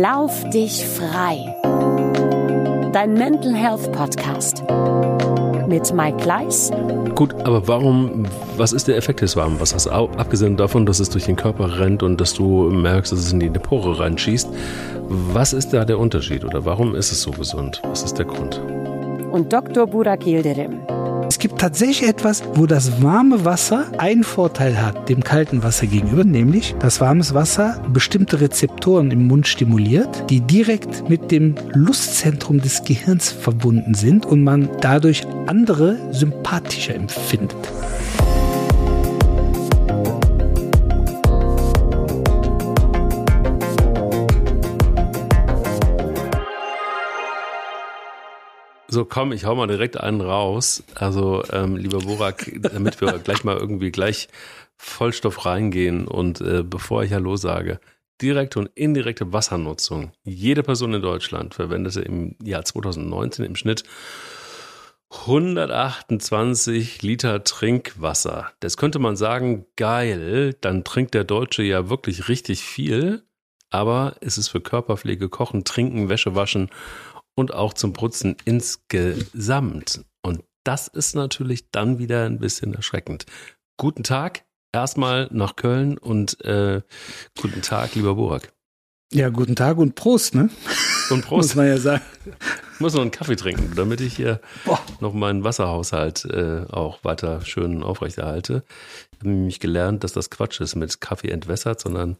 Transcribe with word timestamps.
Lauf 0.00 0.48
dich 0.48 0.86
frei. 0.86 1.54
Dein 2.94 3.12
Mental 3.12 3.54
Health 3.54 3.92
Podcast 3.92 4.64
mit 5.68 5.92
Mike 5.92 6.16
Gleis. 6.16 6.70
Gut, 7.14 7.34
aber 7.44 7.68
warum, 7.68 8.24
was 8.56 8.72
ist 8.72 8.88
der 8.88 8.96
Effekt 8.96 9.20
des 9.20 9.36
warmen 9.36 9.60
Wassers? 9.60 9.86
Abgesehen 9.86 10.56
davon, 10.56 10.86
dass 10.86 10.98
es 10.98 11.10
durch 11.10 11.26
den 11.26 11.36
Körper 11.36 11.78
rennt 11.78 12.02
und 12.02 12.18
dass 12.22 12.32
du 12.32 12.70
merkst, 12.70 13.12
dass 13.12 13.18
es 13.18 13.32
in 13.34 13.40
die 13.40 13.50
Pore 13.50 14.00
reinschießt. 14.00 14.48
Was 15.08 15.52
ist 15.52 15.74
da 15.74 15.84
der 15.84 15.98
Unterschied 15.98 16.46
oder 16.46 16.64
warum 16.64 16.94
ist 16.94 17.12
es 17.12 17.20
so 17.20 17.30
gesund? 17.30 17.82
Was 17.84 18.02
ist 18.02 18.14
der 18.14 18.24
Grund? 18.24 18.62
Und 19.30 19.52
Dr. 19.52 19.86
Burak 19.86 20.26
Yildirim 20.26 20.80
es 21.32 21.38
gibt 21.38 21.58
tatsächlich 21.58 22.06
etwas, 22.06 22.42
wo 22.56 22.66
das 22.66 23.00
warme 23.00 23.46
Wasser 23.46 23.86
einen 23.96 24.22
Vorteil 24.22 24.82
hat 24.82 25.08
dem 25.08 25.24
kalten 25.24 25.62
Wasser 25.62 25.86
gegenüber, 25.86 26.24
nämlich 26.24 26.74
dass 26.78 27.00
warmes 27.00 27.32
Wasser 27.32 27.82
bestimmte 27.90 28.42
Rezeptoren 28.42 29.10
im 29.10 29.28
Mund 29.28 29.48
stimuliert, 29.48 30.28
die 30.28 30.42
direkt 30.42 31.08
mit 31.08 31.30
dem 31.30 31.54
Lustzentrum 31.72 32.60
des 32.60 32.84
Gehirns 32.84 33.30
verbunden 33.30 33.94
sind 33.94 34.26
und 34.26 34.44
man 34.44 34.68
dadurch 34.82 35.26
andere 35.46 35.96
sympathischer 36.12 36.94
empfindet. 36.94 37.56
So, 48.92 49.06
komm, 49.06 49.32
ich 49.32 49.46
hau 49.46 49.54
mal 49.54 49.68
direkt 49.68 49.98
einen 49.98 50.20
raus. 50.20 50.84
Also, 50.94 51.42
ähm, 51.50 51.76
lieber 51.76 52.00
Borak, 52.00 52.52
damit 52.60 53.00
wir 53.00 53.18
gleich 53.24 53.42
mal 53.42 53.56
irgendwie 53.56 53.90
gleich 53.90 54.28
Vollstoff 54.76 55.46
reingehen 55.46 56.06
und 56.06 56.42
äh, 56.42 56.62
bevor 56.62 57.02
ich 57.02 57.14
Hallo 57.14 57.36
sage, 57.36 57.80
direkte 58.20 58.58
und 58.58 58.70
indirekte 58.74 59.32
Wassernutzung. 59.32 60.12
Jede 60.24 60.62
Person 60.62 60.92
in 60.92 61.00
Deutschland 61.00 61.54
verwendete 61.54 62.02
im 62.02 62.36
Jahr 62.44 62.66
2019 62.66 63.46
im 63.46 63.56
Schnitt 63.56 63.84
128 65.08 67.00
Liter 67.00 67.44
Trinkwasser. 67.44 68.52
Das 68.60 68.76
könnte 68.76 68.98
man 68.98 69.16
sagen, 69.16 69.64
geil, 69.76 70.54
dann 70.60 70.84
trinkt 70.84 71.14
der 71.14 71.24
Deutsche 71.24 71.62
ja 71.62 71.88
wirklich 71.88 72.28
richtig 72.28 72.60
viel. 72.62 73.22
Aber 73.70 74.16
es 74.20 74.36
ist 74.36 74.48
für 74.48 74.60
Körperpflege, 74.60 75.30
Kochen, 75.30 75.64
Trinken, 75.64 76.10
Wäsche 76.10 76.34
waschen 76.34 76.68
und 77.34 77.54
auch 77.54 77.72
zum 77.74 77.92
Putzen 77.92 78.36
insgesamt. 78.44 80.04
Und 80.22 80.42
das 80.64 80.88
ist 80.88 81.14
natürlich 81.14 81.70
dann 81.70 81.98
wieder 81.98 82.24
ein 82.24 82.38
bisschen 82.38 82.74
erschreckend. 82.74 83.26
Guten 83.76 84.02
Tag, 84.02 84.44
erstmal 84.72 85.28
nach 85.32 85.56
Köln 85.56 85.98
und 85.98 86.42
äh, 86.44 86.82
guten 87.40 87.62
Tag, 87.62 87.94
lieber 87.94 88.14
Burak. 88.14 88.52
Ja, 89.12 89.28
guten 89.28 89.56
Tag 89.56 89.76
und 89.76 89.94
Prost, 89.94 90.34
ne? 90.34 90.48
Und 91.10 91.22
Prost. 91.26 91.50
Muss 91.50 91.54
man 91.56 91.66
ja 91.66 91.76
sagen. 91.76 92.02
Ich 92.74 92.80
muss 92.80 92.94
noch 92.94 93.02
einen 93.02 93.10
Kaffee 93.10 93.36
trinken, 93.36 93.72
damit 93.76 94.00
ich 94.00 94.16
hier 94.16 94.40
Boah. 94.64 94.80
noch 95.00 95.12
meinen 95.12 95.44
Wasserhaushalt 95.44 96.24
äh, 96.24 96.64
auch 96.70 97.04
weiter 97.04 97.42
schön 97.42 97.82
aufrechterhalte. 97.82 98.64
Ich 99.12 99.18
habe 99.18 99.28
nämlich 99.28 99.60
gelernt, 99.60 100.02
dass 100.02 100.14
das 100.14 100.30
Quatsch 100.30 100.60
ist 100.60 100.76
mit 100.76 101.02
Kaffee 101.02 101.28
entwässert, 101.28 101.80
sondern 101.80 102.16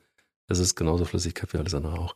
es 0.49 0.59
ist 0.59 0.75
genauso 0.75 1.07
flüssig 1.07 1.35
Kaffee, 1.35 1.59
alles 1.59 1.75
andere 1.75 1.99
auch. 1.99 2.15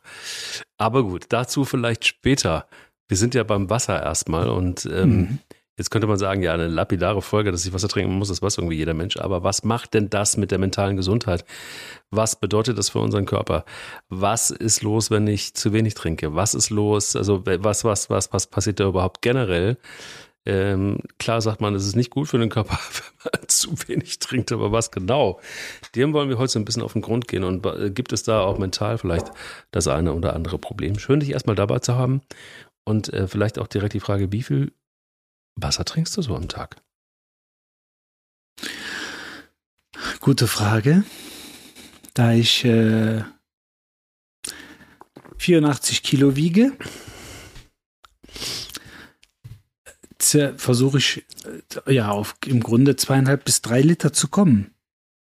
Aber 0.77 1.03
gut, 1.03 1.25
dazu 1.29 1.65
vielleicht 1.65 2.05
später. 2.05 2.67
Wir 3.07 3.17
sind 3.17 3.35
ja 3.35 3.43
beim 3.43 3.69
Wasser 3.69 4.01
erstmal 4.01 4.49
und 4.49 4.85
ähm, 4.91 5.09
mhm. 5.09 5.39
jetzt 5.77 5.91
könnte 5.91 6.07
man 6.07 6.17
sagen, 6.17 6.41
ja, 6.41 6.53
eine 6.53 6.67
lapidare 6.67 7.21
Folge, 7.21 7.51
dass 7.51 7.65
ich 7.65 7.73
Wasser 7.73 7.87
trinken 7.87 8.13
muss, 8.17 8.27
das 8.27 8.41
weiß 8.41 8.57
irgendwie 8.57 8.75
jeder 8.75 8.93
Mensch. 8.93 9.17
Aber 9.17 9.43
was 9.43 9.63
macht 9.63 9.93
denn 9.93 10.09
das 10.09 10.35
mit 10.35 10.51
der 10.51 10.59
mentalen 10.59 10.97
Gesundheit? 10.97 11.45
Was 12.11 12.37
bedeutet 12.37 12.77
das 12.77 12.89
für 12.89 12.99
unseren 12.99 13.25
Körper? 13.25 13.63
Was 14.09 14.49
ist 14.49 14.81
los, 14.81 15.09
wenn 15.09 15.27
ich 15.27 15.53
zu 15.53 15.71
wenig 15.71 15.93
trinke? 15.93 16.35
Was 16.35 16.53
ist 16.53 16.69
los? 16.69 17.15
Also 17.15 17.45
was, 17.45 17.85
was, 17.85 18.09
was, 18.09 18.33
was 18.33 18.47
passiert 18.47 18.79
da 18.79 18.87
überhaupt 18.87 19.21
generell? 19.21 19.77
Ähm, 20.45 20.99
klar 21.19 21.41
sagt 21.41 21.59
man, 21.59 21.75
es 21.75 21.85
ist 21.85 21.97
nicht 21.97 22.09
gut 22.09 22.29
für 22.29 22.37
den 22.37 22.47
Körper, 22.47 22.79
wenn 23.23 23.31
man 23.33 23.49
zu 23.49 23.71
wenig 23.87 24.19
trinkt, 24.19 24.53
aber 24.53 24.71
was 24.71 24.91
genau? 24.91 25.41
Dem 25.93 26.13
wollen 26.13 26.29
wir 26.29 26.37
heute 26.37 26.53
so 26.53 26.59
ein 26.59 26.63
bisschen 26.63 26.83
auf 26.83 26.93
den 26.93 27.01
Grund 27.01 27.27
gehen 27.27 27.43
und 27.43 27.65
äh, 27.65 27.89
gibt 27.89 28.13
es 28.13 28.23
da 28.23 28.39
auch 28.39 28.57
mental 28.57 28.97
vielleicht 28.97 29.29
das 29.71 29.89
eine 29.89 30.13
oder 30.13 30.33
andere 30.33 30.57
Problem? 30.57 30.99
Schön, 30.99 31.19
dich 31.19 31.31
erstmal 31.31 31.57
dabei 31.57 31.79
zu 31.79 31.95
haben 31.95 32.21
und 32.87 33.11
äh, 33.13 33.27
vielleicht 33.27 33.59
auch 33.59 33.67
direkt 33.67 33.93
die 33.93 33.99
Frage, 33.99 34.31
wie 34.31 34.43
viel 34.43 34.71
Wasser 35.55 35.83
trinkst 35.83 36.15
du 36.15 36.21
so 36.21 36.35
am 36.35 36.47
Tag? 36.47 36.81
Gute 40.21 40.47
Frage. 40.47 41.03
Da 42.13 42.31
ich 42.31 42.63
äh, 42.63 43.23
84 45.37 46.01
Kilo 46.01 46.35
wiege, 46.37 46.77
versuche 50.19 50.97
ich 50.97 51.25
äh, 51.85 51.93
ja 51.93 52.09
auf 52.09 52.35
im 52.45 52.61
Grunde 52.61 52.95
zweieinhalb 52.95 53.43
bis 53.43 53.61
drei 53.61 53.81
Liter 53.81 54.13
zu 54.13 54.29
kommen. 54.29 54.71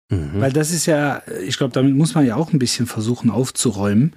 Mhm. 0.09 0.39
Weil 0.39 0.53
das 0.53 0.71
ist 0.71 0.85
ja, 0.85 1.21
ich 1.45 1.57
glaube, 1.57 1.73
damit 1.73 1.95
muss 1.95 2.15
man 2.15 2.25
ja 2.25 2.35
auch 2.37 2.53
ein 2.53 2.59
bisschen 2.59 2.87
versuchen 2.87 3.29
aufzuräumen. 3.29 4.15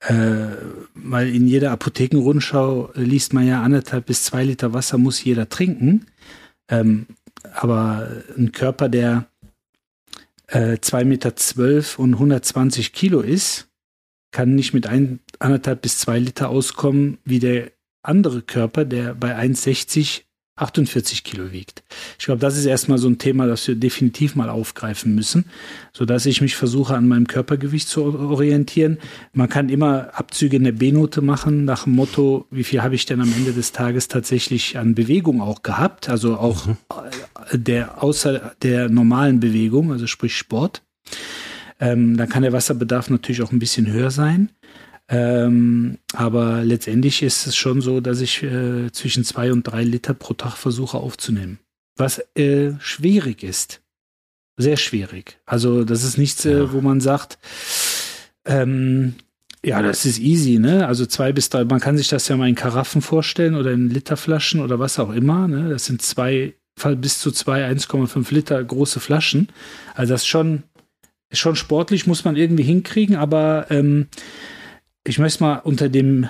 Äh, 0.00 0.48
weil 0.94 1.34
in 1.34 1.46
jeder 1.46 1.70
Apothekenrundschau 1.72 2.90
liest 2.94 3.32
man 3.32 3.46
ja 3.46 3.62
anderthalb 3.62 4.06
bis 4.06 4.24
zwei 4.24 4.44
Liter 4.44 4.72
Wasser 4.72 4.98
muss 4.98 5.24
jeder 5.24 5.48
trinken. 5.48 6.06
Ähm, 6.68 7.06
aber 7.54 8.08
ein 8.36 8.52
Körper, 8.52 8.88
der 8.88 9.28
äh, 10.48 10.74
2,12 10.74 11.04
Meter 11.04 11.36
zwölf 11.36 11.98
und 11.98 12.14
120 12.14 12.92
Kilo 12.92 13.20
ist, 13.20 13.68
kann 14.32 14.54
nicht 14.54 14.74
mit 14.74 14.86
ein, 14.86 15.20
anderthalb 15.38 15.82
bis 15.82 15.98
zwei 15.98 16.18
Liter 16.18 16.50
auskommen, 16.50 17.18
wie 17.24 17.38
der 17.38 17.72
andere 18.02 18.42
Körper, 18.42 18.84
der 18.84 19.14
bei 19.14 19.36
1,60 19.36 20.22
48 20.56 21.22
Kilo 21.22 21.52
wiegt. 21.52 21.84
Ich 22.18 22.24
glaube, 22.24 22.40
das 22.40 22.56
ist 22.56 22.64
erstmal 22.64 22.96
so 22.96 23.08
ein 23.08 23.18
Thema, 23.18 23.46
das 23.46 23.68
wir 23.68 23.74
definitiv 23.74 24.34
mal 24.34 24.48
aufgreifen 24.48 25.14
müssen, 25.14 25.44
sodass 25.92 26.24
ich 26.24 26.40
mich 26.40 26.56
versuche, 26.56 26.94
an 26.94 27.08
meinem 27.08 27.26
Körpergewicht 27.26 27.88
zu 27.88 28.04
orientieren. 28.04 28.98
Man 29.34 29.50
kann 29.50 29.68
immer 29.68 30.10
Abzüge 30.14 30.56
in 30.56 30.64
der 30.64 30.72
B-Note 30.72 31.20
machen, 31.20 31.66
nach 31.66 31.84
dem 31.84 31.92
Motto, 31.92 32.46
wie 32.50 32.64
viel 32.64 32.82
habe 32.82 32.94
ich 32.94 33.04
denn 33.04 33.20
am 33.20 33.32
Ende 33.32 33.52
des 33.52 33.72
Tages 33.72 34.08
tatsächlich 34.08 34.78
an 34.78 34.94
Bewegung 34.94 35.42
auch 35.42 35.62
gehabt, 35.62 36.08
also 36.08 36.36
auch 36.36 36.66
mhm. 36.66 36.76
der, 37.52 38.02
außer 38.02 38.54
der 38.62 38.88
normalen 38.88 39.40
Bewegung, 39.40 39.92
also 39.92 40.06
sprich 40.06 40.36
Sport. 40.36 40.82
Ähm, 41.78 42.16
dann 42.16 42.30
kann 42.30 42.42
der 42.42 42.54
Wasserbedarf 42.54 43.10
natürlich 43.10 43.42
auch 43.42 43.52
ein 43.52 43.58
bisschen 43.58 43.86
höher 43.92 44.10
sein. 44.10 44.50
Ähm, 45.08 45.98
aber 46.14 46.64
letztendlich 46.64 47.22
ist 47.22 47.46
es 47.46 47.56
schon 47.56 47.80
so, 47.80 48.00
dass 48.00 48.20
ich 48.20 48.42
äh, 48.42 48.90
zwischen 48.90 49.24
zwei 49.24 49.52
und 49.52 49.62
drei 49.62 49.84
Liter 49.84 50.14
pro 50.14 50.34
Tag 50.34 50.56
versuche 50.56 50.98
aufzunehmen. 50.98 51.58
Was 51.96 52.18
äh, 52.36 52.72
schwierig 52.80 53.42
ist. 53.42 53.80
Sehr 54.56 54.76
schwierig. 54.76 55.38
Also 55.46 55.84
das 55.84 56.02
ist 56.02 56.18
nichts, 56.18 56.44
äh, 56.44 56.58
ja. 56.58 56.72
wo 56.72 56.80
man 56.80 57.00
sagt, 57.00 57.38
ähm, 58.44 59.14
ja, 59.64 59.82
das 59.82 60.06
ist 60.06 60.18
easy, 60.18 60.58
ne? 60.58 60.86
Also 60.86 61.06
zwei 61.06 61.32
bis 61.32 61.50
drei, 61.50 61.64
man 61.64 61.80
kann 61.80 61.96
sich 61.96 62.08
das 62.08 62.28
ja 62.28 62.36
mal 62.36 62.48
in 62.48 62.54
Karaffen 62.54 63.02
vorstellen 63.02 63.54
oder 63.54 63.72
in 63.72 63.90
Literflaschen 63.90 64.60
oder 64.60 64.78
was 64.78 64.98
auch 64.98 65.12
immer, 65.12 65.48
ne? 65.48 65.68
Das 65.68 65.86
sind 65.86 66.02
zwei, 66.02 66.54
bis 66.98 67.18
zu 67.18 67.32
zwei 67.32 67.68
1,5 67.68 68.32
Liter 68.32 68.62
große 68.62 69.00
Flaschen. 69.00 69.48
Also 69.94 70.14
das 70.14 70.22
ist 70.22 70.28
schon, 70.28 70.62
ist 71.30 71.40
schon 71.40 71.56
sportlich, 71.56 72.06
muss 72.06 72.24
man 72.24 72.36
irgendwie 72.36 72.62
hinkriegen, 72.62 73.16
aber 73.16 73.66
ähm, 73.70 74.06
ich 75.06 75.18
möchte 75.18 75.42
mal 75.42 75.58
unter 75.58 75.88
dem 75.88 76.28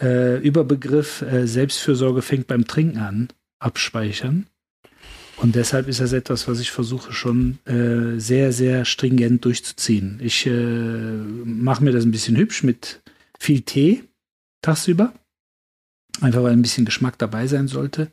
äh, 0.00 0.38
Überbegriff 0.40 1.22
äh, 1.22 1.46
Selbstfürsorge 1.46 2.22
fängt 2.22 2.46
beim 2.46 2.66
Trinken 2.66 2.98
an 2.98 3.28
abspeichern. 3.60 4.46
Und 5.36 5.54
deshalb 5.54 5.86
ist 5.86 6.00
das 6.00 6.12
etwas, 6.12 6.48
was 6.48 6.58
ich 6.58 6.72
versuche 6.72 7.12
schon 7.12 7.58
äh, 7.64 8.18
sehr, 8.18 8.52
sehr 8.52 8.84
stringent 8.84 9.44
durchzuziehen. 9.44 10.18
Ich 10.20 10.46
äh, 10.46 10.50
mache 10.50 11.84
mir 11.84 11.92
das 11.92 12.04
ein 12.04 12.10
bisschen 12.10 12.36
hübsch 12.36 12.64
mit 12.64 13.00
viel 13.38 13.60
Tee 13.60 14.02
tagsüber. 14.62 15.12
Einfach 16.20 16.42
weil 16.42 16.52
ein 16.52 16.62
bisschen 16.62 16.84
Geschmack 16.84 17.18
dabei 17.18 17.46
sein 17.46 17.68
sollte. 17.68 18.10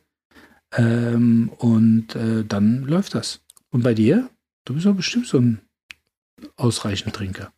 Ähm, 0.71 1.49
und 1.57 2.15
äh, 2.15 2.45
dann 2.45 2.83
läuft 2.83 3.15
das. 3.15 3.41
Und 3.71 3.81
bei 3.81 3.95
dir? 3.95 4.29
Du 4.65 4.75
bist 4.75 4.85
doch 4.85 4.95
bestimmt 4.95 5.25
so 5.25 5.39
ein 5.39 5.61
ausreichend 6.57 7.15
Trinker. 7.15 7.51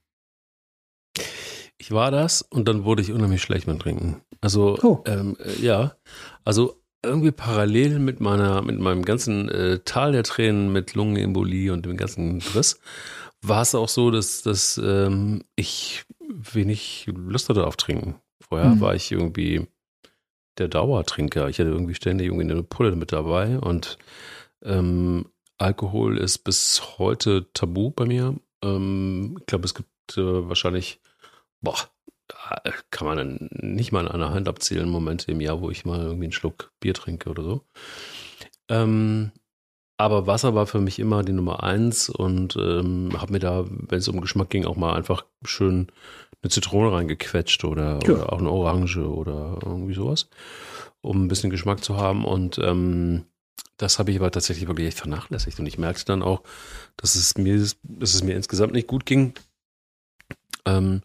Ich 1.77 1.91
war 1.91 2.11
das 2.11 2.41
und 2.41 2.67
dann 2.67 2.83
wurde 2.83 3.01
ich 3.01 3.11
unheimlich 3.11 3.41
schlecht 3.41 3.67
mit 3.67 3.81
Trinken. 3.81 4.21
Also, 4.41 4.77
oh. 4.81 5.03
ähm, 5.05 5.37
äh, 5.43 5.61
ja, 5.61 5.95
also 6.43 6.81
irgendwie 7.03 7.31
parallel 7.31 7.99
mit 7.99 8.19
meiner, 8.19 8.61
mit 8.61 8.79
meinem 8.79 9.05
ganzen 9.05 9.49
äh, 9.49 9.79
Tal 9.79 10.11
der 10.11 10.23
Tränen, 10.23 10.71
mit 10.71 10.93
Lungenembolie 10.95 11.71
und 11.71 11.85
dem 11.85 11.97
ganzen 11.97 12.39
Driss, 12.39 12.79
war 13.41 13.61
es 13.61 13.75
auch 13.75 13.89
so, 13.89 14.11
dass, 14.11 14.41
dass 14.41 14.77
ähm, 14.83 15.43
ich 15.55 16.05
wenig 16.19 17.07
Lust 17.15 17.49
hatte 17.49 17.65
auf 17.67 17.77
Trinken. 17.77 18.15
Vorher 18.41 18.69
mhm. 18.69 18.81
war 18.81 18.95
ich 18.95 19.11
irgendwie 19.11 19.67
der 20.57 20.67
Dauertrinker. 20.67 21.49
Ich 21.49 21.59
hatte 21.59 21.69
irgendwie 21.69 21.95
ständig 21.95 22.27
irgendwie 22.27 22.51
eine 22.51 22.63
Pulle 22.63 22.95
mit 22.95 23.11
dabei 23.11 23.59
und 23.59 23.97
ähm, 24.63 25.27
Alkohol 25.57 26.17
ist 26.17 26.39
bis 26.39 26.97
heute 26.97 27.47
tabu 27.53 27.91
bei 27.91 28.05
mir. 28.05 28.35
Ähm, 28.63 29.37
ich 29.39 29.45
glaube, 29.45 29.65
es 29.65 29.73
gibt 29.73 30.17
äh, 30.17 30.47
wahrscheinlich 30.49 30.99
boah, 31.67 32.61
äh, 32.63 32.71
kann 32.91 33.07
man 33.07 33.17
dann 33.17 33.49
nicht 33.51 33.91
mal 33.91 34.07
an 34.07 34.21
einer 34.21 34.33
Hand 34.33 34.47
abzählen, 34.47 34.87
Momente 34.87 35.31
im 35.31 35.41
Jahr, 35.41 35.61
wo 35.61 35.69
ich 35.69 35.85
mal 35.85 35.99
irgendwie 35.99 36.25
einen 36.25 36.31
Schluck 36.31 36.71
Bier 36.79 36.93
trinke 36.93 37.29
oder 37.29 37.43
so. 37.43 37.61
Ähm, 38.69 39.31
aber 39.97 40.27
Wasser 40.27 40.53
war 40.53 40.67
für 40.67 40.79
mich 40.79 40.99
immer 40.99 41.23
die 41.23 41.33
Nummer 41.33 41.63
eins 41.63 42.09
und 42.09 42.55
ähm, 42.55 43.09
habe 43.17 43.31
mir 43.33 43.39
da, 43.39 43.65
wenn 43.67 43.97
es 43.97 44.07
um 44.07 44.21
Geschmack 44.21 44.49
ging, 44.49 44.65
auch 44.65 44.75
mal 44.75 44.93
einfach 44.93 45.25
schön 45.43 45.87
eine 46.41 46.51
Zitrone 46.51 46.91
reingequetscht 46.91 47.63
oder, 47.63 47.99
ja. 48.03 48.13
oder 48.13 48.31
auch 48.31 48.39
eine 48.39 48.51
Orange 48.51 48.99
oder 48.99 49.57
irgendwie 49.65 49.95
sowas, 49.95 50.29
um 51.01 51.25
ein 51.25 51.27
bisschen 51.27 51.49
Geschmack 51.49 51.83
zu 51.83 51.97
haben. 51.97 52.25
Und 52.25 52.59
ähm, 52.59 53.25
das 53.77 53.97
habe 53.97 54.11
ich 54.11 54.17
aber 54.17 54.29
tatsächlich 54.29 54.67
wirklich 54.67 54.87
echt 54.87 54.99
vernachlässigt. 54.99 55.59
Und 55.59 55.65
ich 55.65 55.79
merkte 55.79 56.05
dann 56.05 56.21
auch, 56.21 56.43
dass 56.95 57.15
es 57.15 57.37
mir, 57.37 57.57
dass 57.57 58.13
es 58.13 58.23
mir 58.23 58.35
insgesamt 58.35 58.73
nicht 58.73 58.87
gut 58.87 59.05
ging. 59.05 59.33
Ähm, 60.65 61.01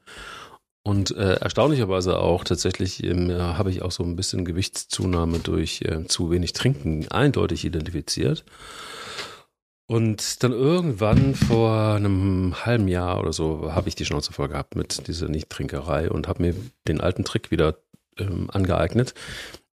und 0.85 1.17
äh, 1.17 1.35
erstaunlicherweise 1.35 2.19
auch 2.19 2.43
tatsächlich 2.43 3.05
ähm, 3.05 3.31
habe 3.31 3.71
ich 3.71 3.83
auch 3.83 3.93
so 3.93 4.03
ein 4.03 4.17
bisschen 4.17 4.45
Gewichtszunahme 4.45 5.39
durch 5.39 5.83
äh, 5.83 6.07
zu 6.07 6.31
wenig 6.31 6.55
Trinken 6.55 7.07
eindeutig 7.09 7.65
identifiziert. 7.65 8.45
Und 9.87 10.43
dann 10.43 10.53
irgendwann 10.53 11.35
vor 11.35 11.95
einem 11.95 12.55
halben 12.65 12.89
Jahr 12.89 13.21
oder 13.21 13.33
so 13.33 13.73
habe 13.73 13.89
ich 13.89 13.95
die 13.95 14.07
Schnauze 14.07 14.33
voll 14.33 14.49
gehabt 14.49 14.75
mit 14.75 15.07
dieser 15.07 15.29
Nichttrinkerei 15.29 16.11
und 16.11 16.29
habe 16.29 16.43
mir 16.43 16.55
den 16.89 17.01
alten 17.01 17.25
Trick 17.25 17.51
wieder 17.51 17.77
ähm, 18.19 18.49
angeeignet, 18.51 19.15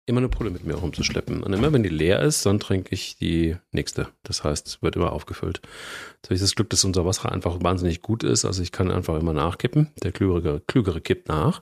immer 0.09 0.19
eine 0.19 0.29
Pulle 0.29 0.49
mit 0.49 0.65
mir 0.65 0.73
rumzuschleppen. 0.73 1.43
Und 1.43 1.53
immer 1.53 1.71
wenn 1.71 1.83
die 1.83 1.89
leer 1.89 2.21
ist, 2.21 2.45
dann 2.45 2.59
trinke 2.59 2.93
ich 2.93 3.17
die 3.17 3.55
nächste. 3.71 4.07
Das 4.23 4.43
heißt, 4.43 4.67
es 4.67 4.81
wird 4.81 4.95
immer 4.95 5.13
aufgefüllt. 5.13 5.61
Jetzt 6.15 6.25
habe 6.25 6.35
ich 6.35 6.41
das 6.41 6.55
Glück, 6.55 6.69
dass 6.71 6.83
unser 6.83 7.05
Wasser 7.05 7.31
einfach 7.31 7.61
wahnsinnig 7.61 8.01
gut 8.01 8.23
ist. 8.23 8.43
Also 8.43 8.61
ich 8.63 8.71
kann 8.71 8.91
einfach 8.91 9.17
immer 9.19 9.33
nachkippen. 9.33 9.91
Der 10.03 10.11
Klügere, 10.11 10.61
Klügere 10.67 10.99
kippt 10.99 11.29
nach. 11.29 11.61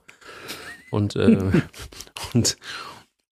Und, 0.89 1.15
äh, 1.17 1.37
und, 2.33 2.57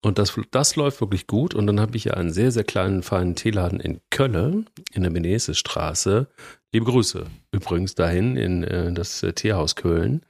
und 0.00 0.18
das, 0.18 0.34
das 0.50 0.76
läuft 0.76 1.00
wirklich 1.00 1.26
gut. 1.26 1.54
Und 1.54 1.66
dann 1.66 1.78
habe 1.78 1.96
ich 1.96 2.04
ja 2.04 2.14
einen 2.14 2.32
sehr, 2.32 2.50
sehr 2.50 2.64
kleinen, 2.64 3.02
feinen 3.02 3.36
Teeladen 3.36 3.80
in 3.80 4.00
Köln, 4.10 4.68
in 4.92 5.02
der 5.02 5.10
Benesestraße. 5.10 6.28
Liebe 6.72 6.86
Grüße 6.86 7.26
übrigens 7.52 7.94
dahin 7.94 8.36
in 8.36 8.64
äh, 8.64 8.92
das 8.94 9.22
äh, 9.22 9.34
Teehaus 9.34 9.76
Köln 9.76 10.22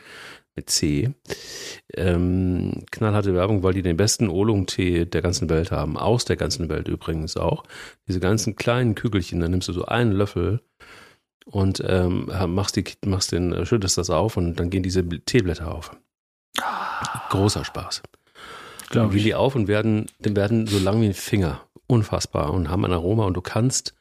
mit 0.54 0.70
C. 0.70 1.14
Ähm, 1.94 2.84
knallharte 2.90 3.34
Werbung, 3.34 3.62
weil 3.62 3.74
die 3.74 3.82
den 3.82 3.96
besten 3.96 4.28
Oolong-Tee 4.28 5.06
der 5.06 5.22
ganzen 5.22 5.48
Welt 5.48 5.70
haben. 5.70 5.96
Aus 5.96 6.24
der 6.24 6.36
ganzen 6.36 6.68
Welt 6.68 6.88
übrigens 6.88 7.36
auch. 7.36 7.64
Diese 8.08 8.20
ganzen 8.20 8.56
kleinen 8.56 8.94
Kügelchen, 8.94 9.40
da 9.40 9.48
nimmst 9.48 9.68
du 9.68 9.72
so 9.72 9.86
einen 9.86 10.12
Löffel 10.12 10.60
und 11.44 11.82
ähm, 11.86 12.30
machst, 12.48 12.76
die, 12.76 12.84
machst 13.04 13.32
den, 13.32 13.52
äh, 13.52 13.66
schüttest 13.66 13.98
das 13.98 14.10
auf 14.10 14.36
und 14.36 14.56
dann 14.56 14.70
gehen 14.70 14.82
diese 14.82 15.06
Teeblätter 15.06 15.74
auf. 15.74 15.96
Großer 17.30 17.64
Spaß. 17.64 18.02
Glaube 18.90 19.14
gehen 19.14 19.24
die 19.24 19.34
auf 19.34 19.54
und 19.54 19.68
werden, 19.68 20.06
werden 20.18 20.66
so 20.66 20.78
lang 20.78 21.00
wie 21.00 21.06
ein 21.06 21.14
Finger. 21.14 21.62
Unfassbar 21.86 22.52
und 22.52 22.70
haben 22.70 22.84
ein 22.84 22.92
Aroma 22.92 23.24
und 23.24 23.34
du 23.34 23.40
kannst 23.40 23.94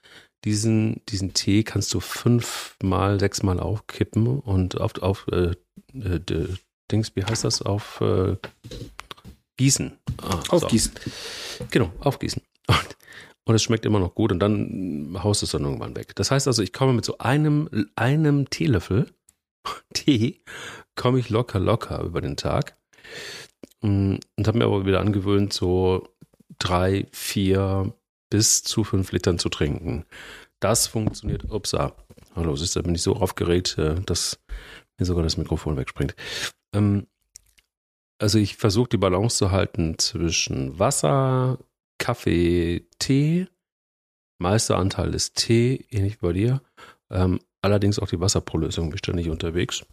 diesen, 0.43 1.01
diesen 1.09 1.33
Tee 1.33 1.63
kannst 1.63 1.93
du 1.93 1.99
fünfmal, 1.99 3.19
sechsmal 3.19 3.59
aufkippen 3.59 4.39
und 4.39 4.79
auf, 4.79 4.97
auf 5.01 5.27
äh, 5.31 5.53
äh, 5.93 6.47
Dings, 6.91 7.15
wie 7.15 7.23
heißt 7.23 7.43
das? 7.43 7.61
Auf 7.61 8.01
äh, 8.01 8.35
Gießen. 9.57 9.91
Ah, 10.21 10.39
aufgießen. 10.49 10.93
So. 11.59 11.65
Genau, 11.69 11.91
aufgießen. 11.99 12.41
Und, 12.67 12.97
und 13.45 13.55
es 13.55 13.63
schmeckt 13.63 13.85
immer 13.85 13.99
noch 13.99 14.15
gut 14.15 14.31
und 14.31 14.39
dann 14.39 15.15
haust 15.21 15.43
es 15.43 15.51
dann 15.51 15.63
irgendwann 15.63 15.95
weg. 15.95 16.15
Das 16.15 16.31
heißt 16.31 16.47
also, 16.47 16.63
ich 16.63 16.73
komme 16.73 16.93
mit 16.93 17.05
so 17.05 17.17
einem, 17.19 17.69
einem 17.95 18.49
Teelöffel 18.49 19.13
Tee, 19.93 20.41
komme 20.95 21.19
ich 21.19 21.29
locker, 21.29 21.59
locker 21.59 22.01
über 22.01 22.21
den 22.21 22.37
Tag. 22.37 22.75
Mm, 23.81 24.15
und 24.35 24.47
habe 24.47 24.57
mir 24.57 24.65
aber 24.65 24.85
wieder 24.85 24.99
angewöhnt, 24.99 25.53
so 25.53 26.07
drei, 26.57 27.07
vier 27.11 27.93
bis 28.31 28.63
zu 28.63 28.83
fünf 28.83 29.11
Litern 29.11 29.37
zu 29.37 29.49
trinken. 29.49 30.05
Das 30.59 30.87
funktioniert. 30.87 31.51
Upsa. 31.51 31.93
Hallo, 32.35 32.55
siehst 32.55 32.75
du, 32.75 32.81
bin 32.81 32.95
ich 32.95 33.03
so 33.03 33.15
aufgeregt, 33.15 33.77
äh, 33.77 33.95
dass 34.01 34.39
mir 34.97 35.05
sogar 35.05 35.23
das 35.23 35.37
Mikrofon 35.37 35.77
wegspringt. 35.77 36.15
Ähm, 36.73 37.05
also 38.19 38.39
ich 38.39 38.55
versuche 38.55 38.89
die 38.89 38.97
Balance 38.97 39.37
zu 39.37 39.51
halten 39.51 39.97
zwischen 39.97 40.79
Wasser, 40.79 41.59
Kaffee, 41.99 42.87
Tee. 42.99 43.47
Meister 44.39 44.77
Anteil 44.77 45.13
ist 45.13 45.35
Tee, 45.35 45.85
ähnlich 45.89 46.21
wie 46.21 46.27
bei 46.27 46.33
dir. 46.33 46.61
Ähm, 47.09 47.39
allerdings 47.61 47.99
auch 47.99 48.07
die 48.07 48.19
Wasserprolösung 48.19 48.89
bin 48.89 48.97
ständig 48.97 49.29
unterwegs 49.29 49.85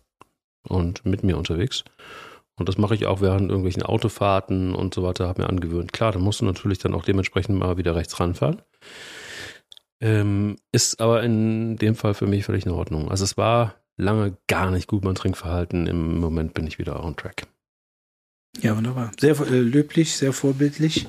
und 0.63 1.05
mit 1.05 1.23
mir 1.25 1.37
unterwegs. 1.37 1.85
Und 2.59 2.69
das 2.69 2.79
mache 2.79 2.95
ich 2.95 3.07
auch 3.07 3.21
während 3.21 3.51
irgendwelchen 3.51 3.83
Autofahrten 3.83 4.75
und 4.75 4.95
so 4.95 5.03
weiter, 5.03 5.29
habe 5.29 5.43
mir 5.43 5.49
angewöhnt. 5.49 5.93
Klar, 5.93 6.13
da 6.13 6.19
musst 6.19 6.41
du 6.41 6.45
natürlich 6.45 6.79
dann 6.79 6.95
auch 6.95 7.05
dementsprechend 7.05 7.59
mal 7.59 7.77
wieder 7.77 7.95
rechts 7.95 8.19
ranfahren. 8.19 8.63
Ähm, 10.01 10.57
ist 10.73 11.01
aber 11.01 11.23
in 11.23 11.77
dem 11.77 11.95
Fall 11.95 12.15
für 12.15 12.27
mich 12.27 12.45
völlig 12.45 12.67
in 12.67 12.73
Ordnung. 12.73 13.11
Also 13.11 13.25
es 13.25 13.37
war 13.37 13.75
lange 13.97 14.37
gar 14.47 14.71
nicht 14.71 14.89
gut 14.89 15.05
mein 15.05 15.15
Trinkverhalten. 15.15 15.87
Im 15.87 16.19
Moment 16.19 16.55
bin 16.55 16.67
ich 16.67 16.79
wieder 16.79 17.03
on 17.03 17.17
track. 17.17 17.47
Ja, 18.61 18.77
wunderbar. 18.77 19.13
Sehr 19.21 19.39
äh, 19.41 19.61
löblich, 19.61 20.17
sehr 20.17 20.33
vorbildlich. 20.33 21.07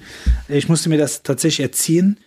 Ich 0.48 0.70
musste 0.70 0.90
mir 0.90 0.98
das 0.98 1.24
tatsächlich 1.24 1.62
erziehen. 1.62 2.20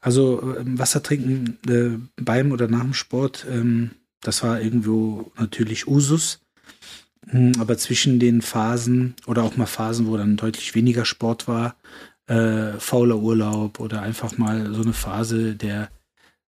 Also 0.00 0.56
ähm, 0.56 0.78
Wasser 0.78 1.02
trinken 1.02 1.58
äh, 1.68 2.22
beim 2.22 2.52
oder 2.52 2.68
nach 2.68 2.82
dem 2.82 2.94
Sport, 2.94 3.46
ähm, 3.50 3.90
das 4.20 4.42
war 4.42 4.60
irgendwo 4.60 5.32
natürlich 5.36 5.88
Usus. 5.88 6.40
Hm, 7.30 7.52
aber 7.58 7.76
zwischen 7.76 8.18
den 8.18 8.42
Phasen 8.42 9.14
oder 9.26 9.42
auch 9.42 9.56
mal 9.56 9.66
Phasen, 9.66 10.06
wo 10.06 10.16
dann 10.16 10.36
deutlich 10.36 10.74
weniger 10.74 11.04
Sport 11.04 11.48
war, 11.48 11.76
äh, 12.26 12.72
fauler 12.78 13.18
Urlaub 13.18 13.80
oder 13.80 14.02
einfach 14.02 14.38
mal 14.38 14.72
so 14.72 14.82
eine 14.82 14.92
Phase 14.92 15.54
der, 15.54 15.90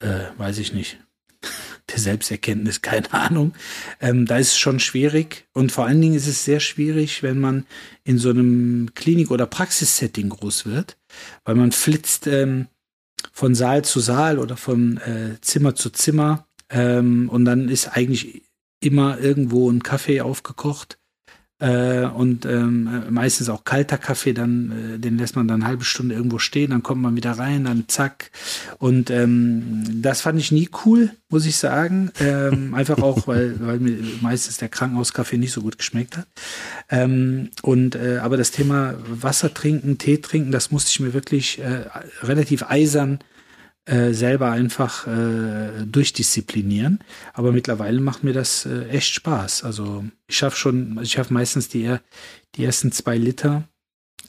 äh, 0.00 0.25
weiß 0.37 0.59
ich 0.59 0.73
nicht, 0.73 0.99
der 1.91 1.99
Selbsterkenntnis, 1.99 2.82
keine 2.82 3.12
Ahnung. 3.12 3.55
Ähm, 4.00 4.26
da 4.26 4.38
ist 4.38 4.49
es 4.49 4.59
schon 4.59 4.81
schwierig 4.81 5.47
und 5.53 5.73
vor 5.73 5.87
allen 5.87 6.00
Dingen 6.00 6.15
ist 6.15 6.26
es 6.29 6.44
sehr 6.44 6.61
schwierig, 6.61 7.23
wenn 7.23 7.38
man 7.38 7.67
in 8.05 8.19
so 8.19 8.31
einem 8.31 8.91
Klinik- 8.94 9.31
oder 9.31 9.47
Praxissetting 9.47 10.29
groß 10.29 10.67
wird, 10.67 10.99
weil 11.44 11.55
man 11.55 11.73
flitzt 11.73 12.26
ähm, 12.26 12.67
von 13.32 13.55
Saal 13.55 13.85
zu 13.85 14.00
Saal 14.00 14.38
oder 14.38 14.56
von 14.56 14.99
äh, 14.99 15.41
Zimmer 15.41 15.75
zu 15.75 15.91
Zimmer 15.91 16.47
ähm, 16.71 17.28
und 17.31 17.45
dann 17.47 17.69
ist 17.69 17.88
eigentlich 17.88 18.43
immer 18.80 19.18
irgendwo 19.18 19.70
ein 19.70 19.82
Kaffee 19.82 20.20
aufgekocht 20.20 20.99
äh, 21.61 22.04
und 22.04 22.47
ähm, 22.47 23.02
meistens 23.11 23.49
auch 23.49 23.64
kalter 23.64 23.99
Kaffee, 23.99 24.32
dann 24.32 24.94
äh, 24.94 24.99
den 25.00 25.18
lässt 25.18 25.35
man 25.35 25.49
dann 25.49 25.62
eine 25.62 25.68
halbe 25.68 25.85
Stunde 25.85 26.14
irgendwo 26.14 26.38
stehen, 26.38 26.70
dann 26.70 26.85
kommt 26.85 27.02
man 27.02 27.16
wieder 27.16 27.32
rein, 27.32 27.64
dann 27.64 27.88
zack. 27.88 28.30
Und 28.78 29.11
ähm, 29.11 29.82
das 30.00 30.20
fand 30.20 30.38
ich 30.38 30.52
nie 30.52 30.68
cool, 30.85 31.11
muss 31.28 31.47
ich 31.47 31.56
sagen. 31.56 32.12
Ähm, 32.20 32.75
einfach 32.75 32.99
auch, 33.02 33.26
weil, 33.26 33.56
weil 33.58 33.80
mir 33.80 33.99
meistens 34.20 34.58
der 34.58 34.68
Krankenhauskaffee 34.68 35.37
nicht 35.37 35.52
so 35.52 35.62
gut 35.62 35.78
geschmeckt 35.78 36.16
hat. 36.16 36.28
Ähm, 36.90 37.50
und 37.62 37.97
äh, 37.97 38.18
aber 38.18 38.37
das 38.37 38.52
Thema 38.52 38.94
Wasser 39.08 39.52
trinken, 39.52 39.99
Tee 39.99 40.18
trinken, 40.18 40.52
das 40.52 40.70
musste 40.70 40.90
ich 40.90 41.00
mir 41.00 41.12
wirklich 41.12 41.58
äh, 41.58 41.87
relativ 42.23 42.70
eisern 42.70 43.18
äh, 43.88 44.12
selber 44.12 44.50
einfach 44.50 45.07
äh, 45.07 45.85
durchdisziplinieren. 45.87 47.00
Aber 47.33 47.52
mittlerweile 47.52 48.00
macht 48.00 48.25
mir 48.25 48.33
das 48.33 48.66
äh, 48.66 48.88
echt 48.88 49.14
Spaß. 49.14 49.64
Also 49.64 50.04
ich 50.26 50.37
schaffe 50.37 50.57
schon, 50.57 50.99
ich 51.02 51.12
schaffe 51.12 51.33
meistens 51.33 51.68
die, 51.68 51.97
die 52.54 52.64
ersten 52.64 52.92
zwei 52.92 53.16
Liter 53.16 53.64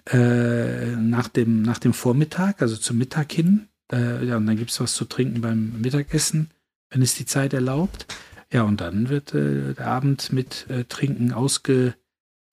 äh, 0.10 0.96
nach, 0.96 1.28
dem, 1.28 1.62
nach 1.62 1.80
dem 1.80 1.94
Vormittag, 1.94 2.62
also 2.62 2.76
zum 2.78 2.98
Mittag 2.98 3.32
hin. 3.32 3.66
Ja, 3.92 4.38
und 4.38 4.46
dann 4.46 4.56
gibt 4.56 4.70
es 4.70 4.80
was 4.80 4.94
zu 4.94 5.06
trinken 5.06 5.42
beim 5.42 5.82
Mittagessen, 5.82 6.52
wenn 6.92 7.02
es 7.02 7.16
die 7.16 7.26
Zeit 7.26 7.54
erlaubt. 7.54 8.06
Ja, 8.52 8.64
und 8.64 8.82
dann 8.82 9.10
wird 9.10 9.34
äh, 9.34 9.74
der 9.74 9.88
Abend 9.88 10.34
mit 10.34 10.68
äh, 10.70 10.84
Trinken 10.86 11.34
ausge, 11.34 11.94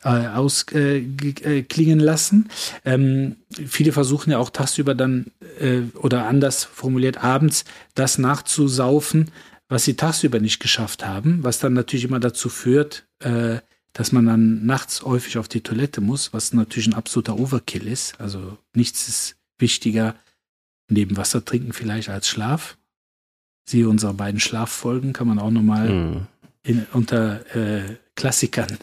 äh, 0.04 0.28
ausklingen 0.28 2.00
äh, 2.00 2.04
lassen. 2.04 2.48
Ähm, 2.84 3.36
viele 3.66 3.92
versuchen 3.92 4.30
ja 4.30 4.38
auch 4.38 4.50
tagsüber 4.50 4.94
dann 4.94 5.26
äh, 5.58 5.82
oder 5.94 6.26
anders 6.26 6.64
formuliert 6.64 7.22
abends 7.22 7.64
das 7.94 8.18
nachzusaufen, 8.18 9.30
was 9.68 9.84
sie 9.84 9.94
tagsüber 9.94 10.38
nicht 10.38 10.60
geschafft 10.60 11.04
haben, 11.06 11.42
was 11.42 11.58
dann 11.58 11.72
natürlich 11.72 12.04
immer 12.04 12.20
dazu 12.20 12.48
führt, 12.48 13.06
äh, 13.20 13.58
dass 13.92 14.12
man 14.12 14.26
dann 14.26 14.66
nachts 14.66 15.02
häufig 15.02 15.38
auf 15.38 15.48
die 15.48 15.62
Toilette 15.62 16.00
muss, 16.00 16.32
was 16.32 16.52
natürlich 16.52 16.88
ein 16.88 16.94
absoluter 16.94 17.38
Overkill 17.38 17.88
ist. 17.88 18.20
Also 18.20 18.58
nichts 18.74 19.08
ist 19.08 19.36
wichtiger 19.58 20.14
neben 20.88 21.16
Wasser 21.16 21.44
trinken 21.44 21.72
vielleicht 21.72 22.10
als 22.10 22.28
Schlaf. 22.28 22.76
Siehe 23.64 23.88
unsere 23.88 24.14
beiden 24.14 24.38
Schlaffolgen, 24.38 25.12
kann 25.12 25.26
man 25.26 25.40
auch 25.40 25.50
nochmal 25.50 26.28
in, 26.62 26.86
unter 26.92 27.56
äh, 27.56 27.96
Klassikern 28.14 28.78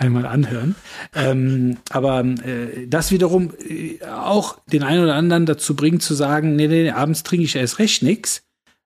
einmal 0.00 0.26
anhören. 0.26 0.74
Ähm, 1.14 1.76
aber 1.90 2.24
äh, 2.24 2.86
das 2.86 3.12
wiederum 3.12 3.52
äh, 3.68 4.02
auch 4.04 4.58
den 4.66 4.82
einen 4.82 5.04
oder 5.04 5.14
anderen 5.14 5.46
dazu 5.46 5.76
bringt 5.76 6.02
zu 6.02 6.14
sagen, 6.14 6.56
nee, 6.56 6.68
nee, 6.68 6.90
abends 6.90 7.22
trinke 7.22 7.44
ich 7.44 7.54
erst 7.54 7.78
recht 7.78 8.02
nichts, 8.02 8.42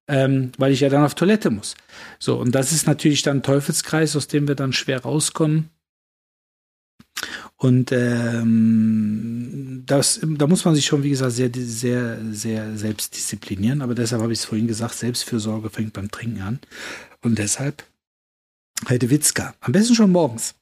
ähm, 0.08 0.50
weil 0.58 0.72
ich 0.72 0.80
ja 0.80 0.88
dann 0.88 1.04
auf 1.04 1.14
Toilette 1.14 1.50
muss. 1.50 1.76
So, 2.18 2.36
und 2.36 2.54
das 2.54 2.72
ist 2.72 2.86
natürlich 2.86 3.22
dann 3.22 3.38
ein 3.38 3.42
Teufelskreis, 3.42 4.16
aus 4.16 4.26
dem 4.26 4.48
wir 4.48 4.56
dann 4.56 4.72
schwer 4.72 5.02
rauskommen. 5.02 5.70
Und 7.56 7.92
ähm, 7.92 9.84
das, 9.86 10.20
da 10.20 10.46
muss 10.48 10.64
man 10.64 10.74
sich 10.74 10.84
schon, 10.84 11.04
wie 11.04 11.10
gesagt, 11.10 11.32
sehr, 11.32 11.50
sehr, 11.54 12.18
sehr 12.32 12.76
selbst 12.76 13.16
disziplinieren. 13.16 13.82
Aber 13.82 13.94
deshalb 13.94 14.20
habe 14.20 14.32
ich 14.32 14.40
es 14.40 14.44
vorhin 14.44 14.66
gesagt, 14.66 14.94
Selbstfürsorge 14.94 15.70
fängt 15.70 15.92
beim 15.92 16.10
Trinken 16.10 16.42
an. 16.42 16.58
Und 17.22 17.38
deshalb 17.38 17.84
heute 18.88 19.08
Witzka. 19.10 19.54
Am 19.60 19.72
besten 19.72 19.94
schon 19.94 20.10
morgens. 20.10 20.56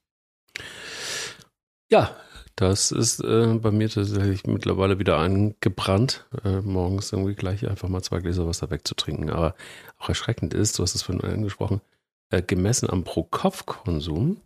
Ja, 1.93 2.17
das 2.57 2.91
ist 2.91 3.21
äh, 3.23 3.59
bei 3.61 3.71
mir 3.71 3.91
tatsächlich 3.91 4.47
mittlerweile 4.47 4.99
wieder 4.99 5.19
angebrannt, 5.19 6.25
äh, 6.43 6.63
morgens 6.63 7.13
irgendwie 7.13 7.35
gleich 7.35 7.69
einfach 7.69 7.91
mal 7.91 8.01
zwei 8.01 8.21
Gläser 8.21 8.47
Wasser 8.47 8.71
wegzutrinken. 8.71 9.29
Aber 9.29 9.55
auch 9.99 10.09
erschreckend 10.09 10.55
ist, 10.55 10.79
du 10.79 10.85
hast 10.85 10.95
es 10.95 11.03
vorhin 11.03 11.23
angesprochen, 11.23 11.83
äh, 12.31 12.41
gemessen 12.41 12.89
am 12.89 13.05
Pro-Kopf-Konsum 13.05 14.41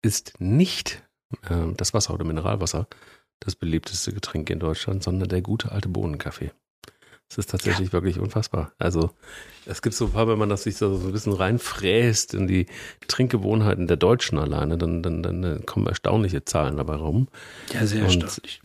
ist 0.00 0.40
nicht 0.40 1.02
äh, 1.42 1.74
das 1.76 1.92
Wasser 1.92 2.14
oder 2.14 2.24
Mineralwasser 2.24 2.88
das 3.38 3.54
beliebteste 3.54 4.14
Getränk 4.14 4.48
in 4.48 4.58
Deutschland, 4.58 5.02
sondern 5.02 5.28
der 5.28 5.42
gute 5.42 5.72
alte 5.72 5.90
Bohnenkaffee. 5.90 6.52
Das 7.28 7.36
ist 7.36 7.50
tatsächlich 7.50 7.88
ja. 7.88 7.92
wirklich 7.92 8.18
unfassbar. 8.18 8.72
Also 8.78 9.10
es 9.66 9.82
gibt 9.82 9.94
so 9.94 10.06
ein 10.06 10.12
paar, 10.12 10.28
wenn 10.28 10.38
man 10.38 10.48
das 10.48 10.62
sich 10.62 10.76
so, 10.76 10.94
ein 10.94 11.12
bisschen 11.12 11.34
reinfräst 11.34 12.32
in 12.32 12.46
die 12.46 12.66
Trinkgewohnheiten 13.06 13.86
der 13.86 13.98
Deutschen 13.98 14.38
alleine, 14.38 14.78
dann, 14.78 15.02
dann, 15.02 15.22
dann 15.22 15.66
kommen 15.66 15.86
erstaunliche 15.86 16.44
Zahlen 16.44 16.78
dabei 16.78 16.94
rum. 16.94 17.28
Ja, 17.74 17.84
sehr 17.84 18.04
und, 18.04 18.22
erstaunlich. 18.22 18.62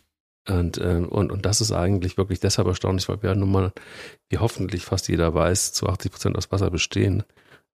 Und, 0.47 0.77
äh, 0.77 1.05
und, 1.09 1.31
und 1.31 1.45
das 1.45 1.59
ist 1.59 1.73
eigentlich 1.73 2.17
wirklich 2.17 2.39
deshalb 2.39 2.67
erstaunlich, 2.67 3.07
weil 3.09 3.21
wir 3.21 3.31
ja 3.31 3.35
nun 3.35 3.51
mal, 3.51 3.73
wie 4.29 4.37
hoffentlich 4.37 4.85
fast 4.85 5.09
jeder 5.09 5.33
weiß, 5.33 5.73
zu 5.73 5.87
80 5.87 6.11
Prozent 6.11 6.37
aus 6.37 6.51
Wasser 6.51 6.69
bestehen. 6.69 7.23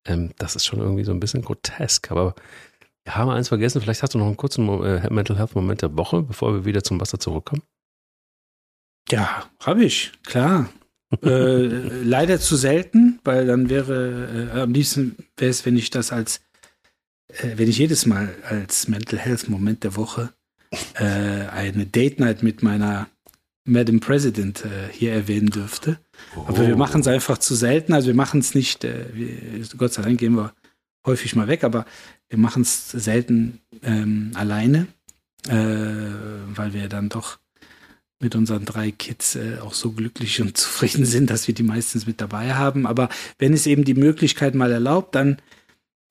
Ähm, 0.06 0.32
das 0.38 0.56
ist 0.56 0.66
schon 0.66 0.80
irgendwie 0.80 1.04
so 1.04 1.12
ein 1.12 1.20
bisschen 1.20 1.44
grotesk, 1.44 2.10
aber 2.10 2.34
wir 3.04 3.16
haben 3.16 3.30
eins 3.30 3.50
vergessen, 3.50 3.82
vielleicht 3.82 4.02
hast 4.02 4.16
du 4.16 4.18
noch 4.18 4.28
einen 4.28 4.38
kurzen 4.38 4.68
äh, 4.84 5.08
Mental 5.12 5.38
Health 5.38 5.56
Moment 5.56 5.84
der 5.84 5.96
Woche, 5.98 6.24
bevor 6.24 6.54
wir 6.54 6.66
wieder 6.66 6.84
zum 6.84 7.00
Wasser 7.00 7.20
zurückkommen. 7.20 7.62
Ja, 9.10 9.46
habe 9.60 9.84
ich, 9.84 10.12
klar 10.24 10.70
äh, 11.24 12.04
leider 12.04 12.40
zu 12.40 12.56
selten, 12.56 13.20
weil 13.24 13.48
dann 13.48 13.70
wäre 13.70 14.52
äh, 14.54 14.60
am 14.60 14.74
liebsten 14.74 15.16
wäre 15.38 15.50
es, 15.50 15.66
wenn 15.66 15.76
ich 15.76 15.90
das 15.90 16.12
als, 16.12 16.42
äh, 17.30 17.54
wenn 17.56 17.68
ich 17.68 17.80
jedes 17.80 18.06
Mal 18.06 18.36
als 18.48 18.88
Mental 18.88 19.18
Health 19.18 19.50
Moment 19.50 19.84
der 19.84 19.96
Woche 19.96 20.30
äh, 20.94 21.04
eine 21.04 21.88
Date 21.88 22.20
Night 22.20 22.44
mit 22.44 22.62
meiner 22.62 23.08
Madam 23.66 24.00
President 24.00 24.64
äh, 24.66 24.92
hier 24.92 25.14
erwähnen 25.14 25.50
dürfte. 25.50 26.00
Oh. 26.36 26.46
Aber 26.48 26.68
wir 26.68 26.78
machen 26.78 27.02
es 27.02 27.08
einfach 27.08 27.40
zu 27.40 27.56
selten. 27.56 27.94
Also 27.94 28.08
wir 28.08 28.16
machen 28.16 28.40
es 28.40 28.54
nicht, 28.54 28.84
äh, 28.84 29.06
wir, 29.14 29.66
Gott 29.78 29.94
sei 29.94 30.04
Dank 30.04 30.20
gehen 30.20 30.36
wir 30.36 30.54
häufig 31.06 31.36
mal 31.36 31.48
weg, 31.48 31.64
aber 31.64 31.86
wir 32.30 32.38
machen 32.38 32.62
es 32.62 32.92
selten 32.92 33.62
ähm, 33.82 34.32
alleine, 34.36 34.88
weil 35.46 36.74
wir 36.74 36.90
dann 36.90 37.08
doch 37.08 37.40
mit 38.20 38.36
unseren 38.36 38.66
drei 38.66 38.92
Kids 38.92 39.36
äh, 39.36 39.58
auch 39.62 39.74
so 39.74 39.92
glücklich 39.92 40.42
und 40.42 40.58
zufrieden 40.58 41.06
sind, 41.06 41.30
dass 41.30 41.48
wir 41.48 41.56
die 41.56 41.64
meistens 41.64 42.06
mit 42.06 42.22
dabei 42.22 42.54
haben. 42.54 42.86
Aber 42.86 43.10
wenn 43.38 43.54
es 43.54 43.68
eben 43.68 43.84
die 43.84 43.94
Möglichkeit 43.94 44.56
mal 44.56 44.72
erlaubt, 44.72 45.16
dann 45.16 45.38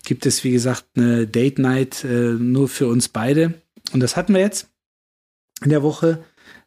gibt 0.05 0.27
es, 0.27 0.43
wie 0.45 0.53
gesagt, 0.53 0.85
eine 0.97 1.27
Date 1.27 1.59
Night 1.59 2.05
äh, 2.05 2.33
nur 2.33 2.69
für 2.69 2.87
uns 2.87 3.09
beide. 3.09 3.55
Und 3.93 4.01
das 4.01 4.17
hatten 4.17 4.35
wir 4.35 4.41
jetzt 4.41 4.69
in 5.63 5.71
der 5.71 5.83
Woche. 5.83 6.25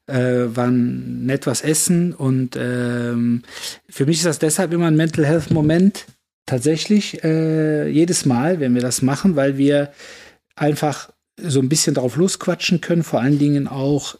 Äh, 0.07 0.55
waren 0.55 1.25
nett 1.25 1.45
was 1.45 1.61
essen 1.61 2.13
und 2.13 2.57
ähm, 2.59 3.43
für 3.87 4.07
mich 4.07 4.17
ist 4.17 4.25
das 4.25 4.39
deshalb 4.39 4.73
immer 4.73 4.87
ein 4.87 4.97
Mental 4.97 5.25
Health 5.25 5.51
Moment 5.51 6.07
tatsächlich 6.47 7.23
äh, 7.23 7.87
jedes 7.87 8.25
Mal, 8.25 8.59
wenn 8.59 8.73
wir 8.73 8.81
das 8.81 9.03
machen, 9.03 9.35
weil 9.35 9.57
wir 9.57 9.93
einfach 10.55 11.11
so 11.37 11.59
ein 11.59 11.69
bisschen 11.69 11.93
darauf 11.93 12.15
losquatschen 12.15 12.81
können, 12.81 13.03
vor 13.03 13.21
allen 13.21 13.39
Dingen 13.39 13.67
auch 13.67 14.17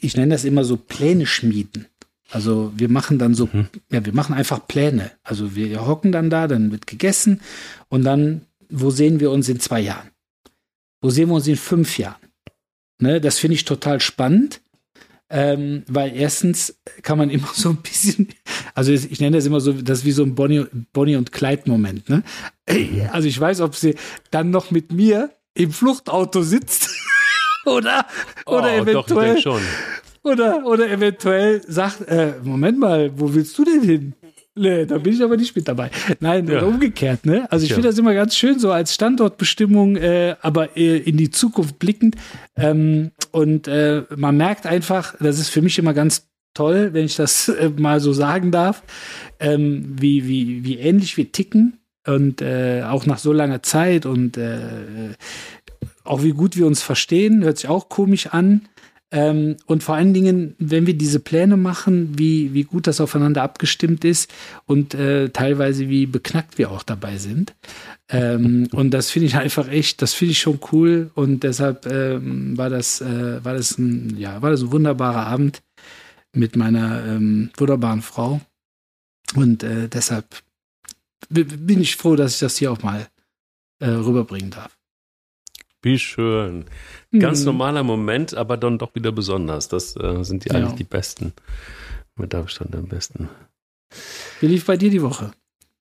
ich 0.00 0.16
nenne 0.16 0.34
das 0.34 0.44
immer 0.44 0.64
so 0.64 0.76
Pläne 0.76 1.26
schmieden. 1.26 1.86
Also 2.30 2.72
wir 2.74 2.88
machen 2.88 3.18
dann 3.18 3.34
so, 3.34 3.48
mhm. 3.52 3.68
ja, 3.90 4.04
wir 4.04 4.14
machen 4.14 4.34
einfach 4.34 4.66
Pläne. 4.66 5.12
Also 5.22 5.54
wir 5.54 5.86
hocken 5.86 6.12
dann 6.12 6.30
da, 6.30 6.48
dann 6.48 6.72
wird 6.72 6.86
gegessen 6.86 7.40
und 7.88 8.04
dann, 8.04 8.46
wo 8.70 8.90
sehen 8.90 9.20
wir 9.20 9.30
uns 9.30 9.48
in 9.48 9.60
zwei 9.60 9.80
Jahren? 9.80 10.08
Wo 11.02 11.10
sehen 11.10 11.28
wir 11.28 11.34
uns 11.34 11.46
in 11.46 11.56
fünf 11.56 11.98
Jahren? 11.98 12.16
Ne, 12.98 13.20
das 13.20 13.38
finde 13.38 13.56
ich 13.56 13.64
total 13.64 14.00
spannend, 14.00 14.60
ähm, 15.28 15.82
weil 15.88 16.14
erstens 16.16 16.78
kann 17.02 17.18
man 17.18 17.30
immer 17.30 17.48
so 17.52 17.70
ein 17.70 17.76
bisschen, 17.76 18.28
also 18.74 18.92
ich 18.92 19.20
nenne 19.20 19.36
das 19.36 19.44
immer 19.44 19.60
so, 19.60 19.72
das 19.72 20.00
ist 20.00 20.04
wie 20.04 20.12
so 20.12 20.22
ein 20.22 20.34
Bonnie, 20.34 20.66
Bonnie 20.92 21.16
und 21.16 21.32
Clyde-Moment. 21.32 22.08
Ne? 22.08 22.22
Also 23.10 23.28
ich 23.28 23.38
weiß, 23.38 23.60
ob 23.60 23.76
sie 23.76 23.96
dann 24.30 24.50
noch 24.50 24.70
mit 24.70 24.92
mir 24.92 25.30
im 25.54 25.70
Fluchtauto 25.70 26.42
sitzt 26.42 26.88
oder, 27.66 28.06
oder 28.46 28.64
oh, 28.64 28.82
eventuell. 28.82 29.34
Doch, 29.34 29.42
schon. 29.42 29.62
Oder, 30.24 30.64
oder 30.64 30.88
eventuell 30.88 31.62
sagt, 31.66 32.06
äh, 32.08 32.34
Moment 32.42 32.78
mal, 32.78 33.10
wo 33.16 33.34
willst 33.34 33.58
du 33.58 33.64
denn 33.64 33.82
hin? 33.82 34.12
Nee, 34.54 34.84
da 34.84 34.98
bin 34.98 35.14
ich 35.14 35.22
aber 35.22 35.36
nicht 35.36 35.56
mit 35.56 35.66
dabei. 35.66 35.90
Nein, 36.20 36.46
ja. 36.46 36.58
oder 36.58 36.66
umgekehrt, 36.66 37.24
ne? 37.24 37.50
Also 37.50 37.64
ich 37.64 37.70
ja. 37.70 37.76
finde 37.76 37.88
das 37.88 37.98
immer 37.98 38.12
ganz 38.12 38.36
schön, 38.36 38.58
so 38.58 38.70
als 38.70 38.94
Standortbestimmung, 38.94 39.96
äh, 39.96 40.36
aber 40.42 40.76
äh, 40.76 40.98
in 40.98 41.16
die 41.16 41.30
Zukunft 41.30 41.78
blickend. 41.78 42.16
Ähm, 42.56 43.12
und 43.30 43.66
äh, 43.66 44.02
man 44.14 44.36
merkt 44.36 44.66
einfach, 44.66 45.14
das 45.18 45.38
ist 45.38 45.48
für 45.48 45.62
mich 45.62 45.78
immer 45.78 45.94
ganz 45.94 46.28
toll, 46.54 46.90
wenn 46.92 47.06
ich 47.06 47.16
das 47.16 47.48
äh, 47.48 47.70
mal 47.70 47.98
so 48.00 48.12
sagen 48.12 48.50
darf, 48.50 48.82
ähm, 49.40 49.96
wie, 49.98 50.28
wie, 50.28 50.64
wie 50.64 50.76
ähnlich 50.78 51.16
wir 51.16 51.32
ticken 51.32 51.78
und 52.06 52.42
äh, 52.42 52.82
auch 52.82 53.06
nach 53.06 53.18
so 53.18 53.32
langer 53.32 53.62
Zeit 53.62 54.04
und 54.04 54.36
äh, 54.36 55.14
auch 56.04 56.22
wie 56.22 56.32
gut 56.32 56.56
wir 56.56 56.66
uns 56.66 56.82
verstehen, 56.82 57.44
hört 57.44 57.58
sich 57.58 57.68
auch 57.68 57.88
komisch 57.88 58.28
an. 58.28 58.62
Ähm, 59.12 59.56
und 59.66 59.82
vor 59.82 59.94
allen 59.94 60.14
Dingen, 60.14 60.54
wenn 60.58 60.86
wir 60.86 60.94
diese 60.94 61.20
Pläne 61.20 61.58
machen, 61.58 62.18
wie, 62.18 62.54
wie 62.54 62.64
gut 62.64 62.86
das 62.86 62.98
aufeinander 62.98 63.42
abgestimmt 63.42 64.06
ist 64.06 64.32
und 64.64 64.94
äh, 64.94 65.28
teilweise 65.28 65.90
wie 65.90 66.06
beknackt 66.06 66.56
wir 66.56 66.70
auch 66.70 66.82
dabei 66.82 67.18
sind. 67.18 67.54
Ähm, 68.08 68.68
und 68.72 68.90
das 68.92 69.10
finde 69.10 69.26
ich 69.26 69.36
einfach 69.36 69.68
echt, 69.68 70.00
das 70.00 70.14
finde 70.14 70.32
ich 70.32 70.40
schon 70.40 70.60
cool 70.72 71.10
und 71.14 71.42
deshalb 71.42 71.84
ähm, 71.84 72.56
war 72.56 72.70
das, 72.70 73.02
äh, 73.02 73.44
war 73.44 73.52
das 73.52 73.76
ein, 73.76 74.16
ja, 74.16 74.40
war 74.40 74.50
das 74.50 74.62
ein 74.62 74.72
wunderbarer 74.72 75.26
Abend 75.26 75.62
mit 76.34 76.56
meiner 76.56 77.04
ähm, 77.04 77.50
wunderbaren 77.58 78.00
Frau. 78.00 78.40
Und 79.34 79.62
äh, 79.62 79.88
deshalb 79.88 80.24
bin 81.28 81.80
ich 81.80 81.96
froh, 81.96 82.16
dass 82.16 82.34
ich 82.34 82.40
das 82.40 82.56
hier 82.56 82.72
auch 82.72 82.82
mal 82.82 83.08
äh, 83.80 83.88
rüberbringen 83.88 84.50
darf. 84.50 84.78
Wie 85.82 85.98
schön. 85.98 86.64
Ganz 87.18 87.40
mhm. 87.40 87.46
normaler 87.46 87.82
Moment, 87.82 88.34
aber 88.34 88.56
dann 88.56 88.78
doch 88.78 88.94
wieder 88.94 89.12
besonders. 89.12 89.68
Das 89.68 89.96
äh, 89.96 90.22
sind 90.22 90.44
die 90.44 90.48
ja. 90.48 90.56
eigentlich 90.56 90.74
die 90.74 90.84
besten. 90.84 91.32
Mit 92.16 92.34
Abstand 92.34 92.74
am 92.76 92.86
besten. 92.86 93.28
Wie 94.40 94.46
lief 94.46 94.66
bei 94.66 94.76
dir 94.76 94.90
die 94.90 95.02
Woche? 95.02 95.32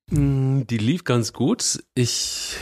Mm, 0.09 0.61
die 0.67 0.77
lief 0.77 1.03
ganz 1.03 1.33
gut. 1.33 1.83
Ich 1.93 2.55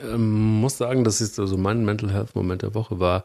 ähm, 0.00 0.60
muss 0.60 0.78
sagen, 0.78 1.04
dass 1.04 1.20
ist 1.20 1.38
also 1.38 1.56
mein 1.56 1.84
Mental 1.84 2.12
Health 2.12 2.34
Moment 2.34 2.62
der 2.62 2.74
Woche 2.74 3.00
war, 3.00 3.24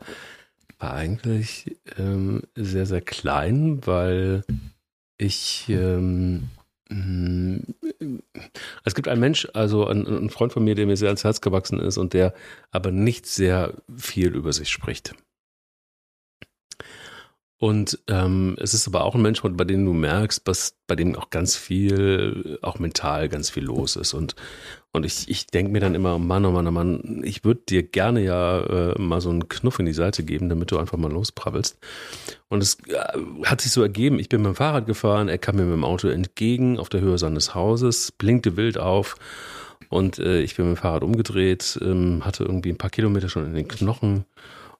war 0.79 0.93
eigentlich 0.93 1.77
ähm, 1.97 2.41
sehr, 2.55 2.85
sehr 2.85 3.01
klein, 3.01 3.85
weil 3.85 4.43
ich 5.17 5.65
ähm, 5.69 6.49
es 8.83 8.95
gibt 8.95 9.07
einen 9.07 9.21
Mensch, 9.21 9.47
also 9.53 9.87
ein, 9.87 10.29
Freund 10.29 10.53
von 10.53 10.63
mir, 10.63 10.75
der 10.75 10.85
mir 10.85 10.97
sehr 10.97 11.09
ans 11.09 11.23
Herz 11.23 11.41
gewachsen 11.41 11.79
ist 11.79 11.97
und 11.97 12.13
der 12.13 12.33
aber 12.71 12.91
nicht 12.91 13.25
sehr 13.25 13.73
viel 13.95 14.35
über 14.35 14.53
sich 14.53 14.69
spricht. 14.69 15.15
Und 17.63 17.99
ähm, 18.09 18.57
es 18.59 18.73
ist 18.73 18.89
aber 18.89 19.05
auch 19.05 19.15
ein 19.15 19.21
Mensch, 19.21 19.41
bei 19.41 19.63
dem 19.63 19.85
du 19.85 19.93
merkst, 19.93 20.45
dass 20.45 20.75
bei 20.85 20.97
dem 20.97 21.15
auch 21.15 21.29
ganz 21.29 21.55
viel, 21.55 22.59
auch 22.61 22.77
mental 22.77 23.29
ganz 23.29 23.49
viel 23.49 23.63
los 23.63 23.95
ist. 23.95 24.13
Und, 24.13 24.35
und 24.91 25.05
ich, 25.05 25.29
ich 25.29 25.47
denke 25.47 25.71
mir 25.71 25.79
dann 25.79 25.95
immer, 25.95 26.19
Mann, 26.19 26.43
oh 26.43 26.51
Mann, 26.51 26.67
oh 26.67 26.71
Mann, 26.71 27.21
ich 27.23 27.45
würde 27.45 27.61
dir 27.69 27.83
gerne 27.83 28.21
ja 28.21 28.59
äh, 28.65 29.01
mal 29.01 29.21
so 29.21 29.29
einen 29.29 29.47
Knuff 29.47 29.79
in 29.79 29.85
die 29.85 29.93
Seite 29.93 30.25
geben, 30.25 30.49
damit 30.49 30.71
du 30.71 30.77
einfach 30.77 30.97
mal 30.97 31.09
losprabbelst. 31.09 31.77
Und 32.49 32.61
es 32.61 32.79
äh, 32.89 33.45
hat 33.45 33.61
sich 33.61 33.71
so 33.71 33.81
ergeben, 33.81 34.19
ich 34.19 34.27
bin 34.27 34.41
mit 34.41 34.49
dem 34.51 34.55
Fahrrad 34.55 34.85
gefahren, 34.85 35.29
er 35.29 35.37
kam 35.37 35.55
mir 35.55 35.63
mit 35.63 35.75
dem 35.75 35.85
Auto 35.85 36.09
entgegen 36.09 36.77
auf 36.77 36.89
der 36.89 36.99
Höhe 36.99 37.17
seines 37.17 37.55
Hauses, 37.55 38.11
blinkte 38.11 38.57
wild 38.57 38.77
auf. 38.77 39.15
Und 39.87 40.19
äh, 40.19 40.41
ich 40.41 40.57
bin 40.57 40.67
mit 40.67 40.75
dem 40.75 40.81
Fahrrad 40.81 41.03
umgedreht, 41.03 41.79
ähm, 41.81 42.25
hatte 42.25 42.43
irgendwie 42.43 42.71
ein 42.71 42.77
paar 42.77 42.89
Kilometer 42.89 43.29
schon 43.29 43.45
in 43.45 43.53
den 43.53 43.69
Knochen 43.69 44.25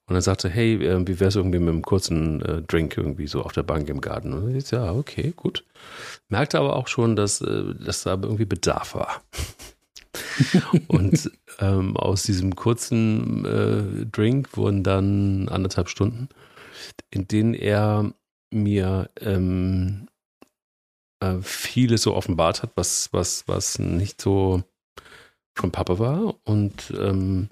und 0.06 0.14
er 0.14 0.22
sagte, 0.22 0.50
hey, 0.50 0.74
äh, 0.84 1.06
wie 1.06 1.18
wär's 1.18 1.36
irgendwie 1.36 1.58
mit 1.58 1.70
einem 1.70 1.82
kurzen 1.82 2.42
äh, 2.42 2.62
Drink 2.62 2.96
irgendwie 2.96 3.26
so 3.26 3.42
auf 3.42 3.52
der 3.52 3.62
Bank 3.62 3.88
im 3.88 4.00
Garten? 4.00 4.32
Und 4.32 4.54
ich, 4.54 4.70
ja, 4.70 4.92
okay, 4.92 5.32
gut. 5.34 5.64
Merkte 6.28 6.58
aber 6.58 6.76
auch 6.76 6.88
schon, 6.88 7.16
dass, 7.16 7.40
äh, 7.40 7.74
dass 7.74 8.02
da 8.02 8.12
irgendwie 8.12 8.44
Bedarf 8.44 8.94
war. 8.94 9.22
und 10.88 11.30
ähm, 11.58 11.96
aus 11.96 12.22
diesem 12.24 12.54
kurzen 12.54 13.44
äh, 13.46 14.06
Drink 14.06 14.56
wurden 14.56 14.82
dann 14.82 15.48
anderthalb 15.48 15.88
Stunden, 15.88 16.28
in 17.10 17.26
denen 17.26 17.54
er 17.54 18.12
mir 18.52 19.10
ähm, 19.20 20.08
äh, 21.20 21.38
vieles 21.40 22.02
so 22.02 22.14
offenbart 22.14 22.62
hat, 22.62 22.72
was, 22.74 23.12
was, 23.12 23.48
was 23.48 23.78
nicht 23.78 24.20
so 24.20 24.62
von 25.56 25.70
Papa 25.70 25.98
war. 25.98 26.34
Und 26.44 26.92
ähm, 26.98 27.48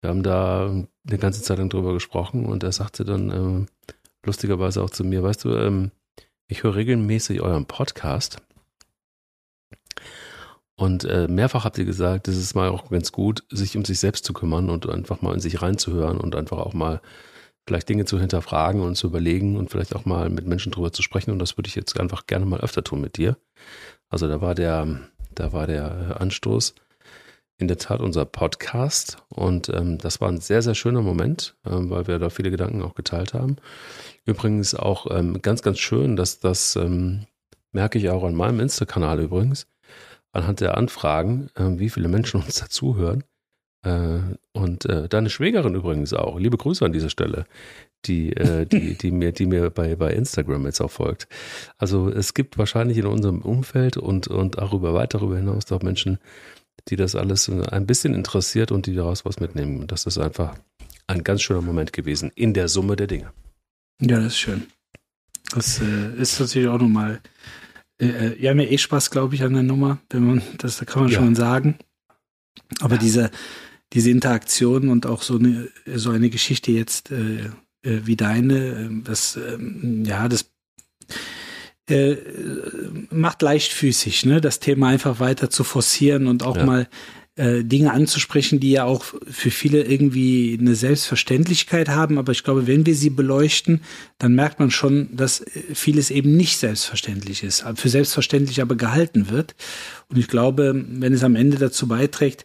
wir 0.00 0.10
haben 0.10 0.22
da 0.22 0.84
eine 1.08 1.18
ganze 1.18 1.42
Zeit 1.42 1.58
lang 1.58 1.68
drüber 1.68 1.94
gesprochen 1.94 2.46
und 2.46 2.62
er 2.62 2.72
sagte 2.72 3.04
dann 3.04 3.30
ähm, 3.30 3.66
lustigerweise 4.24 4.82
auch 4.82 4.90
zu 4.90 5.04
mir, 5.04 5.22
weißt 5.22 5.44
du, 5.44 5.54
ähm, 5.54 5.90
ich 6.46 6.62
höre 6.62 6.76
regelmäßig 6.76 7.40
euren 7.40 7.66
Podcast 7.66 8.38
und 10.78 11.02
äh, 11.04 11.26
mehrfach 11.26 11.64
habt 11.64 11.76
ihr 11.78 11.84
gesagt, 11.84 12.28
es 12.28 12.36
ist 12.36 12.54
mal 12.54 12.68
auch 12.68 12.88
ganz 12.88 13.10
gut, 13.10 13.42
sich 13.50 13.76
um 13.76 13.84
sich 13.84 13.98
selbst 13.98 14.24
zu 14.24 14.32
kümmern 14.32 14.70
und 14.70 14.88
einfach 14.88 15.22
mal 15.22 15.34
in 15.34 15.40
sich 15.40 15.60
reinzuhören 15.60 16.18
und 16.18 16.36
einfach 16.36 16.58
auch 16.58 16.72
mal 16.72 17.00
vielleicht 17.66 17.88
Dinge 17.88 18.04
zu 18.04 18.20
hinterfragen 18.20 18.80
und 18.80 18.94
zu 18.94 19.08
überlegen 19.08 19.56
und 19.56 19.70
vielleicht 19.70 19.96
auch 19.96 20.04
mal 20.04 20.30
mit 20.30 20.46
Menschen 20.46 20.70
drüber 20.70 20.92
zu 20.92 21.02
sprechen. 21.02 21.32
Und 21.32 21.40
das 21.40 21.58
würde 21.58 21.66
ich 21.66 21.74
jetzt 21.74 21.98
einfach 21.98 22.26
gerne 22.26 22.46
mal 22.46 22.60
öfter 22.60 22.84
tun 22.84 23.00
mit 23.00 23.16
dir. 23.16 23.36
Also 24.08 24.28
da 24.28 24.40
war 24.40 24.54
der, 24.54 25.00
da 25.34 25.52
war 25.52 25.66
der 25.66 26.20
Anstoß 26.20 26.76
in 27.58 27.68
der 27.68 27.78
Tat 27.78 28.00
unser 28.00 28.24
Podcast 28.24 29.18
und 29.28 29.68
ähm, 29.68 29.98
das 29.98 30.20
war 30.20 30.28
ein 30.28 30.40
sehr, 30.40 30.62
sehr 30.62 30.74
schöner 30.74 31.02
Moment, 31.02 31.56
ähm, 31.66 31.90
weil 31.90 32.06
wir 32.06 32.18
da 32.18 32.30
viele 32.30 32.50
Gedanken 32.50 32.82
auch 32.82 32.94
geteilt 32.94 33.34
haben. 33.34 33.56
Übrigens 34.24 34.74
auch 34.74 35.06
ähm, 35.10 35.42
ganz, 35.42 35.62
ganz 35.62 35.78
schön, 35.80 36.16
dass 36.16 36.38
das 36.38 36.76
ähm, 36.76 37.26
merke 37.72 37.98
ich 37.98 38.10
auch 38.10 38.22
an 38.22 38.34
meinem 38.34 38.60
Insta-Kanal 38.60 39.20
übrigens, 39.20 39.66
anhand 40.32 40.60
der 40.60 40.76
Anfragen, 40.76 41.50
äh, 41.56 41.78
wie 41.78 41.90
viele 41.90 42.08
Menschen 42.08 42.40
uns 42.42 42.54
dazuhören. 42.56 43.24
Äh, 43.82 44.20
und 44.52 44.86
äh, 44.86 45.08
deine 45.08 45.30
Schwägerin 45.30 45.74
übrigens 45.74 46.12
auch. 46.12 46.38
Liebe 46.38 46.56
Grüße 46.56 46.84
an 46.84 46.92
dieser 46.92 47.10
Stelle, 47.10 47.44
die, 48.06 48.32
äh, 48.34 48.66
die, 48.66 48.94
die 48.98 49.10
mir, 49.10 49.32
die 49.32 49.46
mir 49.46 49.70
bei, 49.70 49.96
bei 49.96 50.12
Instagram 50.12 50.66
jetzt 50.66 50.80
auch 50.80 50.90
folgt. 50.90 51.28
Also 51.76 52.08
es 52.08 52.34
gibt 52.34 52.58
wahrscheinlich 52.58 52.98
in 52.98 53.06
unserem 53.06 53.42
Umfeld 53.42 53.96
und, 53.96 54.28
und 54.28 54.58
darüber 54.58 54.94
weit 54.94 55.14
darüber 55.14 55.36
hinaus 55.36 55.70
auch 55.70 55.82
Menschen, 55.82 56.18
die 56.88 56.96
das 56.96 57.14
alles 57.14 57.48
ein 57.48 57.86
bisschen 57.86 58.14
interessiert 58.14 58.72
und 58.72 58.86
die 58.86 58.94
daraus 58.94 59.24
was 59.24 59.40
mitnehmen. 59.40 59.86
Das 59.86 60.06
ist 60.06 60.18
einfach 60.18 60.56
ein 61.06 61.24
ganz 61.24 61.42
schöner 61.42 61.62
Moment 61.62 61.92
gewesen 61.92 62.30
in 62.34 62.54
der 62.54 62.68
Summe 62.68 62.96
der 62.96 63.06
Dinge. 63.06 63.32
Ja, 64.00 64.18
das 64.18 64.26
ist 64.26 64.38
schön. 64.38 64.66
Das 65.54 65.80
äh, 65.80 66.14
ist 66.20 66.38
natürlich 66.38 66.68
auch 66.68 66.78
nochmal 66.78 67.20
äh, 68.00 68.06
äh, 68.06 68.40
wir 68.40 68.50
haben 68.50 68.60
ja 68.60 68.66
eh 68.66 68.78
Spaß, 68.78 69.10
glaube 69.10 69.34
ich, 69.34 69.42
an 69.42 69.54
der 69.54 69.62
Nummer, 69.62 69.98
wenn 70.10 70.24
man, 70.24 70.42
das 70.58 70.78
da 70.78 70.84
kann 70.84 71.02
man 71.04 71.12
ja. 71.12 71.18
schon 71.18 71.34
sagen. 71.34 71.78
Aber 72.80 72.94
ja. 72.94 73.00
diese, 73.00 73.30
diese 73.92 74.10
Interaktion 74.10 74.88
und 74.88 75.06
auch 75.06 75.22
so 75.22 75.38
eine, 75.38 75.68
so 75.86 76.10
eine 76.10 76.30
Geschichte 76.30 76.72
jetzt 76.72 77.10
äh, 77.10 77.46
äh 77.82 78.00
wie 78.04 78.16
deine, 78.16 78.56
äh, 78.56 78.88
das, 79.02 79.36
äh, 79.36 79.58
ja, 80.04 80.28
das 80.28 80.50
äh, 81.88 82.16
macht 83.10 83.42
leichtfüßig, 83.42 84.26
ne, 84.26 84.40
das 84.40 84.60
Thema 84.60 84.88
einfach 84.88 85.20
weiter 85.20 85.50
zu 85.50 85.64
forcieren 85.64 86.26
und 86.26 86.42
auch 86.44 86.56
ja. 86.56 86.66
mal 86.66 86.88
äh, 87.38 87.62
Dinge 87.62 87.92
anzusprechen, 87.92 88.58
die 88.58 88.72
ja 88.72 88.84
auch 88.84 89.04
für 89.04 89.50
viele 89.50 89.84
irgendwie 89.84 90.58
eine 90.60 90.74
Selbstverständlichkeit 90.74 91.88
haben. 91.88 92.18
Aber 92.18 92.32
ich 92.32 92.42
glaube, 92.42 92.66
wenn 92.66 92.84
wir 92.84 92.96
sie 92.96 93.10
beleuchten, 93.10 93.80
dann 94.18 94.34
merkt 94.34 94.58
man 94.58 94.70
schon, 94.70 95.16
dass 95.16 95.44
vieles 95.72 96.10
eben 96.10 96.36
nicht 96.36 96.58
selbstverständlich 96.58 97.44
ist, 97.44 97.64
für 97.76 97.88
selbstverständlich 97.88 98.60
aber 98.60 98.74
gehalten 98.74 99.30
wird. 99.30 99.54
Und 100.08 100.18
ich 100.18 100.26
glaube, 100.26 100.84
wenn 100.88 101.12
es 101.12 101.22
am 101.22 101.36
Ende 101.36 101.58
dazu 101.58 101.86
beiträgt, 101.86 102.44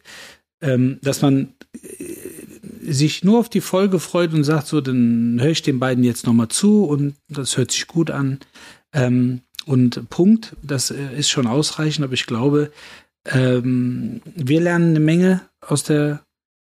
ähm, 0.62 1.00
dass 1.02 1.22
man 1.22 1.54
äh, 1.74 2.92
sich 2.92 3.24
nur 3.24 3.40
auf 3.40 3.50
die 3.50 3.62
Folge 3.62 4.00
freut 4.00 4.34
und 4.34 4.44
sagt, 4.44 4.68
so, 4.68 4.80
dann 4.80 5.40
höre 5.42 5.52
ich 5.52 5.62
den 5.64 5.80
beiden 5.80 6.04
jetzt 6.04 6.28
nochmal 6.28 6.50
zu 6.50 6.86
und 6.86 7.16
das 7.30 7.58
hört 7.58 7.72
sich 7.72 7.88
gut 7.88 8.12
an. 8.12 8.40
Ähm, 8.94 9.42
und 9.66 10.10
Punkt, 10.10 10.56
das 10.62 10.92
äh, 10.92 11.18
ist 11.18 11.30
schon 11.30 11.48
ausreichend, 11.48 12.04
aber 12.04 12.14
ich 12.14 12.26
glaube, 12.26 12.72
ähm, 13.26 14.22
wir 14.36 14.62
lernen 14.62 14.90
eine 14.92 15.00
Menge 15.00 15.42
aus 15.62 15.84
der 15.84 16.24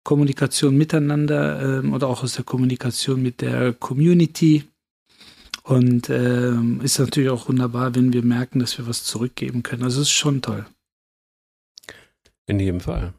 Kommunikation 0.04 0.78
miteinander 0.78 1.80
ähm, 1.80 1.94
oder 1.94 2.08
auch 2.08 2.24
aus 2.24 2.34
der 2.34 2.46
Kommunikation 2.46 3.22
mit 3.22 3.42
der 3.42 3.74
Community. 3.74 4.64
Und 5.64 6.10
ähm, 6.10 6.80
ist 6.82 6.98
natürlich 6.98 7.30
auch 7.30 7.50
wunderbar, 7.50 7.94
wenn 7.94 8.14
wir 8.14 8.24
merken, 8.24 8.60
dass 8.60 8.78
wir 8.78 8.88
was 8.88 9.04
zurückgeben 9.04 9.64
können. 9.64 9.84
Also 9.84 10.00
es 10.02 10.08
ist 10.08 10.14
schon 10.14 10.42
toll. 10.42 10.66
In 12.46 12.62
jedem 12.62 12.80
Fall. 12.80 13.14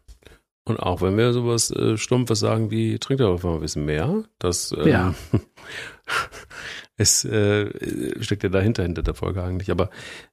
Und 0.64 0.80
auch 0.80 1.02
wenn 1.02 1.16
wir 1.18 1.34
sowas 1.34 1.70
äh, 1.70 1.98
Stumpfes 1.98 2.40
sagen 2.40 2.70
wie, 2.70 2.98
trink 2.98 3.20
doch 3.20 3.32
einfach 3.32 3.50
mal 3.50 3.56
ein 3.56 3.60
bisschen 3.60 3.84
mehr, 3.84 4.24
das 4.38 4.72
ähm, 4.72 4.88
ja. 4.88 5.14
es 6.98 7.24
äh, 7.24 7.70
steckt 8.22 8.42
ja 8.42 8.48
dahinter, 8.50 8.82
hinter 8.82 9.02
der 9.02 9.14
Folge 9.14 9.42
eigentlich. 9.42 9.70
Aber 9.70 9.88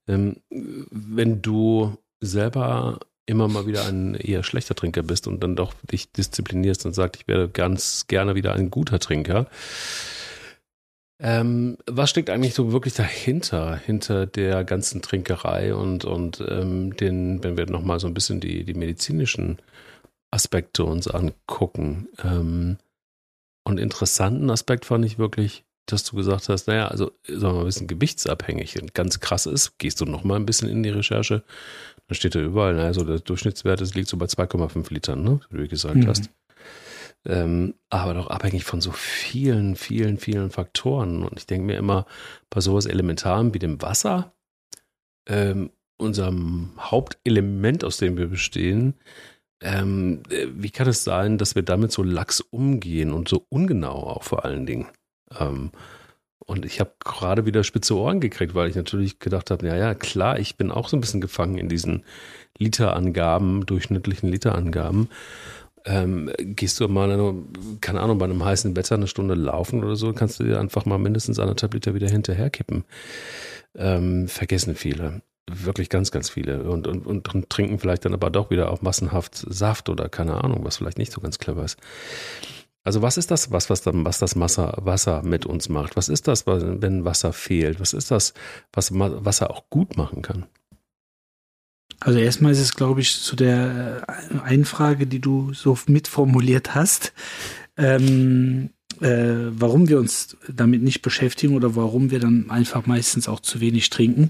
ähm, 0.08 0.38
wenn 0.50 1.42
du 1.42 1.96
selber 2.20 3.00
immer 3.28 3.48
mal 3.48 3.66
wieder 3.66 3.88
ein 3.88 4.16
eher 4.16 4.44
schlechter 4.44 4.76
Trinker 4.76 5.04
bist 5.04 5.28
und 5.28 5.42
dann 5.42 5.56
doch 5.56 5.74
dich 5.92 6.12
disziplinierst 6.12 6.86
und 6.86 6.94
sagst, 6.94 7.22
ich 7.22 7.28
werde 7.28 7.50
ganz 7.50 8.08
gerne 8.08 8.36
wieder 8.36 8.54
ein 8.54 8.70
guter 8.70 9.00
Trinker. 9.00 9.48
Ähm, 11.20 11.78
was 11.88 12.10
steckt 12.10 12.30
eigentlich 12.30 12.54
so 12.54 12.72
wirklich 12.72 12.94
dahinter, 12.94 13.78
hinter 13.78 14.26
der 14.26 14.64
ganzen 14.64 15.02
Trinkerei 15.02 15.74
und, 15.74 16.04
und 16.04 16.44
ähm, 16.48 16.96
den, 16.98 17.44
wenn 17.44 17.58
wir 17.58 17.68
nochmal 17.68 18.00
so 18.00 18.08
ein 18.08 18.14
bisschen 18.14 18.42
die, 18.42 18.66
die 18.66 18.74
medizinischen 18.74 19.60
Aspekte 20.32 20.84
uns 20.84 21.08
angucken? 21.08 22.10
Ähm, 22.24 22.78
und 23.64 23.80
interessanten 23.80 24.50
Aspekt 24.50 24.86
fand 24.86 25.06
ich 25.06 25.18
wirklich, 25.18 25.64
dass 25.86 26.04
du 26.04 26.16
gesagt 26.16 26.50
hast, 26.50 26.68
naja, 26.68 26.88
also 26.88 27.12
sagen 27.28 27.42
wir 27.42 27.54
mal 27.54 27.60
ein 27.62 27.66
bisschen 27.66 27.88
gewichtsabhängig 27.88 28.82
und 28.82 28.94
ganz 28.94 29.20
krass 29.20 29.46
ist, 29.46 29.78
gehst 29.78 30.02
du 30.02 30.06
nochmal 30.06 30.40
ein 30.40 30.46
bisschen 30.46 30.70
in 30.70 30.84
die 30.84 30.90
Recherche, 30.90 31.44
dann 32.08 32.16
steht 32.16 32.36
da 32.36 32.40
überall, 32.40 32.80
also 32.80 33.04
der 33.04 33.20
Durchschnittswert 33.20 33.82
ist, 33.82 33.96
liegt 33.96 34.10
so 34.10 34.18
bei 34.18 34.26
2,5 34.26 34.94
Litern, 34.94 35.24
ne, 35.24 35.40
wie 35.50 35.58
du 35.58 35.68
gesagt 35.68 35.96
mhm. 35.96 36.08
hast. 36.08 36.30
Ähm, 37.28 37.74
aber 37.90 38.14
doch 38.14 38.28
abhängig 38.28 38.66
von 38.66 38.82
so 38.82 38.92
vielen, 38.92 39.76
vielen, 39.76 40.18
vielen 40.18 40.52
Faktoren. 40.52 41.24
Und 41.24 41.40
ich 41.40 41.48
denke 41.48 41.66
mir 41.66 41.78
immer, 41.78 42.06
bei 42.52 42.62
sowas 42.62 42.86
Elementarem 42.86 43.54
wie 43.54 43.60
dem 43.60 43.82
Wasser, 43.82 44.34
ähm, 45.28 45.72
unserem 45.98 46.74
Hauptelement, 46.78 47.84
aus 47.84 47.98
dem 47.98 48.18
wir 48.18 48.28
bestehen, 48.28 48.94
ähm, 49.62 50.22
äh, 50.30 50.48
wie 50.54 50.70
kann 50.70 50.88
es 50.88 51.04
sein, 51.04 51.38
dass 51.38 51.56
wir 51.56 51.64
damit 51.64 51.92
so 51.92 52.04
lax 52.04 52.42
umgehen 52.42 53.12
und 53.12 53.28
so 53.28 53.46
ungenau 53.50 54.04
auch 54.04 54.24
vor 54.24 54.46
allen 54.46 54.66
Dingen? 54.66 54.88
Ähm, 55.40 55.72
und 56.40 56.66
ich 56.66 56.80
habe 56.80 56.92
gerade 57.04 57.46
wieder 57.46 57.64
spitze 57.64 57.96
Ohren 57.98 58.20
gekriegt, 58.20 58.54
weil 58.54 58.70
ich 58.70 58.76
natürlich 58.76 59.20
gedacht 59.20 59.50
habe, 59.50 59.66
ja, 59.66 59.76
ja, 59.76 59.94
klar, 59.96 60.40
ich 60.40 60.58
bin 60.58 60.72
auch 60.72 60.90
so 60.90 60.98
ein 60.98 61.02
bisschen 61.02 61.22
gefangen 61.22 61.58
in 61.58 61.70
diesen 61.70 62.04
Literangaben, 62.58 63.66
durchschnittlichen 63.66 64.30
Literangaben. 64.30 65.10
Ähm, 65.86 66.32
gehst 66.40 66.80
du 66.80 66.88
mal, 66.88 67.36
keine 67.82 68.02
Ahnung, 68.02 68.18
bei 68.18 68.26
einem 68.26 68.44
heißen 68.44 68.76
Wetter 68.76 68.96
eine 68.96 69.08
Stunde 69.08 69.36
laufen 69.36 69.84
oder 69.84 69.96
so, 69.96 70.14
kannst 70.14 70.40
du 70.40 70.44
dir 70.44 70.60
einfach 70.60 70.86
mal 70.86 70.98
mindestens 70.98 71.40
anderthalb 71.40 71.74
Liter 71.74 71.94
wieder 71.94 72.10
hinterherkippen. 72.10 72.86
Ähm, 73.76 74.28
vergessen 74.28 74.76
viele. 74.76 75.22
Wirklich 75.48 75.90
ganz, 75.90 76.10
ganz 76.10 76.30
viele. 76.30 76.64
Und, 76.64 76.88
und, 76.88 77.06
und 77.06 77.50
trinken 77.50 77.78
vielleicht 77.78 78.06
dann 78.06 78.16
aber 78.16 78.32
doch 78.32 78.50
wieder 78.50 78.72
auch 78.72 78.82
massenhaft 78.82 79.36
Saft 79.36 79.90
oder 79.90 80.10
keine 80.10 80.44
Ahnung, 80.44 80.64
was 80.64 80.78
vielleicht 80.78 80.98
nicht 80.98 81.12
so 81.12 81.22
ganz 81.22 81.38
clever 81.38 81.64
ist. 81.64 81.78
Also 82.86 83.02
was 83.02 83.18
ist 83.18 83.32
das, 83.32 83.52
was, 83.52 83.70
was, 83.72 83.84
was 83.86 84.20
das 84.20 84.40
Wasser, 84.40 84.78
Wasser 84.80 85.24
mit 85.24 85.48
uns 85.48 85.70
macht? 85.70 85.98
Was 85.98 86.08
ist 86.08 86.28
das, 86.28 86.46
wenn 86.46 87.04
Wasser 87.04 87.34
fehlt? 87.34 87.80
Was 87.80 87.94
ist 87.94 88.12
das, 88.12 88.36
was 88.72 88.92
Wasser 88.94 89.50
auch 89.50 89.70
gut 89.72 89.98
machen 89.98 90.22
kann? 90.22 90.46
Also 92.00 92.20
erstmal 92.20 92.52
ist 92.52 92.60
es, 92.60 92.76
glaube 92.76 93.02
ich, 93.02 93.20
zu 93.20 93.36
der 93.36 94.06
äh, 94.08 94.40
einen 94.40 94.66
Frage, 94.66 95.08
die 95.08 95.20
du 95.20 95.52
so 95.54 95.78
mitformuliert 95.88 96.76
hast, 96.76 97.14
ähm, 97.76 98.70
äh, 99.02 99.50
warum 99.50 99.90
wir 99.90 99.98
uns 99.98 100.38
damit 100.48 100.84
nicht 100.84 101.02
beschäftigen 101.02 101.56
oder 101.56 101.76
warum 101.76 102.12
wir 102.12 102.20
dann 102.20 102.52
einfach 102.52 102.86
meistens 102.86 103.28
auch 103.28 103.40
zu 103.40 103.62
wenig 103.62 103.90
trinken. 103.90 104.30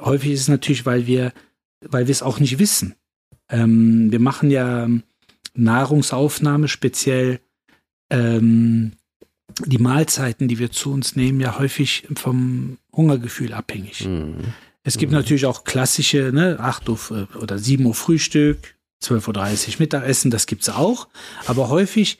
Häufig 0.00 0.32
ist 0.32 0.40
es 0.40 0.48
natürlich, 0.48 0.84
weil 0.84 1.06
wir, 1.06 1.32
weil 1.80 2.08
wir 2.08 2.12
es 2.12 2.22
auch 2.24 2.40
nicht 2.40 2.58
wissen. 2.58 2.96
Ähm, 3.48 4.10
wir 4.10 4.20
machen 4.20 4.50
ja 4.50 4.88
Nahrungsaufnahme 5.54 6.66
speziell 6.66 7.38
ähm, 8.14 8.92
die 9.66 9.78
Mahlzeiten, 9.78 10.48
die 10.48 10.58
wir 10.58 10.70
zu 10.70 10.92
uns 10.92 11.16
nehmen, 11.16 11.40
ja 11.40 11.58
häufig 11.58 12.06
vom 12.16 12.78
Hungergefühl 12.92 13.52
abhängig. 13.52 14.06
Mhm. 14.06 14.36
Es 14.82 14.98
gibt 14.98 15.12
mhm. 15.12 15.18
natürlich 15.18 15.46
auch 15.46 15.64
klassische, 15.64 16.30
ne, 16.32 16.58
8 16.60 16.88
Uhr 16.88 16.98
äh, 17.10 17.38
oder 17.38 17.58
7 17.58 17.84
Uhr 17.84 17.94
Frühstück, 17.94 18.74
12.30 19.02 19.68
Uhr 19.68 19.74
Mittagessen, 19.80 20.30
das 20.30 20.46
gibt's 20.46 20.68
auch. 20.68 21.08
Aber 21.46 21.68
häufig 21.68 22.18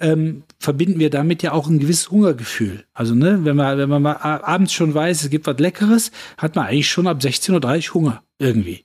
ähm, 0.00 0.42
verbinden 0.58 0.98
wir 0.98 1.10
damit 1.10 1.42
ja 1.42 1.52
auch 1.52 1.68
ein 1.68 1.78
gewisses 1.78 2.10
Hungergefühl. 2.10 2.84
Also, 2.92 3.14
ne, 3.14 3.44
wenn 3.44 3.56
man, 3.56 3.78
wenn 3.78 3.88
man 3.88 4.02
mal 4.02 4.16
abends 4.16 4.72
schon 4.72 4.94
weiß, 4.94 5.22
es 5.22 5.30
gibt 5.30 5.46
was 5.46 5.58
Leckeres, 5.58 6.10
hat 6.36 6.56
man 6.56 6.66
eigentlich 6.66 6.88
schon 6.88 7.06
ab 7.06 7.20
16.30 7.20 7.88
Uhr 7.88 7.94
Hunger 7.94 8.22
irgendwie. 8.38 8.84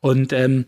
Und 0.00 0.32
ähm, 0.32 0.64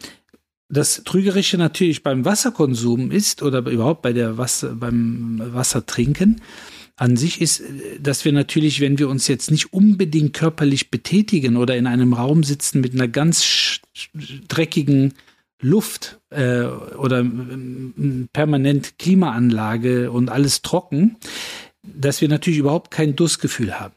das 0.72 1.02
Trügerische 1.04 1.58
natürlich 1.58 2.02
beim 2.02 2.24
Wasserkonsum 2.24 3.10
ist 3.10 3.42
oder 3.42 3.58
überhaupt 3.58 4.00
bei 4.00 4.14
der 4.14 4.38
Wasser, 4.38 4.74
beim 4.74 5.40
Wassertrinken 5.52 6.40
an 6.96 7.16
sich 7.16 7.40
ist, 7.40 7.62
dass 8.00 8.24
wir 8.24 8.32
natürlich, 8.32 8.80
wenn 8.80 8.98
wir 8.98 9.08
uns 9.08 9.28
jetzt 9.28 9.50
nicht 9.50 9.74
unbedingt 9.74 10.32
körperlich 10.32 10.90
betätigen 10.90 11.56
oder 11.56 11.76
in 11.76 11.86
einem 11.86 12.14
Raum 12.14 12.42
sitzen 12.42 12.80
mit 12.80 12.94
einer 12.94 13.08
ganz 13.08 13.80
dreckigen 14.48 15.12
Luft 15.60 16.20
äh, 16.30 16.62
oder 16.62 17.24
permanent 18.32 18.98
Klimaanlage 18.98 20.10
und 20.10 20.30
alles 20.30 20.62
trocken, 20.62 21.16
dass 21.82 22.20
wir 22.20 22.28
natürlich 22.28 22.60
überhaupt 22.60 22.90
kein 22.90 23.14
Durstgefühl 23.14 23.78
haben. 23.78 23.94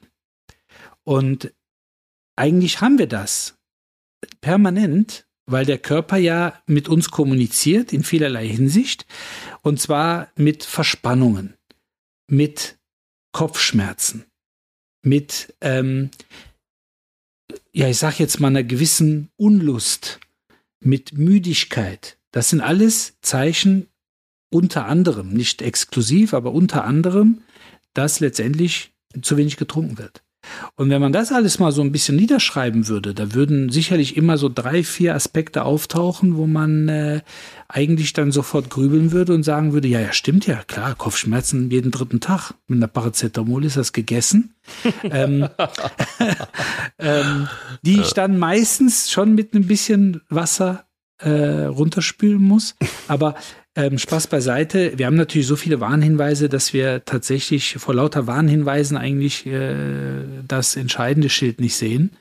Und 1.03 1.53
eigentlich 2.35 2.81
haben 2.81 2.97
wir 2.97 3.07
das 3.07 3.57
permanent, 4.41 5.24
weil 5.45 5.65
der 5.65 5.77
Körper 5.77 6.17
ja 6.17 6.61
mit 6.65 6.89
uns 6.89 7.11
kommuniziert 7.11 7.93
in 7.93 8.03
vielerlei 8.03 8.47
Hinsicht 8.47 9.05
und 9.61 9.79
zwar 9.79 10.29
mit 10.35 10.63
Verspannungen, 10.63 11.55
mit 12.27 12.77
Kopfschmerzen, 13.31 14.25
mit 15.03 15.53
ähm, 15.61 16.09
ja, 17.73 17.89
ich 17.89 17.97
sag 17.97 18.19
jetzt 18.19 18.39
mal 18.39 18.47
einer 18.47 18.63
gewissen 18.63 19.29
Unlust, 19.35 20.19
mit 20.79 21.17
Müdigkeit. 21.17 22.17
Das 22.31 22.49
sind 22.49 22.61
alles 22.61 23.17
Zeichen 23.21 23.87
unter 24.49 24.85
anderem, 24.85 25.29
nicht 25.29 25.61
exklusiv, 25.61 26.33
aber 26.33 26.53
unter 26.53 26.85
anderem, 26.85 27.41
dass 27.93 28.19
letztendlich 28.19 28.93
zu 29.21 29.37
wenig 29.37 29.57
getrunken 29.57 29.97
wird. 29.97 30.23
Und 30.75 30.89
wenn 30.89 31.01
man 31.01 31.13
das 31.13 31.31
alles 31.31 31.59
mal 31.59 31.71
so 31.71 31.81
ein 31.81 31.91
bisschen 31.91 32.15
niederschreiben 32.15 32.87
würde, 32.87 33.13
da 33.13 33.33
würden 33.33 33.69
sicherlich 33.69 34.17
immer 34.17 34.37
so 34.37 34.49
drei, 34.49 34.83
vier 34.83 35.15
Aspekte 35.15 35.63
auftauchen, 35.63 36.37
wo 36.37 36.47
man 36.47 36.89
äh, 36.89 37.21
eigentlich 37.67 38.13
dann 38.13 38.31
sofort 38.31 38.69
grübeln 38.69 39.11
würde 39.11 39.33
und 39.33 39.43
sagen 39.43 39.73
würde, 39.73 39.87
ja, 39.87 39.99
ja, 39.99 40.13
stimmt 40.13 40.47
ja, 40.47 40.63
klar, 40.63 40.95
Kopfschmerzen 40.95 41.71
jeden 41.71 41.91
dritten 41.91 42.19
Tag. 42.19 42.53
Mit 42.67 42.77
einer 42.77 42.87
Paracetamol 42.87 43.65
ist 43.65 43.77
das 43.77 43.93
gegessen. 43.93 44.55
ähm, 45.03 45.47
ähm, 46.99 47.47
die 47.83 47.99
ich 47.99 48.13
dann 48.13 48.37
meistens 48.37 49.11
schon 49.11 49.35
mit 49.35 49.53
ein 49.53 49.67
bisschen 49.67 50.21
Wasser 50.29 50.84
äh, 51.19 51.65
runterspülen 51.65 52.41
muss. 52.41 52.75
Aber 53.07 53.35
ähm, 53.75 53.97
Spaß 53.97 54.27
beiseite. 54.27 54.93
Wir 54.97 55.05
haben 55.05 55.15
natürlich 55.15 55.47
so 55.47 55.55
viele 55.55 55.79
Warnhinweise, 55.79 56.49
dass 56.49 56.73
wir 56.73 57.03
tatsächlich 57.05 57.75
vor 57.77 57.93
lauter 57.93 58.27
Warnhinweisen 58.27 58.97
eigentlich 58.97 59.45
äh, 59.45 60.23
das 60.47 60.75
entscheidende 60.75 61.29
Schild 61.29 61.59
nicht 61.59 61.75
sehen, 61.75 62.11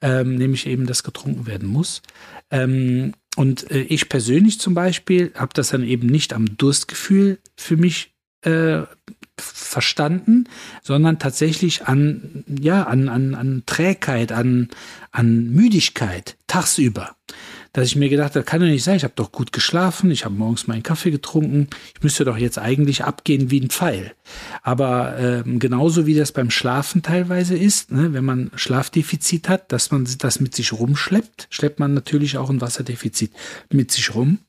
ähm, 0.00 0.36
nämlich 0.36 0.66
eben, 0.66 0.86
dass 0.86 1.02
getrunken 1.02 1.46
werden 1.46 1.68
muss. 1.68 2.02
Ähm, 2.50 3.14
und 3.36 3.70
äh, 3.70 3.80
ich 3.80 4.08
persönlich 4.08 4.60
zum 4.60 4.74
Beispiel 4.74 5.32
habe 5.34 5.52
das 5.54 5.70
dann 5.70 5.82
eben 5.82 6.06
nicht 6.06 6.32
am 6.32 6.56
Durstgefühl 6.56 7.38
für 7.56 7.76
mich 7.76 8.14
äh, 8.42 8.82
verstanden, 9.38 10.48
sondern 10.82 11.18
tatsächlich 11.18 11.86
an, 11.86 12.44
ja, 12.46 12.84
an, 12.84 13.08
an, 13.08 13.34
an 13.34 13.62
Trägheit, 13.66 14.30
an, 14.30 14.68
an 15.10 15.50
Müdigkeit 15.50 16.36
tagsüber 16.46 17.16
dass 17.72 17.86
ich 17.86 17.96
mir 17.96 18.10
gedacht 18.10 18.34
habe, 18.34 18.44
kann 18.44 18.60
doch 18.60 18.66
nicht 18.66 18.84
sein, 18.84 18.96
ich 18.96 19.04
habe 19.04 19.14
doch 19.16 19.32
gut 19.32 19.52
geschlafen, 19.52 20.10
ich 20.10 20.24
habe 20.24 20.34
morgens 20.34 20.66
meinen 20.66 20.82
Kaffee 20.82 21.10
getrunken, 21.10 21.68
ich 21.94 22.02
müsste 22.02 22.24
doch 22.24 22.36
jetzt 22.36 22.58
eigentlich 22.58 23.04
abgehen 23.04 23.50
wie 23.50 23.60
ein 23.60 23.70
Pfeil. 23.70 24.14
Aber 24.62 25.16
ähm, 25.18 25.58
genauso 25.58 26.06
wie 26.06 26.14
das 26.14 26.32
beim 26.32 26.50
Schlafen 26.50 27.02
teilweise 27.02 27.56
ist, 27.56 27.90
ne, 27.90 28.12
wenn 28.12 28.24
man 28.24 28.50
Schlafdefizit 28.56 29.48
hat, 29.48 29.72
dass 29.72 29.90
man 29.90 30.06
das 30.18 30.40
mit 30.40 30.54
sich 30.54 30.72
rumschleppt, 30.72 31.46
schleppt 31.48 31.80
man 31.80 31.94
natürlich 31.94 32.36
auch 32.36 32.50
ein 32.50 32.60
Wasserdefizit 32.60 33.32
mit 33.72 33.90
sich 33.90 34.14
rum. 34.14 34.40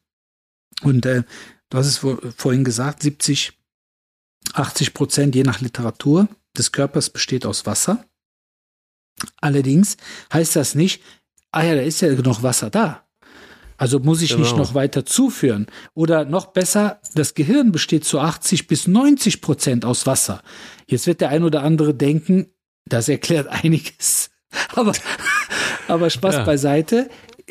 Und 0.81 1.05
äh, 1.05 1.23
du 1.69 1.77
hast 1.77 1.87
es 1.87 1.99
vor, 1.99 2.19
vorhin 2.35 2.65
gesagt, 2.65 3.03
70, 3.03 3.53
80 4.53 4.93
Prozent 4.93 5.35
je 5.35 5.43
nach 5.43 5.61
Literatur 5.61 6.27
des 6.57 6.73
Körpers 6.73 7.09
besteht 7.09 7.45
aus 7.45 7.65
Wasser. 7.65 8.03
Allerdings 9.39 9.95
heißt 10.33 10.57
das 10.57 10.75
nicht, 10.75 11.01
ah 11.51 11.63
ja, 11.63 11.75
da 11.75 11.81
ist 11.81 12.01
ja 12.01 12.13
genug 12.13 12.43
Wasser 12.43 12.69
da. 12.69 13.03
Also 13.77 13.99
muss 13.99 14.21
ich 14.21 14.29
genau. 14.29 14.41
nicht 14.41 14.57
noch 14.57 14.73
weiter 14.73 15.05
zuführen. 15.05 15.67
Oder 15.93 16.25
noch 16.25 16.47
besser, 16.47 16.99
das 17.15 17.33
Gehirn 17.33 17.71
besteht 17.71 18.05
zu 18.05 18.19
80 18.19 18.67
bis 18.67 18.87
90 18.87 19.41
Prozent 19.41 19.85
aus 19.85 20.05
Wasser. 20.05 20.41
Jetzt 20.87 21.07
wird 21.07 21.21
der 21.21 21.29
ein 21.29 21.43
oder 21.43 21.63
andere 21.63 21.93
denken, 21.93 22.47
das 22.85 23.09
erklärt 23.09 23.47
einiges. 23.63 24.29
Aber, 24.75 24.93
aber 25.87 26.09
Spaß 26.09 26.35
ja. 26.35 26.43
beiseite. 26.43 27.09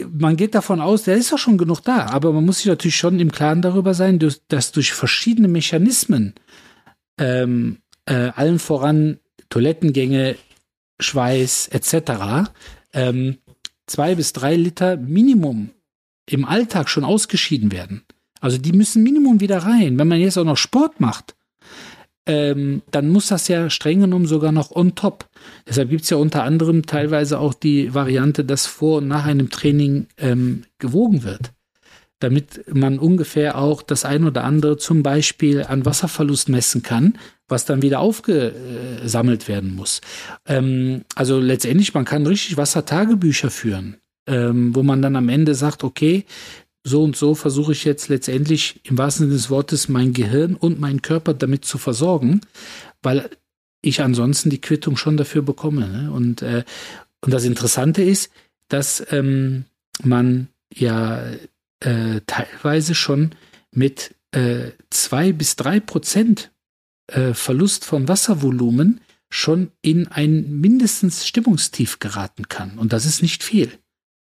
Man 0.09 0.37
geht 0.37 0.55
davon 0.55 0.81
aus, 0.81 1.03
der 1.03 1.17
ist 1.17 1.33
doch 1.33 1.39
schon 1.39 1.59
genug 1.59 1.81
da. 1.81 2.07
Aber 2.07 2.33
man 2.33 2.45
muss 2.45 2.59
sich 2.59 2.67
natürlich 2.67 2.97
schon 2.97 3.21
im 3.21 3.33
Klaren 3.33 3.63
darüber 3.63 3.95
sein, 3.95 4.19
dass 4.49 4.73
durch 4.73 4.93
verschiedene 4.93 5.49
Mechanismen, 5.49 6.35
ähm, 7.19 7.79
äh, 8.07 8.31
allen 8.35 8.59
voran 8.59 9.19
Toilettengänge, 9.51 10.37
Schweiß 10.99 11.69
etc., 11.69 12.51
ähm, 12.95 13.39
zwei 13.87 14.15
bis 14.15 14.33
drei 14.33 14.57
Liter 14.57 14.97
Minimum 14.97 15.71
im 16.33 16.45
Alltag 16.45 16.89
schon 16.89 17.05
ausgeschieden 17.05 17.73
werden. 17.73 18.03
Also 18.41 18.59
die 18.59 18.73
müssen 18.73 19.03
Minimum 19.03 19.41
wieder 19.41 19.59
rein. 19.59 19.99
Wenn 19.99 20.09
man 20.09 20.21
jetzt 20.21 20.37
auch 20.37 20.45
noch 20.45 20.57
Sport 20.57 21.01
macht, 21.01 21.37
ähm, 22.27 22.83
dann 22.91 23.09
muss 23.09 23.29
das 23.29 23.49
ja 23.49 23.71
streng 23.71 24.01
genommen 24.01 24.27
sogar 24.27 24.53
noch 24.53 24.71
on 24.75 24.95
top. 24.95 25.29
Deshalb 25.69 25.91
gibt 25.91 26.03
es 26.03 26.11
ja 26.11 26.17
unter 26.17 26.45
anderem 26.45 26.87
teilweise 26.87 27.39
auch 27.39 27.55
die 27.55 27.95
Variante, 27.95 28.45
dass 28.45 28.67
vor 28.67 28.99
und 28.99 29.09
nach 29.09 29.25
einem 29.25 29.51
Training 29.51 30.07
ähm, 30.19 30.65
gewogen 30.79 31.25
wird. 31.25 31.53
Damit 32.21 32.73
man 32.73 33.01
ungefähr 33.01 33.59
auch 33.59 33.83
das 33.83 34.05
ein 34.05 34.25
oder 34.25 34.45
andere 34.45 34.77
zum 34.77 35.03
Beispiel 35.03 35.65
an 35.65 35.85
Wasserverlust 35.85 36.49
messen 36.49 36.83
kann, 36.85 37.19
was 37.49 37.65
dann 37.65 37.83
wieder 37.83 37.99
aufgesammelt 37.99 39.49
werden 39.49 39.75
muss. 39.75 40.01
Ähm, 40.47 41.03
also 41.17 41.41
letztendlich, 41.41 41.95
man 41.95 42.05
kann 42.05 42.27
richtig 42.27 42.57
Wassertagebücher 42.57 43.51
führen 43.51 43.97
ähm, 44.27 44.75
wo 44.75 44.83
man 44.83 45.03
dann 45.03 45.17
am 45.17 45.29
Ende 45.29 45.55
sagt, 45.55 45.85
okay, 45.85 46.25
so 46.85 47.05
und 47.05 47.17
so 47.17 47.35
versuche 47.35 47.73
ich 47.73 47.85
jetzt 47.85 48.09
letztendlich 48.09 48.81
im 48.85 48.99
wahrsten 48.99 49.27
Sinne 49.27 49.37
des 49.37 49.51
Wortes 49.51 49.89
mein 49.89 50.13
Gehirn 50.13 50.57
und 50.57 50.81
meinen 50.81 51.03
Körper 51.03 51.35
damit 51.35 51.65
zu 51.65 51.79
versorgen, 51.79 52.41
weil 53.03 53.31
ich 53.83 54.01
ansonsten 54.01 54.51
die 54.51 54.61
Quittung 54.61 54.97
schon 54.97 55.17
dafür 55.17 55.43
bekomme. 55.43 55.89
Ne? 55.89 56.13
Und, 56.13 56.43
äh, 56.43 56.65
und 57.21 57.33
das 57.33 57.45
Interessante 57.45 58.03
ist, 58.03 58.33
dass 58.69 59.05
ähm, 59.11 59.65
man 60.03 60.49
ja 60.75 61.25
äh, 61.81 62.21
teilweise 62.27 62.95
schon 62.95 63.33
mit 63.71 64.15
äh, 64.33 64.71
zwei 64.91 65.33
bis 65.33 65.57
drei 65.57 65.81
Prozent 65.81 66.51
äh, 67.09 67.35
Verlust 67.35 67.85
von 67.85 68.09
Wasservolumen 68.09 69.01
schon 69.29 69.71
in 69.83 70.09
ein 70.09 70.61
mindestens 70.61 71.27
Stimmungstief 71.27 71.99
geraten 71.99 72.49
kann. 72.49 72.79
Und 72.79 72.93
das 72.93 73.07
ist 73.07 73.23
nicht 73.23 73.43
viel. 73.43 73.71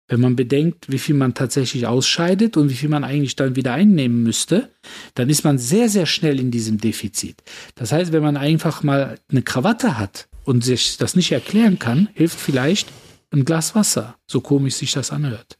Wenn 0.08 0.20
man 0.20 0.36
bedenkt, 0.36 0.92
wie 0.92 1.00
viel 1.00 1.16
man 1.16 1.34
tatsächlich 1.34 1.88
ausscheidet 1.88 2.58
und 2.58 2.70
wie 2.70 2.76
viel 2.76 2.90
man 2.90 3.04
eigentlich 3.04 3.36
dann 3.36 3.56
wieder 3.56 3.74
einnehmen 3.74 4.22
müsste, 4.22 4.70
dann 5.16 5.30
ist 5.30 5.44
man 5.44 5.58
sehr, 5.58 5.90
sehr 5.90 6.06
schnell 6.06 6.40
in 6.40 6.52
diesem 6.52 6.78
Defizit. 6.78 7.42
Das 7.74 7.92
heißt, 7.92 8.12
wenn 8.12 8.22
man 8.22 8.38
einfach 8.38 8.84
mal 8.84 9.18
eine 9.32 9.42
Krawatte 9.42 9.98
hat 9.98 10.28
und 10.44 10.64
sich 10.64 10.98
das 10.98 11.16
nicht 11.16 11.32
erklären 11.32 11.80
kann, 11.80 12.10
hilft 12.14 12.40
vielleicht 12.40 12.90
ein 13.32 13.46
Glas 13.46 13.74
Wasser, 13.74 14.16
so 14.28 14.42
komisch 14.42 14.76
sich 14.76 14.92
das 14.92 15.12
anhört. 15.12 15.58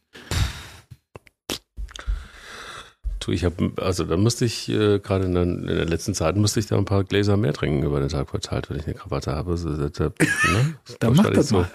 Du, 3.18 3.32
ich 3.32 3.44
habe, 3.44 3.72
also 3.78 4.04
da 4.04 4.16
musste 4.16 4.44
ich 4.44 4.68
äh, 4.68 5.00
gerade 5.00 5.24
in, 5.24 5.34
in, 5.34 5.66
der 5.66 5.86
letzten 5.86 6.14
Zeit 6.14 6.36
musste 6.36 6.60
ich 6.60 6.66
da 6.66 6.76
ein 6.76 6.84
paar 6.84 7.02
Gläser 7.02 7.36
mehr 7.36 7.52
trinken 7.52 7.82
über 7.82 7.98
den 7.98 8.08
Tag 8.08 8.30
verteilt, 8.30 8.70
wenn 8.70 8.78
ich 8.78 8.86
eine 8.86 8.94
Krawatte 8.94 9.32
habe. 9.32 9.56
So, 9.56 9.76
das, 9.76 9.98
ne? 9.98 10.76
da 11.00 11.10
mach 11.10 11.30
das 11.30 11.48
so. 11.48 11.56
mal. 11.56 11.70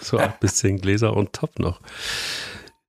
So 0.00 0.18
acht 0.18 0.40
bis 0.40 0.56
zehn 0.56 0.80
Gläser 0.80 1.16
und 1.16 1.32
top 1.32 1.58
noch. 1.58 1.80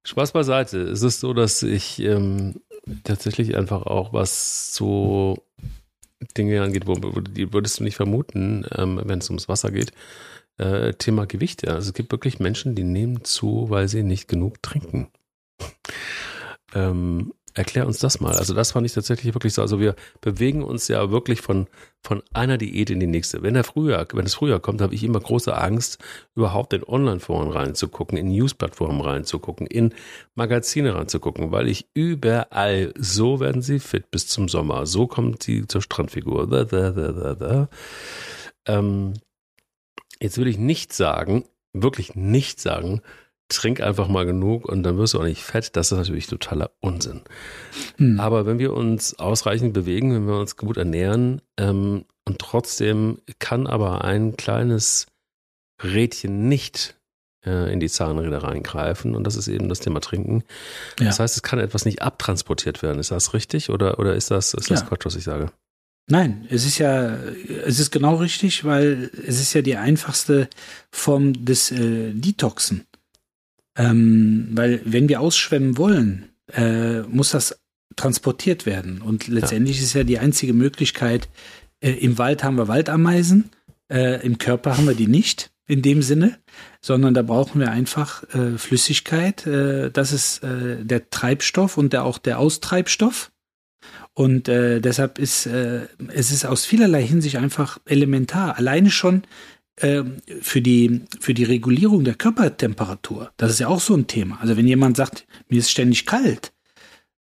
Spaß 0.04 0.32
beiseite. 0.32 0.80
Es 0.82 1.04
ist 1.04 1.20
so, 1.20 1.34
dass 1.34 1.64
ich 1.64 2.00
ähm, 2.00 2.62
tatsächlich 3.04 3.56
einfach 3.56 3.84
auch 3.84 4.14
was 4.14 4.74
so 4.74 5.38
Dinge 6.38 6.62
angeht, 6.62 6.88
wo, 6.88 6.96
wo 7.02 7.20
die 7.20 7.54
würdest 7.54 7.80
du 7.80 7.84
nicht 7.84 7.96
vermuten, 7.96 8.66
ähm, 8.76 9.02
wenn 9.04 9.20
es 9.20 9.30
ums 9.30 9.50
Wasser 9.50 9.72
geht. 9.72 9.92
Äh, 10.58 10.94
Thema 10.94 11.26
Gewicht. 11.26 11.66
Ja. 11.66 11.76
Also 11.76 11.90
es 11.90 11.94
gibt 11.94 12.12
wirklich 12.12 12.40
Menschen, 12.40 12.76
die 12.76 12.84
nehmen 12.84 13.24
zu, 13.24 13.70
weil 13.70 13.88
sie 13.88 14.04
nicht 14.04 14.28
genug 14.28 14.62
trinken. 14.62 15.08
ähm, 16.74 17.34
Erklär 17.54 17.86
uns 17.86 18.00
das 18.00 18.22
mal. 18.22 18.34
Also 18.36 18.54
das 18.54 18.72
fand 18.72 18.86
ich 18.86 18.94
tatsächlich 18.94 19.34
wirklich 19.34 19.54
so. 19.54 19.62
Also 19.62 19.80
wir 19.80 19.96
bewegen 20.22 20.64
uns 20.64 20.88
ja 20.88 21.12
wirklich 21.12 21.42
von, 21.42 21.68
von 22.02 22.24
einer 22.34 22.58
Diät 22.58 22.90
in 22.90 23.00
die 23.00 23.08
nächste. 23.08 23.44
Wenn 23.44 23.56
der 23.56 23.66
Frühjahr, 23.66 24.08
wenn 24.14 24.26
es 24.26 24.36
früher 24.36 24.60
kommt, 24.60 24.82
habe 24.82 24.96
ich 24.96 25.04
immer 25.04 25.20
große 25.20 25.56
Angst, 25.56 25.98
überhaupt 26.34 26.72
in 26.74 26.84
Online-Foren 26.84 27.50
reinzugucken, 27.50 28.18
in 28.18 28.30
News-Plattformen 28.30 29.02
reinzugucken, 29.02 29.68
in 29.68 29.94
Magazine 30.34 30.96
reinzugucken, 30.96 31.52
weil 31.52 31.68
ich 31.68 31.90
überall, 31.94 32.94
so 32.98 33.42
werden 33.42 33.62
sie 33.62 33.80
fit 33.80 34.12
bis 34.12 34.28
zum 34.28 34.48
Sommer, 34.48 34.86
so 34.86 35.08
kommt 35.08 35.44
sie 35.44 35.68
zur 35.68 35.82
Strandfigur. 35.82 36.48
Da, 36.48 36.64
da, 36.64 36.92
da, 36.92 37.12
da, 37.12 37.36
da. 37.36 37.70
Ähm, 38.66 39.14
jetzt 40.22 40.38
will 40.38 40.48
ich 40.48 40.58
nicht 40.58 40.94
sagen, 40.94 41.44
wirklich 41.74 42.16
nicht 42.16 42.60
sagen, 42.60 43.02
trink 43.52 43.82
einfach 43.82 44.08
mal 44.08 44.26
genug 44.26 44.66
und 44.66 44.84
dann 44.84 44.98
wirst 44.98 45.14
du 45.14 45.20
auch 45.20 45.26
nicht 45.26 45.44
fett. 45.44 45.76
Das 45.76 45.92
ist 45.92 45.98
natürlich 45.98 46.28
totaler 46.28 46.72
Unsinn. 46.80 47.22
Hm. 47.98 48.20
Aber 48.20 48.46
wenn 48.46 48.60
wir 48.60 48.74
uns 48.74 49.20
ausreichend 49.20 49.74
bewegen, 49.74 50.14
wenn 50.14 50.28
wir 50.28 50.40
uns 50.40 50.58
gut 50.58 50.78
ernähren 50.78 51.42
ähm, 51.58 52.06
und 52.26 52.40
trotzdem 52.40 53.20
kann 53.40 53.68
aber 53.68 54.04
ein 54.04 54.38
kleines 54.38 55.08
Rädchen 55.84 56.48
nicht 56.48 56.96
äh, 57.46 57.72
in 57.72 57.80
die 57.80 57.90
Zahnräder 57.90 58.44
reingreifen. 58.44 59.16
Und 59.16 59.26
das 59.26 59.36
ist 59.36 59.48
eben 59.48 59.70
das 59.70 59.80
Thema 59.80 60.00
Trinken. 60.00 60.44
Ja. 61.00 61.08
Das 61.08 61.20
heißt, 61.20 61.36
es 61.36 61.44
kann 61.44 61.60
etwas 61.60 61.86
nicht 61.86 62.02
abtransportiert 62.02 62.82
werden. 62.82 63.00
Ist 63.00 63.12
das 63.12 63.34
richtig 63.34 63.70
oder, 63.70 64.00
oder 64.00 64.16
ist 64.16 64.32
das, 64.32 64.54
ist 64.54 64.70
das 64.70 64.82
ja. 64.82 64.86
Quatsch, 64.86 65.06
was 65.06 65.16
ich 65.16 65.24
sage? 65.24 65.52
Nein, 66.08 66.46
es 66.50 66.66
ist 66.66 66.78
ja, 66.78 67.16
es 67.66 67.80
ist 67.80 67.92
genau 67.92 68.16
richtig, 68.16 68.66
weil 68.66 69.12
es 69.26 69.40
ist 69.40 69.54
ja 69.54 69.62
die 69.62 69.78
einfachste 69.78 70.50
Form 70.92 71.46
des 71.46 71.72
äh, 71.72 72.12
Detoxen. 72.14 72.86
Ähm, 73.78 74.50
weil 74.52 74.82
wenn 74.86 75.08
wir 75.08 75.22
ausschwemmen 75.22 75.78
wollen, 75.78 76.30
äh, 76.54 77.02
muss 77.04 77.32
das 77.32 77.62
transportiert 77.96 78.66
werden. 78.66 79.02
Und 79.02 79.28
letztendlich 79.28 79.78
ja. 79.78 79.84
ist 79.84 79.94
ja 79.94 80.04
die 80.04 80.20
einzige 80.20 80.54
Möglichkeit, 80.54 81.30
äh, 81.80 81.92
im 81.92 82.18
Wald 82.18 82.44
haben 82.44 82.58
wir 82.58 82.68
Waldameisen, 82.68 83.50
äh, 83.92 84.26
im 84.26 84.38
Körper 84.38 84.78
haben 84.78 84.88
wir 84.88 84.96
die 84.96 85.08
nicht 85.08 85.52
in 85.68 85.82
dem 85.82 86.02
Sinne, 86.02 86.38
sondern 86.82 87.14
da 87.14 87.22
brauchen 87.22 87.62
wir 87.62 87.72
einfach 87.72 88.24
äh, 88.34 88.58
Flüssigkeit. 88.58 89.48
Äh, 89.48 89.90
das 89.92 90.12
ist 90.12 90.44
äh, 90.44 90.84
der 90.84 91.10
Treibstoff 91.10 91.78
und 91.78 91.94
der, 91.94 92.04
auch 92.04 92.18
der 92.18 92.40
Austreibstoff. 92.40 93.32
Und 94.14 94.48
deshalb 94.48 95.20
ist 95.20 95.46
es 95.46 96.32
ist 96.32 96.46
aus 96.46 96.66
vielerlei 96.66 97.02
Hinsicht 97.02 97.38
einfach 97.38 97.80
elementar. 97.86 98.58
Alleine 98.58 98.92
schon 98.92 99.24
für 100.42 100.62
die 100.62 101.02
für 101.20 101.34
die 101.34 101.44
Regulierung 101.44 102.04
der 102.04 102.14
Körpertemperatur. 102.14 103.32
Das 103.38 103.52
ist 103.52 103.60
ja 103.60 103.68
auch 103.68 103.82
so 103.82 103.96
ein 103.96 104.08
Thema. 104.08 104.38
Also 104.40 104.56
wenn 104.56 104.68
jemand 104.68 104.96
sagt, 104.96 105.26
mir 105.50 105.60
ist 105.60 105.72
ständig 105.72 106.06
kalt, 106.06 106.52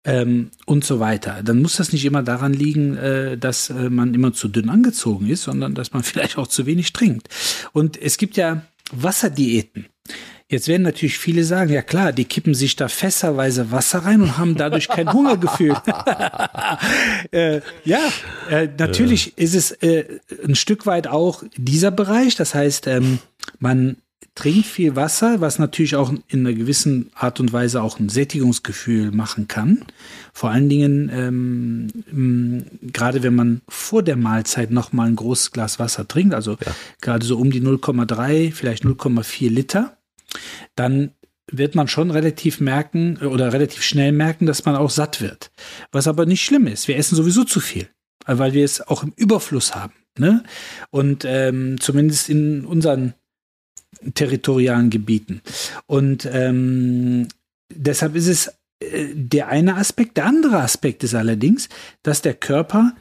ähm, 0.04 0.50
und 0.66 0.84
so 0.84 1.00
weiter. 1.00 1.42
Dann 1.42 1.60
muss 1.60 1.76
das 1.76 1.92
nicht 1.92 2.04
immer 2.04 2.22
daran 2.22 2.52
liegen, 2.52 2.96
äh, 2.96 3.36
dass 3.36 3.70
äh, 3.70 3.90
man 3.90 4.14
immer 4.14 4.32
zu 4.32 4.48
dünn 4.48 4.70
angezogen 4.70 5.28
ist, 5.28 5.42
sondern 5.42 5.74
dass 5.74 5.92
man 5.92 6.02
vielleicht 6.02 6.38
auch 6.38 6.46
zu 6.46 6.66
wenig 6.66 6.92
trinkt. 6.92 7.28
Und 7.72 8.00
es 8.00 8.16
gibt 8.16 8.36
ja 8.36 8.62
Wasserdiäten. 8.92 9.86
Jetzt 10.50 10.66
werden 10.66 10.82
natürlich 10.82 11.16
viele 11.16 11.44
sagen, 11.44 11.72
ja 11.72 11.80
klar, 11.80 12.12
die 12.12 12.24
kippen 12.24 12.54
sich 12.54 12.74
da 12.74 12.88
fässerweise 12.88 13.70
Wasser 13.70 14.00
rein 14.00 14.20
und 14.20 14.36
haben 14.36 14.56
dadurch 14.56 14.88
kein 14.88 15.12
Hungergefühl. 15.12 15.76
äh, 17.30 17.60
ja, 17.84 18.00
äh, 18.50 18.68
natürlich 18.76 19.26
ja. 19.26 19.32
ist 19.36 19.54
es 19.54 19.70
äh, 19.70 20.18
ein 20.44 20.56
Stück 20.56 20.86
weit 20.86 21.06
auch 21.06 21.44
dieser 21.56 21.92
Bereich. 21.92 22.34
Das 22.34 22.52
heißt, 22.56 22.88
ähm, 22.88 23.20
man 23.60 23.98
trinkt 24.34 24.66
viel 24.66 24.96
Wasser, 24.96 25.40
was 25.40 25.60
natürlich 25.60 25.94
auch 25.94 26.12
in 26.26 26.40
einer 26.40 26.52
gewissen 26.52 27.10
Art 27.14 27.38
und 27.38 27.52
Weise 27.52 27.80
auch 27.80 28.00
ein 28.00 28.08
Sättigungsgefühl 28.08 29.12
machen 29.12 29.46
kann. 29.46 29.84
Vor 30.32 30.50
allen 30.50 30.68
Dingen, 30.68 31.92
ähm, 32.10 32.64
gerade 32.92 33.22
wenn 33.22 33.36
man 33.36 33.60
vor 33.68 34.02
der 34.02 34.16
Mahlzeit 34.16 34.72
noch 34.72 34.92
mal 34.92 35.06
ein 35.06 35.16
großes 35.16 35.52
Glas 35.52 35.78
Wasser 35.78 36.08
trinkt, 36.08 36.34
also 36.34 36.52
ja. 36.52 36.74
gerade 37.00 37.24
so 37.24 37.38
um 37.38 37.52
die 37.52 37.60
0,3, 37.60 38.52
vielleicht 38.52 38.84
0,4 38.84 39.48
Liter, 39.48 39.96
dann 40.74 41.12
wird 41.50 41.74
man 41.74 41.88
schon 41.88 42.10
relativ 42.10 42.60
merken 42.60 43.18
oder 43.18 43.52
relativ 43.52 43.82
schnell 43.82 44.12
merken, 44.12 44.46
dass 44.46 44.64
man 44.64 44.76
auch 44.76 44.90
satt 44.90 45.20
wird. 45.20 45.50
Was 45.92 46.06
aber 46.06 46.26
nicht 46.26 46.44
schlimm 46.44 46.66
ist. 46.66 46.88
Wir 46.88 46.96
essen 46.96 47.16
sowieso 47.16 47.44
zu 47.44 47.60
viel, 47.60 47.88
weil 48.26 48.52
wir 48.52 48.64
es 48.64 48.80
auch 48.80 49.02
im 49.02 49.12
Überfluss 49.16 49.74
haben. 49.74 49.94
Ne? 50.18 50.44
Und 50.90 51.24
ähm, 51.26 51.80
zumindest 51.80 52.28
in 52.28 52.64
unseren 52.64 53.14
territorialen 54.14 54.90
Gebieten. 54.90 55.42
Und 55.86 56.28
ähm, 56.30 57.28
deshalb 57.72 58.14
ist 58.14 58.28
es 58.28 58.48
äh, 58.80 59.08
der 59.14 59.48
eine 59.48 59.76
Aspekt. 59.76 60.16
Der 60.16 60.26
andere 60.26 60.58
Aspekt 60.58 61.04
ist 61.04 61.14
allerdings, 61.14 61.68
dass 62.02 62.22
der 62.22 62.34
Körper, 62.34 62.94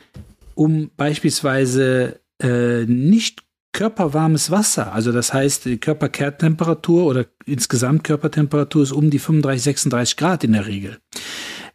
um 0.55 0.89
beispielsweise 0.97 2.19
äh, 2.41 2.85
nicht 2.85 3.43
körperwarmes 3.71 4.51
Wasser, 4.51 4.93
also 4.93 5.12
das 5.12 5.34
heißt, 5.34 5.65
die 5.65 5.77
Körperkerntemperatur 5.77 7.05
oder 7.05 7.25
insgesamt 7.45 8.03
Körpertemperatur 8.03 8.84
ist 8.84 8.91
um 8.91 9.10
die 9.10 9.19
35, 9.19 9.63
36 9.63 10.17
Grad 10.17 10.43
in 10.43 10.53
der 10.53 10.65
Regel. 10.65 10.99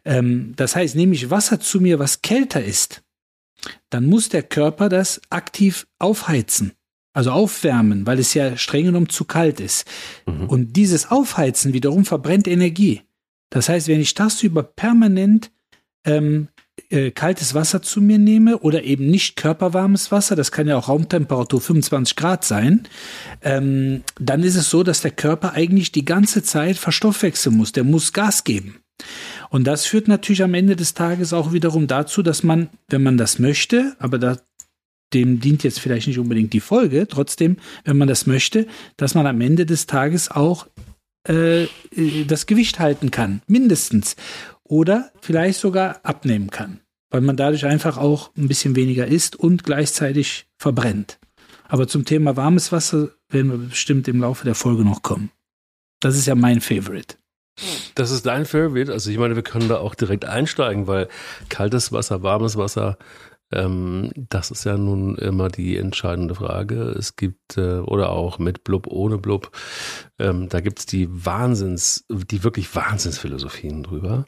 Ähm, 0.03 0.53
das 0.55 0.75
heißt, 0.75 0.95
nehme 0.95 1.15
ich 1.15 1.29
Wasser 1.29 1.59
zu 1.59 1.79
mir, 1.79 1.99
was 1.99 2.21
kälter 2.21 2.63
ist, 2.63 3.03
dann 3.89 4.05
muss 4.05 4.29
der 4.29 4.43
Körper 4.43 4.89
das 4.89 5.21
aktiv 5.29 5.87
aufheizen 5.99 6.73
also 7.15 7.31
aufwärmen, 7.31 8.05
weil 8.05 8.19
es 8.19 8.33
ja 8.33 8.57
streng 8.57 8.85
genommen 8.85 9.09
zu 9.09 9.23
kalt 9.23 9.61
ist. 9.61 9.87
Mhm. 10.25 10.47
Und 10.47 10.73
dieses 10.73 11.09
Aufheizen 11.09 11.71
wiederum 11.71 12.03
verbrennt 12.03 12.45
Energie. 12.45 13.03
Das 13.49 13.69
heißt, 13.69 13.87
wenn 13.87 14.01
ich 14.01 14.13
tagsüber 14.13 14.63
permanent 14.63 15.49
ähm, 16.05 16.49
äh, 16.95 17.11
kaltes 17.11 17.53
Wasser 17.53 17.81
zu 17.81 18.01
mir 18.01 18.17
nehme 18.17 18.59
oder 18.59 18.83
eben 18.83 19.07
nicht 19.07 19.35
körperwarmes 19.35 20.11
Wasser, 20.11 20.35
das 20.35 20.51
kann 20.51 20.67
ja 20.67 20.77
auch 20.77 20.87
Raumtemperatur 20.87 21.61
25 21.61 22.15
Grad 22.15 22.43
sein, 22.43 22.87
ähm, 23.41 24.03
dann 24.19 24.41
ist 24.43 24.55
es 24.55 24.69
so, 24.69 24.83
dass 24.83 25.01
der 25.01 25.11
Körper 25.11 25.53
eigentlich 25.53 25.91
die 25.91 26.05
ganze 26.05 26.41
Zeit 26.41 26.77
verstoffwechseln 26.77 27.55
muss. 27.55 27.71
Der 27.71 27.83
muss 27.83 28.13
Gas 28.13 28.43
geben. 28.43 28.79
Und 29.49 29.65
das 29.65 29.85
führt 29.85 30.07
natürlich 30.07 30.43
am 30.43 30.53
Ende 30.53 30.75
des 30.75 30.93
Tages 30.93 31.33
auch 31.33 31.53
wiederum 31.53 31.87
dazu, 31.87 32.23
dass 32.23 32.43
man, 32.43 32.69
wenn 32.89 33.03
man 33.03 33.17
das 33.17 33.39
möchte, 33.39 33.95
aber 33.99 34.17
da 34.17 34.37
dem 35.13 35.39
dient 35.39 35.63
jetzt 35.63 35.79
vielleicht 35.79 36.07
nicht 36.07 36.19
unbedingt 36.19 36.53
die 36.53 36.59
Folge, 36.59 37.07
trotzdem, 37.07 37.57
wenn 37.83 37.97
man 37.97 38.07
das 38.07 38.25
möchte, 38.25 38.67
dass 38.97 39.15
man 39.15 39.27
am 39.27 39.39
Ende 39.39 39.65
des 39.65 39.85
Tages 39.85 40.31
auch 40.31 40.67
äh, 41.27 41.63
äh, 41.63 41.69
das 42.27 42.45
Gewicht 42.45 42.79
halten 42.79 43.11
kann, 43.11 43.41
mindestens. 43.47 44.15
Oder 44.63 45.11
vielleicht 45.21 45.59
sogar 45.59 45.99
abnehmen 46.03 46.49
kann, 46.49 46.79
weil 47.15 47.21
man 47.21 47.37
dadurch 47.37 47.65
einfach 47.65 47.97
auch 47.97 48.31
ein 48.35 48.49
bisschen 48.49 48.75
weniger 48.75 49.07
isst 49.07 49.37
und 49.37 49.63
gleichzeitig 49.63 50.47
verbrennt. 50.57 51.17
Aber 51.69 51.87
zum 51.87 52.03
Thema 52.03 52.35
warmes 52.35 52.73
Wasser 52.73 53.11
werden 53.29 53.51
wir 53.51 53.69
bestimmt 53.69 54.09
im 54.09 54.19
Laufe 54.19 54.43
der 54.43 54.53
Folge 54.53 54.83
noch 54.83 55.01
kommen. 55.01 55.31
Das 56.01 56.17
ist 56.17 56.25
ja 56.25 56.35
mein 56.35 56.59
Favorite. 56.59 57.15
Das 57.95 58.11
ist 58.11 58.25
dein 58.25 58.43
Favorite. 58.43 58.91
Also 58.91 59.11
ich 59.11 59.17
meine, 59.17 59.37
wir 59.37 59.43
können 59.43 59.69
da 59.69 59.77
auch 59.77 59.95
direkt 59.95 60.25
einsteigen, 60.25 60.87
weil 60.87 61.07
kaltes 61.47 61.93
Wasser, 61.93 62.21
warmes 62.21 62.57
Wasser, 62.57 62.97
ähm, 63.49 64.11
das 64.17 64.51
ist 64.51 64.65
ja 64.65 64.77
nun 64.77 65.15
immer 65.15 65.47
die 65.47 65.77
entscheidende 65.77 66.35
Frage. 66.35 66.93
Es 66.99 67.15
gibt, 67.15 67.55
äh, 67.55 67.77
oder 67.79 68.09
auch 68.09 68.39
mit 68.39 68.65
Blub, 68.65 68.87
ohne 68.87 69.19
Blub, 69.19 69.51
ähm, 70.19 70.49
da 70.49 70.59
gibt 70.59 70.79
es 70.79 70.85
die 70.85 71.07
Wahnsinns, 71.09 72.03
die 72.09 72.43
wirklich 72.43 72.75
Wahnsinnsphilosophien 72.75 73.83
drüber. 73.83 74.25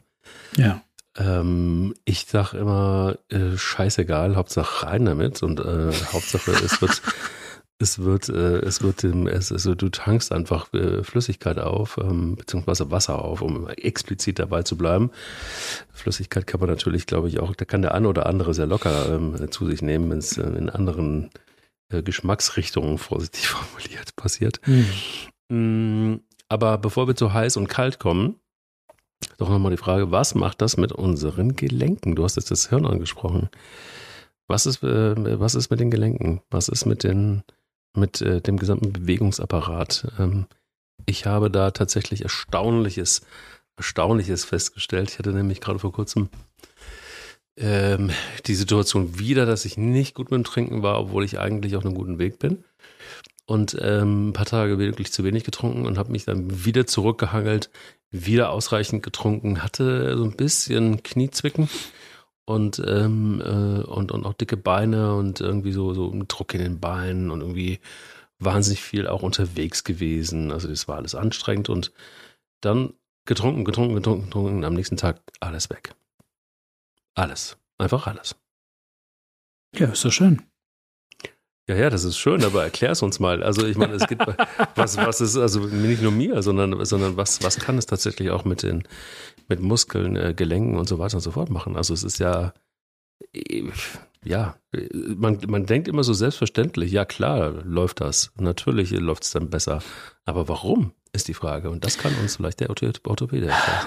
Ja. 0.56 0.80
Ähm, 1.18 1.94
ich 2.04 2.26
sag 2.26 2.54
immer, 2.54 3.18
äh, 3.28 3.56
scheißegal, 3.56 4.36
Hauptsache 4.36 4.86
rein 4.86 5.04
damit 5.04 5.42
und 5.42 5.60
äh, 5.60 5.92
Hauptsache 6.12 6.52
es 6.52 6.80
wird 6.80 7.02
es 7.80 8.00
wird, 8.00 8.28
äh, 8.28 8.58
es 8.58 8.82
wird, 8.82 9.04
es, 9.04 9.52
also 9.52 9.74
du 9.74 9.88
tankst 9.88 10.32
einfach 10.32 10.72
äh, 10.74 11.02
Flüssigkeit 11.04 11.58
auf, 11.58 11.98
ähm, 11.98 12.36
beziehungsweise 12.36 12.90
Wasser 12.90 13.24
auf, 13.24 13.40
um 13.40 13.68
explizit 13.68 14.40
dabei 14.40 14.62
zu 14.62 14.76
bleiben. 14.76 15.10
Flüssigkeit 15.92 16.46
kann 16.46 16.60
man 16.60 16.68
natürlich, 16.68 17.06
glaube 17.06 17.28
ich, 17.28 17.38
auch, 17.38 17.54
da 17.54 17.64
kann 17.64 17.82
der 17.82 17.94
eine 17.94 18.08
oder 18.08 18.26
andere 18.26 18.52
sehr 18.52 18.66
locker 18.66 19.14
ähm, 19.14 19.50
zu 19.50 19.66
sich 19.66 19.80
nehmen, 19.80 20.10
wenn 20.10 20.18
es 20.18 20.36
äh, 20.38 20.42
in 20.42 20.70
anderen 20.70 21.30
äh, 21.90 22.02
Geschmacksrichtungen, 22.02 22.98
vorsichtig 22.98 23.48
formuliert, 23.48 24.16
passiert. 24.16 24.60
Mhm. 25.50 26.20
Aber 26.48 26.78
bevor 26.78 27.06
wir 27.06 27.16
zu 27.16 27.32
heiß 27.32 27.56
und 27.56 27.68
kalt 27.68 27.98
kommen, 27.98 28.36
doch 29.38 29.48
nochmal 29.48 29.70
die 29.70 29.76
Frage, 29.76 30.10
was 30.10 30.34
macht 30.34 30.60
das 30.60 30.76
mit 30.76 30.92
unseren 30.92 31.56
Gelenken? 31.56 32.16
Du 32.16 32.24
hast 32.24 32.36
jetzt 32.36 32.50
das 32.50 32.68
Hirn 32.68 32.86
angesprochen. 32.86 33.48
Was 34.46 34.66
ist, 34.66 34.82
äh, 34.82 35.40
was 35.40 35.54
ist 35.54 35.70
mit 35.70 35.80
den 35.80 35.90
Gelenken? 35.90 36.40
Was 36.50 36.68
ist 36.68 36.86
mit 36.86 37.04
den 37.04 37.42
mit 37.98 38.20
äh, 38.20 38.40
dem 38.40 38.58
gesamten 38.58 38.92
Bewegungsapparat. 38.92 40.12
Ähm, 40.18 40.46
ich 41.06 41.26
habe 41.26 41.50
da 41.50 41.70
tatsächlich 41.70 42.22
Erstaunliches, 42.22 43.22
Erstaunliches 43.76 44.44
festgestellt. 44.44 45.10
Ich 45.10 45.18
hatte 45.18 45.32
nämlich 45.32 45.60
gerade 45.60 45.78
vor 45.78 45.92
kurzem 45.92 46.28
ähm, 47.56 48.10
die 48.46 48.54
Situation 48.54 49.18
wieder, 49.18 49.46
dass 49.46 49.64
ich 49.64 49.76
nicht 49.76 50.14
gut 50.14 50.30
mit 50.30 50.38
dem 50.38 50.44
Trinken 50.44 50.82
war, 50.82 51.00
obwohl 51.00 51.24
ich 51.24 51.38
eigentlich 51.38 51.76
auf 51.76 51.84
einem 51.84 51.94
guten 51.94 52.18
Weg 52.18 52.38
bin. 52.38 52.64
Und 53.48 53.78
ähm, 53.80 54.28
ein 54.28 54.32
paar 54.34 54.44
Tage 54.44 54.78
wirklich 54.78 55.10
zu 55.10 55.24
wenig 55.24 55.42
getrunken 55.42 55.86
und 55.86 55.96
habe 55.96 56.12
mich 56.12 56.26
dann 56.26 56.66
wieder 56.66 56.86
zurückgehangelt, 56.86 57.70
wieder 58.10 58.50
ausreichend 58.50 59.02
getrunken, 59.02 59.62
hatte 59.62 60.18
so 60.18 60.24
ein 60.24 60.36
bisschen 60.36 61.02
Kniezwicken 61.02 61.70
und, 62.44 62.82
ähm, 62.86 63.40
äh, 63.40 63.84
und, 63.84 64.12
und 64.12 64.26
auch 64.26 64.34
dicke 64.34 64.58
Beine 64.58 65.14
und 65.14 65.40
irgendwie 65.40 65.72
so, 65.72 65.94
so 65.94 66.10
ein 66.10 66.28
Druck 66.28 66.52
in 66.52 66.60
den 66.60 66.78
Beinen 66.78 67.30
und 67.30 67.40
irgendwie 67.40 67.80
wahnsinnig 68.38 68.82
viel 68.82 69.06
auch 69.06 69.22
unterwegs 69.22 69.82
gewesen. 69.82 70.52
Also 70.52 70.68
das 70.68 70.86
war 70.86 70.96
alles 70.96 71.14
anstrengend 71.14 71.70
und 71.70 71.90
dann 72.60 72.92
getrunken, 73.24 73.64
getrunken, 73.64 73.94
getrunken, 73.94 74.24
getrunken 74.26 74.56
und 74.58 74.64
am 74.66 74.74
nächsten 74.74 74.98
Tag 74.98 75.22
alles 75.40 75.70
weg. 75.70 75.94
Alles. 77.14 77.56
Einfach 77.78 78.06
alles. 78.06 78.36
Ja, 79.74 79.86
ist 79.86 80.04
doch 80.04 80.12
schön. 80.12 80.42
Ja, 81.68 81.76
ja, 81.76 81.90
das 81.90 82.04
ist 82.04 82.16
schön, 82.16 82.42
aber 82.44 82.64
erklär 82.64 82.92
es 82.92 83.02
uns 83.02 83.20
mal. 83.20 83.42
Also 83.42 83.66
ich 83.66 83.76
meine, 83.76 83.92
es 83.92 84.06
gibt 84.06 84.22
was, 84.74 84.96
was 84.96 85.20
ist, 85.20 85.36
also 85.36 85.60
nicht 85.60 86.00
nur 86.00 86.12
mir, 86.12 86.42
sondern, 86.42 86.82
sondern 86.86 87.18
was, 87.18 87.42
was 87.42 87.58
kann 87.58 87.76
es 87.76 87.84
tatsächlich 87.84 88.30
auch 88.30 88.46
mit 88.46 88.62
den, 88.62 88.84
mit 89.48 89.60
Muskeln, 89.60 90.16
äh, 90.16 90.32
Gelenken 90.34 90.78
und 90.78 90.88
so 90.88 90.98
weiter 90.98 91.16
und 91.16 91.20
so 91.20 91.30
fort 91.30 91.50
machen? 91.50 91.76
Also 91.76 91.92
es 91.92 92.04
ist 92.04 92.18
ja, 92.20 92.54
ja, 94.24 94.56
man, 95.14 95.40
man 95.46 95.66
denkt 95.66 95.88
immer 95.88 96.04
so 96.04 96.14
selbstverständlich, 96.14 96.90
ja 96.90 97.04
klar, 97.04 97.50
läuft 97.64 98.00
das. 98.00 98.32
Natürlich 98.38 98.90
läuft 98.90 99.24
es 99.24 99.32
dann 99.32 99.50
besser. 99.50 99.82
Aber 100.24 100.48
warum, 100.48 100.92
ist 101.12 101.28
die 101.28 101.34
Frage. 101.34 101.70
Und 101.70 101.84
das 101.84 101.98
kann 101.98 102.14
uns 102.20 102.36
vielleicht 102.36 102.60
der 102.60 102.70
Orthopäde 102.70 103.48
erklären. 103.48 103.86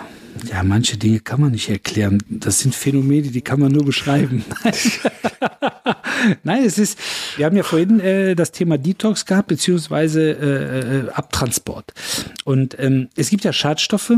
Ja, 0.50 0.64
manche 0.64 0.98
Dinge 0.98 1.20
kann 1.20 1.42
man 1.42 1.52
nicht 1.52 1.70
erklären. 1.70 2.20
Das 2.30 2.60
sind 2.60 2.76
Phänomene, 2.76 3.30
die 3.30 3.42
kann 3.42 3.60
man 3.60 3.72
nur 3.72 3.86
beschreiben. 3.86 4.44
Nein, 6.44 6.64
es 6.64 6.78
ist, 6.78 6.98
wir 7.38 7.46
haben 7.46 7.58
ja 7.58 7.64
vorhin 7.64 8.00
äh, 8.00 8.36
das 8.36 8.52
Thema 8.52 8.78
Detox 8.78 9.26
gehabt, 9.26 9.48
beziehungsweise 9.48 10.32
äh, 10.32 11.08
äh, 11.08 11.10
Abtransport. 11.12 11.94
Und 12.46 12.78
ähm, 12.80 13.10
es 13.16 13.30
gibt 13.30 13.44
ja 13.44 13.54
Schadstoffe, 13.54 14.14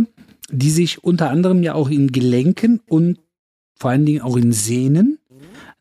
die 0.50 0.70
sich 0.70 1.04
unter 1.04 1.30
anderem 1.30 1.64
ja 1.64 1.74
auch 1.74 1.90
in 1.90 2.12
Gelenken 2.12 2.82
und 2.88 3.20
vor 3.76 3.92
allen 3.92 4.06
Dingen 4.06 4.22
auch 4.22 4.38
in 4.38 4.54
Sehnen 4.54 5.20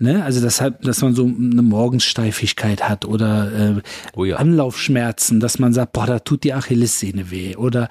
Ne? 0.02 0.24
Also 0.24 0.40
deshalb, 0.40 0.82
dass 0.82 1.00
man 1.00 1.14
so 1.14 1.24
eine 1.24 1.62
Morgenssteifigkeit 1.62 2.88
hat 2.88 3.04
oder 3.04 3.76
äh, 3.76 3.80
oh 4.16 4.24
ja. 4.24 4.36
Anlaufschmerzen, 4.36 5.38
dass 5.38 5.60
man 5.60 5.72
sagt, 5.72 5.92
boah, 5.92 6.06
da 6.06 6.18
tut 6.18 6.42
die 6.42 6.52
Achillessehne 6.52 7.30
weh. 7.30 7.54
Oder 7.54 7.88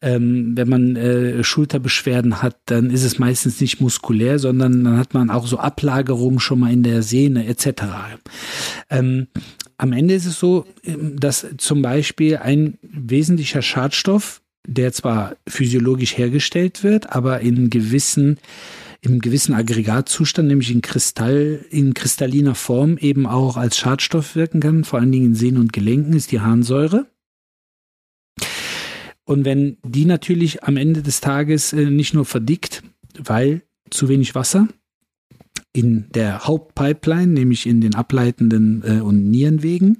ähm, 0.00 0.52
wenn 0.56 0.70
man 0.70 0.96
äh, 0.96 1.44
Schulterbeschwerden 1.44 2.40
hat, 2.42 2.56
dann 2.64 2.88
ist 2.88 3.04
es 3.04 3.18
meistens 3.18 3.60
nicht 3.60 3.78
muskulär, 3.78 4.38
sondern 4.38 4.84
dann 4.84 4.96
hat 4.96 5.12
man 5.12 5.28
auch 5.28 5.46
so 5.46 5.58
Ablagerungen 5.58 6.40
schon 6.40 6.60
mal 6.60 6.72
in 6.72 6.82
der 6.82 7.02
Sehne 7.02 7.46
etc. 7.46 7.82
Ähm, 8.88 9.26
am 9.76 9.92
Ende 9.92 10.14
ist 10.14 10.24
es 10.24 10.38
so, 10.38 10.64
ähm, 10.82 11.20
dass 11.20 11.46
zum 11.58 11.82
Beispiel 11.82 12.38
ein 12.38 12.78
wesentlicher 12.80 13.60
Schadstoff, 13.60 14.40
der 14.66 14.94
zwar 14.94 15.36
physiologisch 15.46 16.16
hergestellt 16.16 16.82
wird, 16.82 17.14
aber 17.14 17.40
in 17.40 17.68
gewissen 17.68 18.38
im 19.02 19.20
gewissen 19.20 19.54
Aggregatzustand, 19.54 20.48
nämlich 20.48 20.70
in 20.70 20.82
Kristall, 20.82 21.64
in 21.70 21.94
kristalliner 21.94 22.54
Form 22.54 22.98
eben 22.98 23.26
auch 23.26 23.56
als 23.56 23.78
Schadstoff 23.78 24.36
wirken 24.36 24.60
kann, 24.60 24.84
vor 24.84 24.98
allen 24.98 25.12
Dingen 25.12 25.26
in 25.26 25.34
Sehnen 25.34 25.58
und 25.58 25.72
Gelenken, 25.72 26.12
ist 26.12 26.32
die 26.32 26.40
Harnsäure. 26.40 27.06
Und 29.24 29.44
wenn 29.44 29.78
die 29.84 30.04
natürlich 30.04 30.64
am 30.64 30.76
Ende 30.76 31.02
des 31.02 31.20
Tages 31.20 31.72
äh, 31.72 31.88
nicht 31.88 32.14
nur 32.14 32.24
verdickt, 32.24 32.82
weil 33.16 33.62
zu 33.90 34.08
wenig 34.08 34.34
Wasser 34.34 34.68
in 35.72 36.06
der 36.10 36.46
Hauptpipeline, 36.46 37.32
nämlich 37.32 37.66
in 37.66 37.80
den 37.80 37.94
ableitenden 37.94 38.82
äh, 38.84 39.00
und 39.00 39.30
Nierenwegen, 39.30 39.98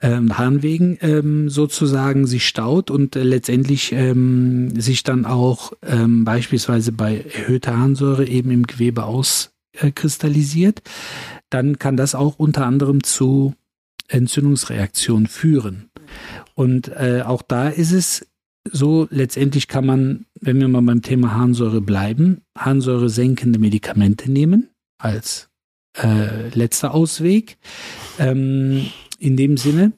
ähm, 0.00 0.36
Harnwegen 0.36 0.98
ähm, 1.00 1.48
sozusagen 1.48 2.26
sich 2.26 2.46
staut 2.46 2.90
und 2.90 3.16
äh, 3.16 3.22
letztendlich 3.22 3.92
ähm, 3.92 4.78
sich 4.78 5.02
dann 5.02 5.24
auch 5.24 5.72
ähm, 5.82 6.24
beispielsweise 6.24 6.92
bei 6.92 7.20
erhöhter 7.20 7.78
Harnsäure 7.78 8.26
eben 8.26 8.50
im 8.50 8.66
Gewebe 8.66 9.04
auskristallisiert, 9.04 10.82
dann 11.50 11.78
kann 11.78 11.96
das 11.96 12.14
auch 12.14 12.38
unter 12.38 12.66
anderem 12.66 13.02
zu 13.02 13.54
Entzündungsreaktionen 14.08 15.26
führen. 15.26 15.90
Und 16.54 16.88
äh, 16.88 17.22
auch 17.24 17.42
da 17.42 17.68
ist 17.68 17.92
es 17.92 18.26
so, 18.72 19.06
letztendlich 19.10 19.68
kann 19.68 19.86
man, 19.86 20.26
wenn 20.40 20.60
wir 20.60 20.68
mal 20.68 20.82
beim 20.82 21.02
Thema 21.02 21.34
Harnsäure 21.34 21.80
bleiben, 21.80 22.42
Harnsäure 22.56 23.08
senkende 23.08 23.58
Medikamente 23.58 24.30
nehmen 24.30 24.70
als 24.98 25.48
äh, 25.96 26.48
letzter 26.50 26.94
Ausweg. 26.94 27.58
Ähm, 28.18 28.86
in 29.18 29.36
dem 29.36 29.56
Sinne. 29.56 29.92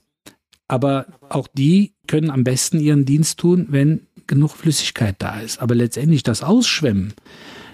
Aber 0.67 1.07
auch 1.29 1.49
die 1.49 1.95
können 2.07 2.31
am 2.31 2.45
besten 2.45 2.79
ihren 2.79 3.05
Dienst 3.05 3.39
tun, 3.39 3.69
wenn 3.71 4.07
genug 4.27 4.53
Flüssigkeit 4.53 5.17
da 5.19 5.41
ist. 5.41 5.61
Aber 5.61 5.75
letztendlich 5.75 6.23
das 6.23 6.43
Ausschwemmen, 6.43 7.15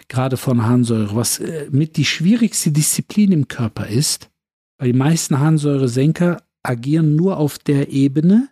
gerade 0.09 0.37
von 0.37 0.65
Harnsäure, 0.65 1.17
was 1.17 1.41
äh, 1.41 1.67
mit 1.71 1.97
die 1.97 2.05
schwierigste 2.05 2.71
Disziplin 2.71 3.33
im 3.33 3.49
Körper 3.49 3.89
ist, 3.89 4.31
weil 4.79 4.93
die 4.93 4.99
meisten 4.99 5.39
Harnsäuresenker 5.39 6.43
agieren 6.63 7.17
nur 7.17 7.37
auf 7.37 7.59
der 7.59 7.91
Ebene, 7.91 8.49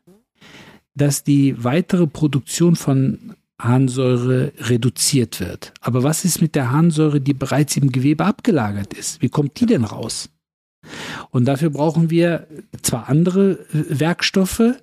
dass 0.95 1.25
die 1.25 1.63
weitere 1.63 2.07
Produktion 2.07 2.77
von 2.77 3.35
Harnsäure 3.59 4.53
reduziert 4.59 5.41
wird. 5.41 5.73
Aber 5.81 6.03
was 6.03 6.25
ist 6.25 6.43
mit 6.43 6.55
der 6.55 6.73
Harnsäure, 6.73 7.21
die 7.21 7.33
bereits 7.33 7.77
im 7.77 7.93
Gewebe 7.93 8.25
abgelagert 8.25 8.93
ist? 8.93 9.23
Wie 9.23 9.29
kommt 9.29 9.61
die 9.61 9.67
denn 9.67 9.85
raus? 9.85 10.29
Und 11.31 11.47
dafür 11.47 11.71
brauchen 11.71 12.11
wir 12.11 12.47
zwar 12.83 13.09
andere 13.09 13.53
äh, 13.73 14.01
Werkstoffe, 14.01 14.75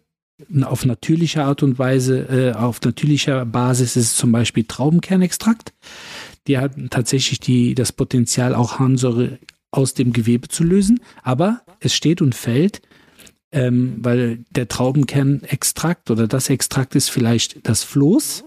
auf 0.62 0.86
natürliche 0.86 1.44
Art 1.44 1.64
und 1.64 1.80
Weise, 1.80 2.20
äh, 2.30 2.54
auf 2.54 2.82
natürlicher 2.82 3.46
Basis 3.46 3.96
ist 3.96 4.18
zum 4.18 4.32
Beispiel 4.32 4.64
Traubenkernextrakt. 4.64 5.74
Die 6.48 6.58
hat 6.58 6.74
tatsächlich 6.90 7.40
die, 7.40 7.76
das 7.76 7.92
Potenzial, 7.92 8.56
auch 8.56 8.80
Harnsäure 8.80 9.38
aus 9.72 9.94
dem 9.94 10.14
Gewebe 10.14 10.48
zu 10.48 10.64
lösen. 10.64 11.02
Aber 11.24 11.62
es 11.80 11.94
steht 11.94 12.22
und 12.22 12.36
fällt, 12.36 12.82
ähm, 13.52 13.98
weil 14.00 14.46
der 14.50 14.68
Traubenkernextrakt 14.68 16.10
oder 16.10 16.28
das 16.28 16.50
Extrakt 16.50 16.96
ist 16.96 17.10
vielleicht 17.10 17.68
das 17.68 17.84
Floß, 17.84 18.46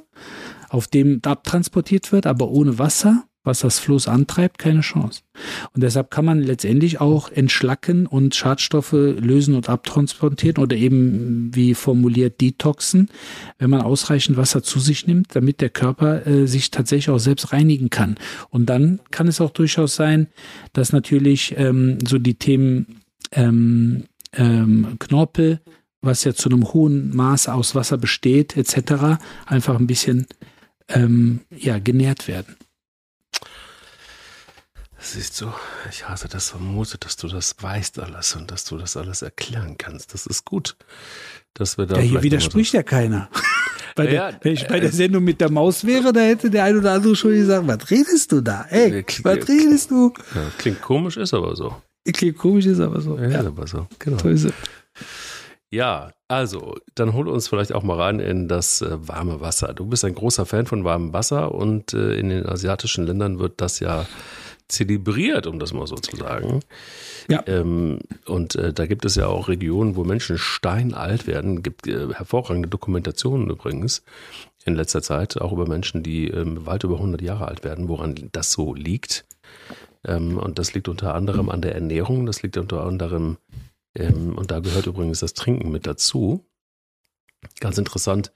auf 0.68 0.86
dem 0.86 1.20
abtransportiert 1.22 2.12
wird, 2.12 2.26
aber 2.26 2.48
ohne 2.48 2.78
Wasser 2.78 3.24
was 3.44 3.60
das 3.60 3.78
Floß 3.80 4.08
antreibt, 4.08 4.58
keine 4.58 4.82
Chance. 4.82 5.22
Und 5.74 5.82
deshalb 5.82 6.10
kann 6.10 6.24
man 6.24 6.42
letztendlich 6.42 7.00
auch 7.00 7.30
entschlacken 7.30 8.06
und 8.06 8.34
Schadstoffe 8.34 8.92
lösen 8.92 9.54
und 9.54 9.68
abtransportieren 9.68 10.62
oder 10.62 10.76
eben, 10.76 11.50
wie 11.54 11.74
formuliert, 11.74 12.40
detoxen, 12.40 13.08
wenn 13.58 13.70
man 13.70 13.82
ausreichend 13.82 14.36
Wasser 14.36 14.62
zu 14.62 14.78
sich 14.78 15.06
nimmt, 15.06 15.34
damit 15.34 15.60
der 15.60 15.70
Körper 15.70 16.26
äh, 16.26 16.46
sich 16.46 16.70
tatsächlich 16.70 17.10
auch 17.10 17.18
selbst 17.18 17.52
reinigen 17.52 17.90
kann. 17.90 18.16
Und 18.50 18.66
dann 18.66 19.00
kann 19.10 19.26
es 19.26 19.40
auch 19.40 19.50
durchaus 19.50 19.96
sein, 19.96 20.28
dass 20.72 20.92
natürlich 20.92 21.54
ähm, 21.56 21.98
so 22.06 22.18
die 22.18 22.34
Themen 22.34 23.00
ähm, 23.32 24.04
ähm, 24.34 24.96
Knorpel, 24.98 25.60
was 26.00 26.24
ja 26.24 26.34
zu 26.34 26.48
einem 26.48 26.72
hohen 26.72 27.14
Maß 27.14 27.48
aus 27.48 27.74
Wasser 27.74 27.98
besteht, 27.98 28.56
etc., 28.56 29.18
einfach 29.46 29.78
ein 29.78 29.86
bisschen 29.86 30.26
ähm, 30.88 31.40
ja, 31.50 31.78
genährt 31.78 32.28
werden. 32.28 32.56
Siehst 35.04 35.40
du, 35.40 35.52
ich 35.90 36.08
hasse 36.08 36.28
das 36.28 36.50
vermute, 36.50 36.96
dass 36.96 37.16
du 37.16 37.26
das 37.26 37.56
weißt 37.60 37.98
alles 37.98 38.36
und 38.36 38.52
dass 38.52 38.64
du 38.64 38.78
das 38.78 38.96
alles 38.96 39.22
erklären 39.22 39.76
kannst. 39.76 40.14
Das 40.14 40.26
ist 40.26 40.44
gut, 40.44 40.76
dass 41.54 41.76
wir 41.76 41.86
da. 41.86 41.96
Ja, 41.96 42.02
hier 42.02 42.22
widerspricht 42.22 42.72
ja 42.72 42.84
keiner. 42.84 43.28
bei 43.96 44.06
der, 44.06 44.14
ja, 44.14 44.30
wenn 44.42 44.52
ich 44.52 44.68
bei 44.68 44.78
der 44.78 44.90
äh, 44.90 44.92
Sendung 44.92 45.24
mit 45.24 45.40
der 45.40 45.50
Maus 45.50 45.84
wäre, 45.84 46.12
da 46.12 46.20
hätte 46.20 46.50
der 46.50 46.64
ein 46.64 46.78
oder 46.78 46.92
andere 46.92 47.16
schon 47.16 47.32
gesagt, 47.32 47.66
was 47.66 47.90
redest 47.90 48.30
du 48.30 48.40
da? 48.42 48.64
Ey, 48.70 49.00
äh, 49.00 49.04
was 49.24 49.48
redest 49.48 49.90
du? 49.90 50.12
Ja, 50.36 50.42
klingt 50.56 50.80
komisch, 50.80 51.16
ist 51.16 51.34
aber 51.34 51.56
so. 51.56 51.74
Klingt 52.04 52.38
komisch, 52.38 52.66
ist 52.66 52.80
aber 52.80 53.00
so. 53.00 53.18
Ja, 53.18 53.28
ja. 53.28 53.40
ist 53.40 53.46
aber 53.46 53.66
so. 53.66 53.88
Genau. 53.98 54.18
Ja, 55.72 56.12
also, 56.28 56.76
dann 56.94 57.14
hol 57.14 57.28
uns 57.28 57.48
vielleicht 57.48 57.72
auch 57.72 57.82
mal 57.82 57.98
rein 57.98 58.20
in 58.20 58.46
das 58.46 58.82
äh, 58.82 59.08
warme 59.08 59.40
Wasser. 59.40 59.74
Du 59.74 59.86
bist 59.86 60.04
ein 60.04 60.14
großer 60.14 60.46
Fan 60.46 60.66
von 60.66 60.84
warmem 60.84 61.12
Wasser 61.12 61.52
und 61.52 61.92
äh, 61.92 62.14
in 62.14 62.28
den 62.28 62.46
asiatischen 62.46 63.06
Ländern 63.06 63.38
wird 63.38 63.60
das 63.60 63.80
ja 63.80 64.06
zelebriert, 64.72 65.46
um 65.46 65.58
das 65.58 65.72
mal 65.72 65.86
so 65.86 65.96
zu 65.96 66.16
sagen. 66.16 66.60
Ja. 67.28 67.42
Ähm, 67.46 68.00
und 68.26 68.56
äh, 68.56 68.72
da 68.72 68.86
gibt 68.86 69.04
es 69.04 69.14
ja 69.14 69.26
auch 69.26 69.48
Regionen, 69.48 69.96
wo 69.96 70.04
Menschen 70.04 70.38
steinalt 70.38 71.26
werden. 71.26 71.62
Gibt 71.62 71.86
äh, 71.86 72.12
hervorragende 72.12 72.68
Dokumentationen 72.68 73.48
übrigens 73.50 74.02
in 74.64 74.74
letzter 74.74 75.02
Zeit, 75.02 75.40
auch 75.40 75.52
über 75.52 75.68
Menschen, 75.68 76.02
die 76.02 76.28
ähm, 76.28 76.66
weit 76.66 76.84
über 76.84 76.96
100 76.96 77.20
Jahre 77.20 77.48
alt 77.48 77.64
werden, 77.64 77.88
woran 77.88 78.14
das 78.32 78.52
so 78.52 78.74
liegt. 78.74 79.24
Ähm, 80.04 80.38
und 80.38 80.58
das 80.58 80.74
liegt 80.74 80.88
unter 80.88 81.14
anderem 81.14 81.48
an 81.48 81.62
der 81.62 81.74
Ernährung, 81.74 82.26
das 82.26 82.42
liegt 82.42 82.56
unter 82.56 82.84
anderem, 82.84 83.38
ähm, 83.94 84.36
und 84.36 84.50
da 84.50 84.60
gehört 84.60 84.86
übrigens 84.86 85.20
das 85.20 85.34
Trinken 85.34 85.70
mit 85.70 85.86
dazu. 85.86 86.44
Ganz 87.60 87.78
interessant, 87.78 88.32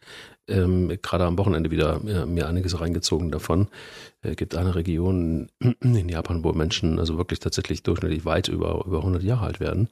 ähm, 0.48 0.96
gerade 1.02 1.24
am 1.24 1.38
Wochenende 1.38 1.70
wieder 1.70 2.00
ja, 2.04 2.26
mir 2.26 2.48
einiges 2.48 2.80
reingezogen 2.80 3.30
davon. 3.30 3.68
Es 4.22 4.30
äh, 4.30 4.34
gibt 4.34 4.54
eine 4.54 4.74
Region 4.74 5.48
in 5.80 6.08
Japan, 6.08 6.44
wo 6.44 6.52
Menschen 6.52 6.98
also 6.98 7.18
wirklich 7.18 7.40
tatsächlich 7.40 7.82
durchschnittlich 7.82 8.24
weit 8.24 8.48
über, 8.48 8.84
über 8.86 8.98
100 8.98 9.22
Jahre 9.22 9.46
alt 9.46 9.60
werden. 9.60 9.88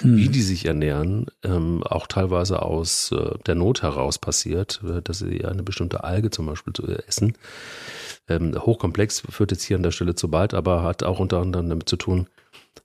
Hm. 0.00 0.16
Wie 0.16 0.28
die 0.28 0.42
sich 0.42 0.66
ernähren, 0.66 1.26
ähm, 1.44 1.82
auch 1.84 2.06
teilweise 2.06 2.62
aus 2.62 3.12
äh, 3.12 3.38
der 3.46 3.54
Not 3.54 3.82
heraus 3.82 4.18
passiert, 4.18 4.80
äh, 4.84 5.02
dass 5.02 5.20
sie 5.20 5.44
eine 5.44 5.62
bestimmte 5.62 6.04
Alge 6.04 6.30
zum 6.30 6.46
Beispiel 6.46 6.72
äh, 6.86 7.02
essen. 7.06 7.34
Ähm, 8.28 8.54
hochkomplex 8.58 9.22
führt 9.28 9.50
jetzt 9.50 9.64
hier 9.64 9.76
an 9.76 9.82
der 9.82 9.90
Stelle 9.90 10.14
zu 10.14 10.32
weit, 10.32 10.54
aber 10.54 10.82
hat 10.82 11.02
auch 11.02 11.18
unter 11.18 11.40
anderem 11.40 11.68
damit 11.68 11.88
zu 11.88 11.96
tun, 11.96 12.28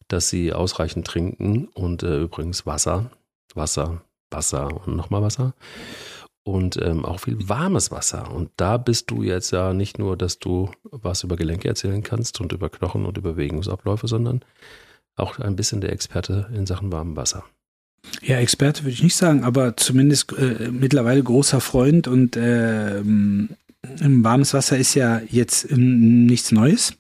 dass 0.08 0.30
sie 0.30 0.54
ausreichend 0.54 1.06
trinken 1.06 1.68
und 1.74 2.04
äh, 2.04 2.22
übrigens 2.22 2.66
Wasser, 2.66 3.12
Wasser, 3.54 4.02
Wasser 4.30 4.86
und 4.86 4.96
nochmal 4.96 5.22
Wasser 5.22 5.54
und 6.48 6.80
ähm, 6.82 7.04
auch 7.04 7.20
viel 7.20 7.50
warmes 7.50 7.92
Wasser. 7.92 8.32
Und 8.32 8.50
da 8.56 8.78
bist 8.78 9.12
du 9.12 9.22
jetzt 9.22 9.52
ja 9.52 9.74
nicht 9.74 10.00
nur, 10.00 10.16
dass 10.16 10.40
du 10.40 10.72
was 10.84 11.24
über 11.24 11.36
Gelenke 11.36 11.68
erzählen 11.68 12.02
kannst 12.02 12.40
und 12.40 12.54
über 12.54 12.70
Knochen 12.70 13.06
und 13.06 13.18
über 13.18 13.34
Bewegungsabläufe, 13.34 14.08
sondern 14.08 14.42
auch 15.18 15.40
ein 15.40 15.58
bisschen 15.58 15.82
der 15.82 15.92
Experte 15.92 16.50
in 16.54 16.66
Sachen 16.66 16.92
warmem 16.92 17.18
Wasser. 17.18 17.44
Ja, 18.22 18.38
Experte 18.38 18.84
würde 18.84 18.94
ich 18.94 19.04
nicht 19.04 19.16
sagen, 19.16 19.44
aber 19.44 19.76
zumindest 19.76 20.32
äh, 20.38 20.70
mittlerweile 20.72 21.22
großer 21.22 21.60
Freund 21.60 22.08
und 22.08 22.38
äh, 22.38 23.02
warmes 23.04 24.54
Wasser 24.54 24.78
ist 24.78 24.94
ja 24.96 25.22
jetzt 25.30 25.70
nichts 25.72 26.54
Neues. 26.54 26.94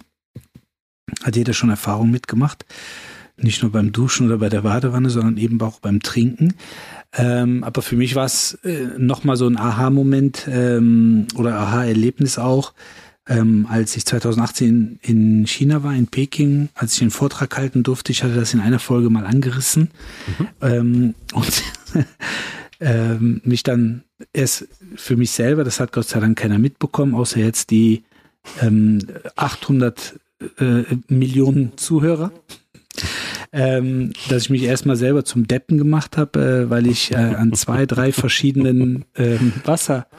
Hat 1.24 1.38
jeder 1.38 1.54
schon 1.54 1.70
Erfahrung 1.70 2.12
mitgemacht. 2.12 2.66
Nicht 3.40 3.62
nur 3.62 3.72
beim 3.72 3.92
Duschen 3.92 4.26
oder 4.26 4.40
bei 4.40 4.50
der 4.50 4.62
Badewanne, 4.62 5.10
sondern 5.12 5.38
eben 5.38 5.62
auch 5.62 5.80
beim 5.80 6.02
Trinken. 6.02 6.56
Ähm, 7.14 7.64
aber 7.64 7.82
für 7.82 7.96
mich 7.96 8.16
war 8.16 8.26
es 8.26 8.56
äh, 8.64 8.88
nochmal 8.98 9.38
so 9.38 9.48
ein 9.48 9.58
Aha-Moment 9.58 10.48
ähm, 10.50 11.28
oder 11.36 11.56
Aha-Erlebnis 11.56 12.38
auch, 12.38 12.74
ähm, 13.28 13.68
als 13.70 13.96
ich 13.96 14.06
2018 14.06 15.00
in 15.02 15.48
China 15.48 15.84
war, 15.84 15.94
in 15.94 16.08
Peking, 16.08 16.70
als 16.76 16.96
ich 16.96 17.02
einen 17.02 17.12
Vortrag 17.12 17.58
halten 17.58 17.84
durfte. 17.84 18.12
Ich 18.12 18.24
hatte 18.24 18.36
das 18.36 18.54
in 18.54 18.60
einer 18.60 18.80
Folge 18.80 19.10
mal 19.10 19.26
angerissen. 19.26 19.90
Mhm. 20.38 20.48
Ähm, 20.62 21.16
und 21.34 21.64
ähm, 22.80 23.42
mich 23.44 23.64
dann 23.64 24.04
erst 24.34 24.68
für 24.96 25.16
mich 25.16 25.32
selber, 25.32 25.64
das 25.64 25.80
hat 25.80 25.92
Gott 25.92 26.08
sei 26.08 26.20
Dank 26.20 26.38
keiner 26.38 26.60
mitbekommen, 26.60 27.16
außer 27.16 27.40
jetzt 27.40 27.72
die 27.72 28.04
ähm, 28.62 29.00
800 29.36 30.20
äh, 30.60 30.84
Millionen 31.08 31.78
Zuhörer. 31.78 32.32
Ähm, 33.54 34.14
dass 34.30 34.44
ich 34.44 34.50
mich 34.50 34.64
erstmal 34.64 34.98
selber 34.98 35.24
zum 35.24 35.48
Deppen 35.48 35.78
gemacht 35.78 36.18
habe, 36.18 36.66
äh, 36.66 36.70
weil 36.70 36.88
ich 36.88 37.12
äh, 37.12 37.16
an 37.16 37.54
zwei, 37.54 37.86
drei 37.86 38.12
verschiedenen 38.12 39.06
ähm, 39.16 39.54
Wasserkrügen 39.64 40.10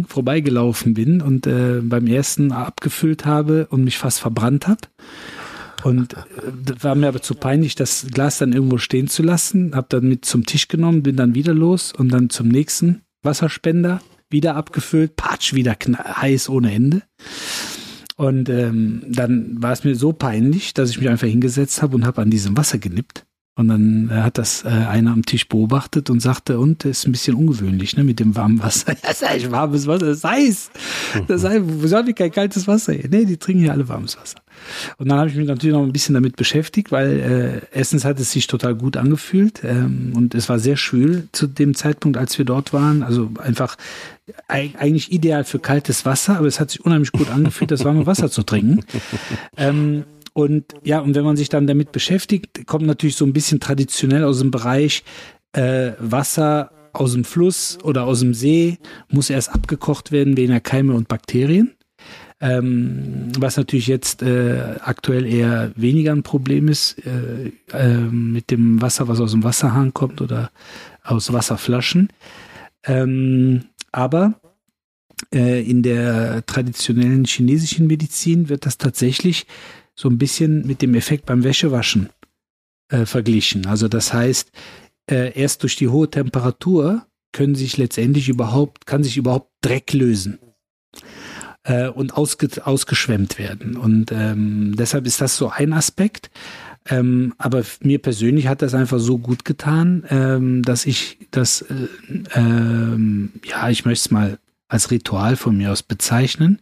äh, 0.00 0.04
vorbeigelaufen 0.08 0.94
bin 0.94 1.20
und 1.20 1.46
äh, 1.46 1.80
beim 1.82 2.06
ersten 2.06 2.50
abgefüllt 2.52 3.24
habe 3.24 3.66
und 3.70 3.84
mich 3.84 3.98
fast 3.98 4.20
verbrannt 4.20 4.66
habe. 4.66 4.80
Und 5.84 6.14
äh, 6.14 6.82
war 6.82 6.94
mir 6.94 7.08
aber 7.08 7.22
zu 7.22 7.34
peinlich, 7.34 7.74
das 7.74 8.06
Glas 8.12 8.38
dann 8.38 8.52
irgendwo 8.52 8.78
stehen 8.78 9.08
zu 9.08 9.22
lassen. 9.22 9.74
Hab 9.74 9.88
dann 9.90 10.08
mit 10.08 10.24
zum 10.24 10.44
Tisch 10.44 10.68
genommen, 10.68 11.02
bin 11.02 11.16
dann 11.16 11.34
wieder 11.34 11.54
los 11.54 11.92
und 11.92 12.08
dann 12.08 12.30
zum 12.30 12.48
nächsten 12.48 13.02
Wasserspender 13.22 14.00
wieder 14.30 14.56
abgefüllt, 14.56 15.16
patsch, 15.16 15.54
wieder 15.54 15.76
heiß 15.76 16.48
ohne 16.48 16.72
Ende. 16.72 17.02
Und 18.18 18.48
ähm, 18.48 19.04
dann 19.06 19.62
war 19.62 19.72
es 19.72 19.84
mir 19.84 19.94
so 19.94 20.12
peinlich, 20.12 20.74
dass 20.74 20.90
ich 20.90 20.98
mich 20.98 21.08
einfach 21.08 21.28
hingesetzt 21.28 21.82
habe 21.82 21.94
und 21.94 22.04
habe 22.04 22.20
an 22.20 22.30
diesem 22.30 22.56
Wasser 22.56 22.78
genippt. 22.78 23.27
Und 23.58 23.66
dann 23.66 24.08
äh, 24.08 24.22
hat 24.22 24.38
das 24.38 24.64
äh, 24.64 24.68
einer 24.68 25.10
am 25.10 25.24
Tisch 25.24 25.48
beobachtet 25.48 26.10
und 26.10 26.20
sagte, 26.20 26.60
und 26.60 26.84
das 26.84 26.98
ist 26.98 27.06
ein 27.08 27.12
bisschen 27.12 27.34
ungewöhnlich, 27.34 27.96
ne, 27.96 28.04
mit 28.04 28.20
dem 28.20 28.36
warmen 28.36 28.62
Wasser. 28.62 28.94
Das 29.02 29.20
ist 29.20 29.24
eigentlich 29.24 29.50
warmes 29.50 29.88
Wasser, 29.88 30.06
das 30.06 30.18
ist 30.18 30.24
heiß. 30.24 30.70
Das 31.26 31.42
ist 31.42 31.48
heiß. 31.48 31.62
Wo 31.64 31.86
soll 31.88 32.08
ich 32.08 32.14
kein 32.14 32.30
kaltes 32.30 32.68
Wasser? 32.68 32.92
Nee, 32.92 33.24
die 33.24 33.36
trinken 33.36 33.64
ja 33.64 33.72
alle 33.72 33.88
warmes 33.88 34.16
Wasser. 34.16 34.38
Und 34.98 35.08
dann 35.08 35.18
habe 35.18 35.28
ich 35.28 35.34
mich 35.34 35.48
natürlich 35.48 35.74
noch 35.74 35.82
ein 35.82 35.92
bisschen 35.92 36.14
damit 36.14 36.36
beschäftigt, 36.36 36.92
weil 36.92 37.62
äh, 37.72 37.76
erstens 37.76 38.04
hat 38.04 38.20
es 38.20 38.30
sich 38.30 38.46
total 38.46 38.76
gut 38.76 38.96
angefühlt 38.96 39.62
ähm, 39.64 40.12
und 40.14 40.36
es 40.36 40.48
war 40.48 40.60
sehr 40.60 40.76
schwül 40.76 41.28
zu 41.32 41.48
dem 41.48 41.74
Zeitpunkt, 41.74 42.16
als 42.16 42.38
wir 42.38 42.44
dort 42.44 42.72
waren. 42.72 43.02
Also 43.02 43.30
einfach 43.42 43.76
eigentlich 44.46 45.10
ideal 45.10 45.44
für 45.44 45.58
kaltes 45.58 46.04
Wasser, 46.04 46.36
aber 46.36 46.46
es 46.46 46.60
hat 46.60 46.70
sich 46.70 46.84
unheimlich 46.84 47.12
gut 47.12 47.30
angefühlt, 47.30 47.70
das 47.70 47.84
warme 47.84 48.06
Wasser 48.06 48.30
zu 48.30 48.42
trinken. 48.42 48.84
Ähm, 49.56 50.04
und 50.38 50.76
ja, 50.84 51.00
und 51.00 51.16
wenn 51.16 51.24
man 51.24 51.36
sich 51.36 51.48
dann 51.48 51.66
damit 51.66 51.90
beschäftigt, 51.90 52.64
kommt 52.68 52.86
natürlich 52.86 53.16
so 53.16 53.24
ein 53.24 53.32
bisschen 53.32 53.58
traditionell 53.58 54.22
aus 54.22 54.38
dem 54.38 54.52
Bereich 54.52 55.02
äh, 55.50 55.94
Wasser 55.98 56.70
aus 56.92 57.14
dem 57.14 57.24
Fluss 57.24 57.76
oder 57.82 58.04
aus 58.04 58.20
dem 58.20 58.34
See, 58.34 58.78
muss 59.10 59.30
erst 59.30 59.52
abgekocht 59.52 60.12
werden 60.12 60.36
wegen 60.36 60.52
der 60.52 60.60
Keime 60.60 60.94
und 60.94 61.08
Bakterien. 61.08 61.72
Ähm, 62.40 63.32
was 63.36 63.56
natürlich 63.56 63.88
jetzt 63.88 64.22
äh, 64.22 64.76
aktuell 64.80 65.26
eher 65.26 65.72
weniger 65.74 66.12
ein 66.12 66.22
Problem 66.22 66.68
ist 66.68 67.04
äh, 67.04 67.50
äh, 67.76 67.96
mit 67.96 68.52
dem 68.52 68.80
Wasser, 68.80 69.08
was 69.08 69.20
aus 69.20 69.32
dem 69.32 69.42
Wasserhahn 69.42 69.92
kommt 69.92 70.20
oder 70.20 70.52
aus 71.02 71.32
Wasserflaschen. 71.32 72.10
Ähm, 72.84 73.64
aber 73.90 74.40
äh, 75.34 75.68
in 75.68 75.82
der 75.82 76.46
traditionellen 76.46 77.24
chinesischen 77.24 77.88
Medizin 77.88 78.48
wird 78.48 78.66
das 78.66 78.78
tatsächlich 78.78 79.46
so 79.98 80.08
ein 80.08 80.16
bisschen 80.16 80.64
mit 80.64 80.80
dem 80.80 80.94
Effekt 80.94 81.26
beim 81.26 81.42
Wäschewaschen 81.42 82.08
äh, 82.88 83.04
verglichen. 83.04 83.66
Also 83.66 83.88
das 83.88 84.12
heißt, 84.12 84.52
äh, 85.10 85.36
erst 85.36 85.64
durch 85.64 85.74
die 85.74 85.88
hohe 85.88 86.08
Temperatur 86.08 87.04
können 87.32 87.56
sich 87.56 87.76
letztendlich 87.76 88.28
überhaupt, 88.28 88.86
kann 88.86 89.02
sich 89.02 89.16
überhaupt 89.16 89.50
Dreck 89.60 89.92
lösen 89.92 90.38
äh, 91.64 91.88
und 91.88 92.16
ausge, 92.16 92.48
ausgeschwemmt 92.64 93.40
werden. 93.40 93.76
Und 93.76 94.12
ähm, 94.12 94.76
deshalb 94.78 95.04
ist 95.04 95.20
das 95.20 95.36
so 95.36 95.50
ein 95.50 95.72
Aspekt. 95.72 96.30
Ähm, 96.88 97.34
aber 97.36 97.64
mir 97.80 97.98
persönlich 97.98 98.46
hat 98.46 98.62
das 98.62 98.74
einfach 98.74 99.00
so 99.00 99.18
gut 99.18 99.44
getan, 99.44 100.04
ähm, 100.10 100.62
dass 100.62 100.86
ich 100.86 101.18
das, 101.32 101.62
äh, 101.62 101.88
ähm, 102.36 103.32
ja, 103.44 103.68
ich 103.68 103.84
möchte 103.84 104.06
es 104.06 104.10
mal 104.12 104.38
als 104.68 104.92
Ritual 104.92 105.34
von 105.34 105.56
mir 105.56 105.72
aus 105.72 105.82
bezeichnen 105.82 106.60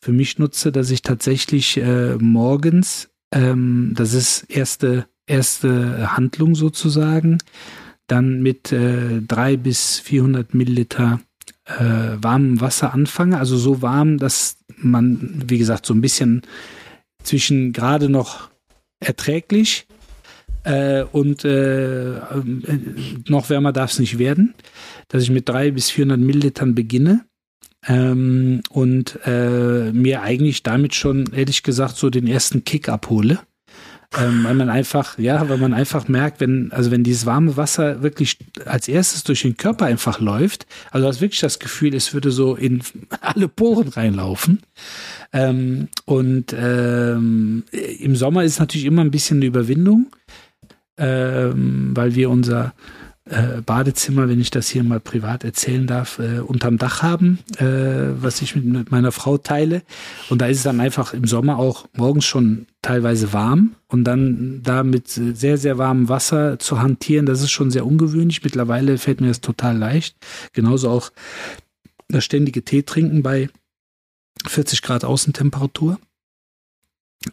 für 0.00 0.12
mich 0.12 0.38
nutze, 0.38 0.72
dass 0.72 0.90
ich 0.90 1.02
tatsächlich 1.02 1.76
äh, 1.76 2.16
morgens, 2.16 3.10
ähm, 3.32 3.92
das 3.94 4.14
ist 4.14 4.44
erste, 4.48 5.06
erste 5.26 6.16
Handlung 6.16 6.54
sozusagen, 6.54 7.38
dann 8.06 8.40
mit 8.42 8.72
äh, 8.72 9.20
bis 9.56 9.98
400 9.98 10.54
Milliliter 10.54 11.20
äh, 11.66 12.16
warmem 12.20 12.60
Wasser 12.60 12.94
anfange. 12.94 13.38
Also 13.38 13.56
so 13.56 13.82
warm, 13.82 14.18
dass 14.18 14.56
man, 14.76 15.42
wie 15.46 15.58
gesagt, 15.58 15.84
so 15.86 15.94
ein 15.94 16.00
bisschen 16.00 16.42
zwischen 17.22 17.72
gerade 17.72 18.08
noch 18.08 18.48
erträglich 19.00 19.86
äh, 20.64 21.02
und 21.02 21.44
äh, 21.44 22.16
äh 22.16 22.20
noch 23.28 23.50
wärmer 23.50 23.72
darf 23.72 23.92
es 23.92 23.98
nicht 23.98 24.18
werden, 24.18 24.54
dass 25.08 25.22
ich 25.22 25.30
mit 25.30 25.48
drei 25.48 25.70
bis 25.70 25.90
400 25.90 26.18
Millilitern 26.18 26.74
beginne 26.74 27.24
ähm, 27.86 28.62
und 28.70 29.18
äh, 29.24 29.92
mir 29.92 30.22
eigentlich 30.22 30.62
damit 30.62 30.94
schon, 30.94 31.30
ehrlich 31.32 31.62
gesagt, 31.62 31.96
so 31.96 32.10
den 32.10 32.26
ersten 32.26 32.64
Kick 32.64 32.88
abhole. 32.88 33.40
Ähm, 34.16 34.44
weil 34.44 34.54
man 34.54 34.70
einfach, 34.70 35.18
ja, 35.18 35.50
weil 35.50 35.58
man 35.58 35.74
einfach 35.74 36.08
merkt, 36.08 36.40
wenn, 36.40 36.72
also 36.72 36.90
wenn 36.90 37.04
dieses 37.04 37.26
warme 37.26 37.58
Wasser 37.58 38.02
wirklich 38.02 38.38
als 38.64 38.88
erstes 38.88 39.22
durch 39.22 39.42
den 39.42 39.58
Körper 39.58 39.84
einfach 39.84 40.18
läuft, 40.18 40.66
also 40.90 41.06
hast 41.06 41.20
wirklich 41.20 41.40
das 41.40 41.58
Gefühl, 41.58 41.94
es 41.94 42.14
würde 42.14 42.30
so 42.30 42.54
in 42.54 42.80
alle 43.20 43.48
Poren 43.48 43.88
reinlaufen. 43.88 44.60
Ähm, 45.34 45.88
und 46.06 46.56
ähm, 46.58 47.64
im 48.00 48.16
Sommer 48.16 48.44
ist 48.44 48.52
es 48.52 48.60
natürlich 48.60 48.86
immer 48.86 49.04
ein 49.04 49.10
bisschen 49.10 49.38
eine 49.38 49.46
Überwindung, 49.46 50.06
ähm, 50.96 51.90
weil 51.94 52.14
wir 52.14 52.30
unser 52.30 52.72
äh, 53.30 53.60
Badezimmer, 53.62 54.28
wenn 54.28 54.40
ich 54.40 54.50
das 54.50 54.68
hier 54.68 54.82
mal 54.82 55.00
privat 55.00 55.44
erzählen 55.44 55.86
darf, 55.86 56.18
äh, 56.18 56.40
unterm 56.40 56.78
Dach 56.78 57.02
haben, 57.02 57.38
äh, 57.58 58.22
was 58.22 58.42
ich 58.42 58.56
mit, 58.56 58.64
mit, 58.64 58.90
meiner 58.90 59.12
Frau 59.12 59.38
teile. 59.38 59.82
Und 60.30 60.40
da 60.40 60.46
ist 60.46 60.58
es 60.58 60.62
dann 60.62 60.80
einfach 60.80 61.14
im 61.14 61.26
Sommer 61.26 61.58
auch 61.58 61.88
morgens 61.94 62.24
schon 62.24 62.66
teilweise 62.82 63.32
warm 63.32 63.74
und 63.88 64.04
dann 64.04 64.62
da 64.62 64.82
mit 64.82 65.08
sehr, 65.08 65.58
sehr 65.58 65.78
warmem 65.78 66.08
Wasser 66.08 66.58
zu 66.58 66.80
hantieren, 66.80 67.26
das 67.26 67.42
ist 67.42 67.50
schon 67.50 67.70
sehr 67.70 67.86
ungewöhnlich. 67.86 68.42
Mittlerweile 68.42 68.98
fällt 68.98 69.20
mir 69.20 69.28
das 69.28 69.40
total 69.40 69.76
leicht. 69.76 70.16
Genauso 70.52 70.88
auch 70.88 71.10
das 72.08 72.24
ständige 72.24 72.64
Tee 72.64 72.82
trinken 72.82 73.22
bei 73.22 73.48
40 74.46 74.82
Grad 74.82 75.04
Außentemperatur. 75.04 75.98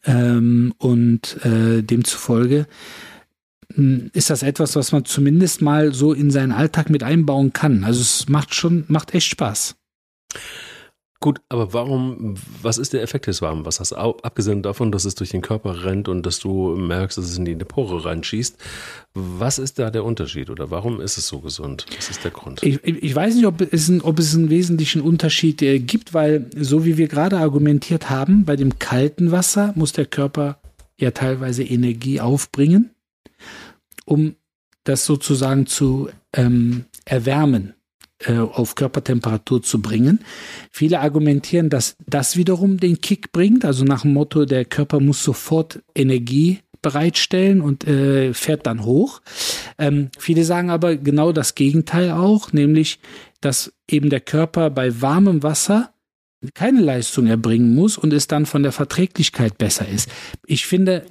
Ähm, 0.04 0.74
und 0.80 1.38
äh, 1.46 1.84
demzufolge 1.84 2.66
ist 3.70 4.30
das 4.30 4.44
etwas, 4.44 4.76
was 4.76 4.92
man 4.92 5.06
zumindest 5.06 5.62
mal 5.62 5.94
so 5.94 6.14
in 6.14 6.32
seinen 6.32 6.52
Alltag 6.52 6.90
mit 6.90 7.04
einbauen 7.04 7.54
kann. 7.54 7.84
Also 7.84 8.02
es 8.02 8.30
macht 8.30 8.54
schon, 8.54 8.86
macht 8.88 9.14
echt 9.14 9.28
Spaß. 9.28 9.76
Gut, 11.22 11.42
aber 11.50 11.74
warum, 11.74 12.36
was 12.62 12.78
ist 12.78 12.94
der 12.94 13.02
Effekt 13.02 13.26
des 13.26 13.42
warmen 13.42 13.66
Wassers? 13.66 13.94
Abgesehen 13.94 14.62
davon, 14.62 14.92
dass 14.92 15.06
es 15.06 15.16
durch 15.16 15.32
den 15.32 15.42
Körper 15.42 15.84
rennt 15.84 16.08
und 16.08 16.24
dass 16.24 16.40
du 16.40 16.76
merkst, 16.76 17.18
dass 17.18 17.26
es 17.26 17.38
in 17.38 17.46
die 17.46 17.56
Pore 17.56 18.06
reinschießt. 18.06 18.58
Was 19.16 19.58
ist 19.58 19.80
da 19.80 19.90
der 19.90 20.04
Unterschied 20.04 20.50
oder 20.50 20.70
warum 20.70 21.02
ist 21.02 21.18
es 21.18 21.28
so 21.28 21.40
gesund? 21.40 21.86
Was 21.96 22.10
ist 22.10 22.24
der 22.24 22.32
Grund? 22.32 22.62
Ich, 22.62 22.84
ich 22.84 23.16
weiß 23.16 23.36
nicht, 23.36 23.48
ob 23.48 23.62
es, 23.62 23.88
ein, 23.88 24.02
ob 24.02 24.20
es 24.20 24.36
einen 24.36 24.50
wesentlichen 24.50 25.02
Unterschied 25.02 25.62
äh, 25.64 25.80
gibt, 25.80 26.14
weil 26.14 26.50
so 26.56 26.86
wie 26.86 26.98
wir 26.98 27.08
gerade 27.08 27.38
argumentiert 27.38 28.10
haben, 28.10 28.46
bei 28.46 28.56
dem 28.56 28.78
kalten 28.78 29.32
Wasser 29.32 29.74
muss 29.76 29.94
der 29.94 30.06
Körper 30.06 30.60
ja 30.98 31.12
teilweise 31.12 31.64
Energie 31.64 32.22
aufbringen 32.22 32.92
um 34.06 34.36
das 34.84 35.06
sozusagen 35.06 35.66
zu 35.66 36.10
ähm, 36.34 36.86
erwärmen, 37.06 37.74
äh, 38.20 38.38
auf 38.38 38.76
Körpertemperatur 38.76 39.62
zu 39.62 39.82
bringen. 39.82 40.20
Viele 40.72 41.02
argumentieren, 41.02 41.70
dass 41.70 41.98
das 42.06 42.38
wiederum 42.38 42.80
den 42.80 43.02
Kick 43.02 43.32
bringt, 43.32 43.66
also 43.66 43.84
nach 43.84 44.04
dem 44.04 44.14
Motto, 44.14 44.46
der 44.46 44.64
Körper 44.64 45.00
muss 45.00 45.24
sofort 45.24 45.82
Energie 45.94 46.60
bereitstellen 46.82 47.62
und 47.62 47.88
äh, 47.88 48.34
fährt 48.34 48.68
dann 48.68 48.86
hoch. 48.86 49.22
Ähm, 49.80 50.10
viele 50.20 50.44
sagen 50.46 50.70
aber 50.70 50.98
genau 50.98 51.32
das 51.32 51.56
Gegenteil 51.56 52.12
auch, 52.12 52.54
nämlich, 52.54 53.00
dass 53.42 53.74
eben 53.90 54.12
der 54.12 54.22
Körper 54.22 54.70
bei 54.70 55.02
warmem 55.02 55.42
Wasser 55.42 55.92
keine 56.54 56.82
Leistung 56.82 57.26
erbringen 57.26 57.74
muss 57.74 57.98
und 57.98 58.14
es 58.14 58.28
dann 58.28 58.46
von 58.46 58.62
der 58.62 58.72
Verträglichkeit 58.72 59.58
besser 59.58 59.88
ist. 59.88 60.10
Ich 60.46 60.68
finde, 60.68 61.06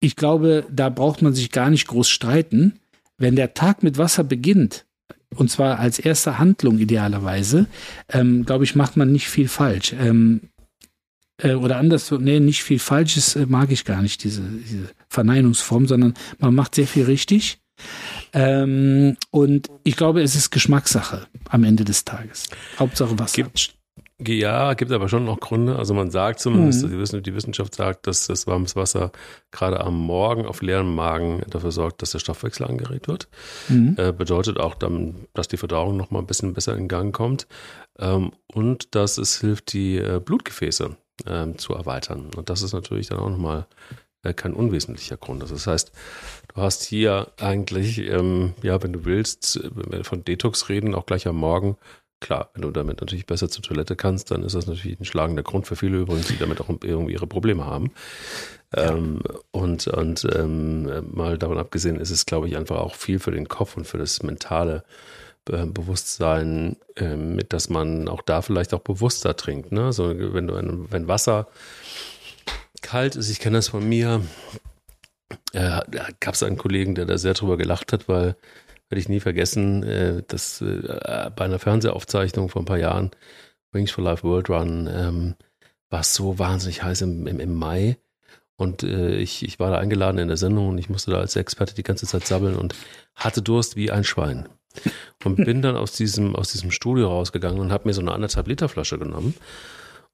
ich 0.00 0.16
glaube, 0.16 0.66
da 0.70 0.88
braucht 0.88 1.22
man 1.22 1.34
sich 1.34 1.50
gar 1.50 1.70
nicht 1.70 1.86
groß 1.88 2.08
streiten. 2.08 2.78
Wenn 3.16 3.36
der 3.36 3.54
Tag 3.54 3.82
mit 3.82 3.98
Wasser 3.98 4.24
beginnt, 4.24 4.86
und 5.34 5.50
zwar 5.50 5.78
als 5.78 5.98
erste 5.98 6.38
Handlung 6.38 6.78
idealerweise, 6.78 7.66
ähm, 8.08 8.44
glaube 8.44 8.64
ich, 8.64 8.74
macht 8.76 8.96
man 8.96 9.12
nicht 9.12 9.28
viel 9.28 9.48
falsch. 9.48 9.92
Ähm, 9.98 10.40
äh, 11.42 11.54
oder 11.54 11.76
anders, 11.76 12.10
nee, 12.10 12.40
nicht 12.40 12.62
viel 12.62 12.78
Falsches 12.78 13.36
äh, 13.36 13.46
mag 13.46 13.70
ich 13.70 13.84
gar 13.84 14.02
nicht, 14.02 14.24
diese, 14.24 14.42
diese 14.42 14.88
Verneinungsform, 15.08 15.86
sondern 15.86 16.14
man 16.38 16.54
macht 16.54 16.74
sehr 16.74 16.86
viel 16.86 17.04
richtig. 17.04 17.58
Ähm, 18.32 19.16
und 19.30 19.68
ich 19.84 19.96
glaube, 19.96 20.22
es 20.22 20.34
ist 20.34 20.50
Geschmackssache 20.50 21.26
am 21.48 21.64
Ende 21.64 21.84
des 21.84 22.04
Tages. 22.04 22.48
Hauptsache 22.78 23.18
Wasser. 23.18 23.42
Gibt, 23.42 23.74
ja, 24.26 24.74
gibt 24.74 24.90
aber 24.90 25.08
schon 25.08 25.24
noch 25.24 25.38
Gründe. 25.38 25.76
Also 25.76 25.94
man 25.94 26.10
sagt 26.10 26.40
zumindest, 26.40 26.84
mhm. 26.84 27.22
die, 27.22 27.34
Wissenschaft 27.34 27.74
sagt, 27.74 28.06
dass 28.08 28.26
das 28.26 28.48
warmes 28.48 28.74
Wasser 28.74 29.12
gerade 29.52 29.80
am 29.80 29.96
Morgen 29.96 30.44
auf 30.44 30.60
leerem 30.60 30.92
Magen 30.92 31.42
dafür 31.48 31.70
sorgt, 31.70 32.02
dass 32.02 32.10
der 32.10 32.18
Stoffwechsel 32.18 32.66
angeregt 32.66 33.06
wird. 33.06 33.28
Mhm. 33.68 33.94
Äh, 33.96 34.12
bedeutet 34.12 34.58
auch 34.58 34.74
dann, 34.74 35.26
dass 35.34 35.46
die 35.46 35.56
Verdauung 35.56 35.96
noch 35.96 36.10
mal 36.10 36.18
ein 36.18 36.26
bisschen 36.26 36.52
besser 36.52 36.76
in 36.76 36.88
Gang 36.88 37.14
kommt. 37.14 37.46
Ähm, 37.98 38.32
und 38.52 38.94
dass 38.96 39.18
es 39.18 39.40
hilft, 39.40 39.72
die 39.72 39.98
äh, 39.98 40.20
Blutgefäße 40.24 40.96
äh, 41.26 41.54
zu 41.56 41.74
erweitern. 41.74 42.30
Und 42.36 42.50
das 42.50 42.62
ist 42.62 42.72
natürlich 42.72 43.08
dann 43.08 43.20
auch 43.20 43.30
nochmal 43.30 43.66
äh, 44.24 44.34
kein 44.34 44.52
unwesentlicher 44.52 45.16
Grund. 45.16 45.42
Also 45.42 45.54
das 45.54 45.68
heißt, 45.68 45.92
du 46.54 46.60
hast 46.60 46.82
hier 46.82 47.28
eigentlich, 47.38 47.98
ähm, 47.98 48.54
ja, 48.62 48.82
wenn 48.82 48.92
du 48.92 49.04
willst, 49.04 49.60
wenn 49.62 49.92
wir 49.92 50.04
von 50.04 50.24
Detox 50.24 50.68
reden, 50.68 50.94
auch 50.96 51.06
gleich 51.06 51.28
am 51.28 51.36
Morgen 51.36 51.76
Klar, 52.20 52.50
wenn 52.54 52.62
du 52.62 52.70
damit 52.70 53.00
natürlich 53.00 53.26
besser 53.26 53.48
zur 53.48 53.62
Toilette 53.62 53.94
kannst, 53.94 54.30
dann 54.32 54.42
ist 54.42 54.54
das 54.54 54.66
natürlich 54.66 54.98
ein 54.98 55.04
schlagender 55.04 55.44
Grund 55.44 55.66
für 55.66 55.76
viele 55.76 55.98
übrigens, 55.98 56.26
die 56.26 56.36
damit 56.36 56.60
auch 56.60 56.68
irgendwie 56.68 57.12
ihre 57.12 57.28
Probleme 57.28 57.64
haben. 57.64 57.92
Ja. 58.74 58.90
Ähm, 58.90 59.22
und 59.52 59.86
und 59.86 60.26
ähm, 60.34 61.12
mal 61.14 61.38
davon 61.38 61.58
abgesehen 61.58 62.00
ist 62.00 62.10
es, 62.10 62.26
glaube 62.26 62.48
ich, 62.48 62.56
einfach 62.56 62.78
auch 62.78 62.96
viel 62.96 63.18
für 63.18 63.30
den 63.30 63.48
Kopf 63.48 63.76
und 63.76 63.86
für 63.86 63.98
das 63.98 64.22
mentale 64.22 64.82
äh, 65.48 65.64
Bewusstsein, 65.64 66.76
äh, 66.96 67.16
mit 67.16 67.52
dass 67.52 67.68
man 67.68 68.08
auch 68.08 68.22
da 68.22 68.42
vielleicht 68.42 68.74
auch 68.74 68.80
bewusster 68.80 69.36
trinkt. 69.36 69.72
Ne? 69.72 69.86
Also 69.86 70.12
wenn 70.34 70.46
du 70.46 70.54
ein, 70.54 70.90
wenn 70.90 71.08
Wasser 71.08 71.46
kalt 72.82 73.16
ist, 73.16 73.30
ich 73.30 73.40
kenne 73.40 73.58
das 73.58 73.68
von 73.68 73.88
mir, 73.88 74.22
äh, 75.52 75.80
gab 76.20 76.34
es 76.34 76.42
einen 76.42 76.58
Kollegen, 76.58 76.94
der 76.94 77.06
da 77.06 77.16
sehr 77.16 77.34
drüber 77.34 77.56
gelacht 77.56 77.92
hat, 77.92 78.08
weil 78.08 78.36
werde 78.88 79.00
ich 79.00 79.08
nie 79.08 79.20
vergessen, 79.20 79.82
äh, 79.82 80.22
dass 80.26 80.60
äh, 80.60 81.30
bei 81.34 81.44
einer 81.44 81.58
Fernsehaufzeichnung 81.58 82.48
vor 82.48 82.62
ein 82.62 82.66
paar 82.66 82.78
Jahren, 82.78 83.10
Wings 83.72 83.90
for 83.90 84.02
Life 84.02 84.22
World 84.22 84.48
Run, 84.48 84.88
ähm, 84.90 85.34
war 85.90 86.00
es 86.00 86.14
so 86.14 86.38
wahnsinnig 86.38 86.82
heiß 86.82 87.02
im, 87.02 87.26
im, 87.26 87.40
im 87.40 87.54
Mai. 87.54 87.98
Und 88.56 88.82
äh, 88.82 89.16
ich, 89.16 89.44
ich 89.44 89.58
war 89.60 89.70
da 89.70 89.78
eingeladen 89.78 90.18
in 90.18 90.28
der 90.28 90.36
Sendung 90.36 90.68
und 90.68 90.78
ich 90.78 90.88
musste 90.88 91.10
da 91.10 91.18
als 91.18 91.36
Experte 91.36 91.74
die 91.74 91.82
ganze 91.82 92.06
Zeit 92.06 92.26
sabbeln 92.26 92.56
und 92.56 92.74
hatte 93.14 93.42
Durst 93.42 93.76
wie 93.76 93.90
ein 93.90 94.04
Schwein. 94.04 94.48
Und 95.24 95.36
bin 95.44 95.62
dann 95.62 95.76
aus 95.76 95.92
diesem, 95.92 96.34
aus 96.34 96.50
diesem 96.50 96.70
Studio 96.70 97.08
rausgegangen 97.08 97.60
und 97.60 97.72
habe 97.72 97.86
mir 97.86 97.94
so 97.94 98.00
eine 98.00 98.12
anderthalb 98.12 98.48
Liter 98.48 98.68
Flasche 98.68 98.98
genommen. 98.98 99.34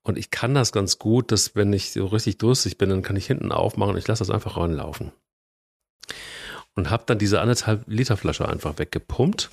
Und 0.03 0.19
ich 0.19 0.31
kann 0.31 0.53
das 0.53 0.73
ganz 0.73 0.99
gut, 0.99 1.33
dass 1.33 1.57
wenn 1.57 1.73
ich 1.73 1.93
so 1.93 2.07
richtig 2.07 2.37
durstig 2.39 2.77
bin, 2.77 2.91
dann 2.91 3.03
kann 3.03 3.17
ich 3.17 3.27
hinten 3.27 3.53
aufmachen 3.53 3.93
und 3.93 3.99
ich 3.99 4.07
lasse 4.07 4.21
das 4.21 4.31
einfach 4.31 4.59
reinlaufen 4.59 5.13
und 6.75 6.91
habe 6.91 7.05
dann 7.07 7.19
diese 7.19 7.41
anderthalb 7.41 7.85
Liter 7.87 8.17
Flasche 8.17 8.49
einfach 8.49 8.79
weggepumpt. 8.79 9.51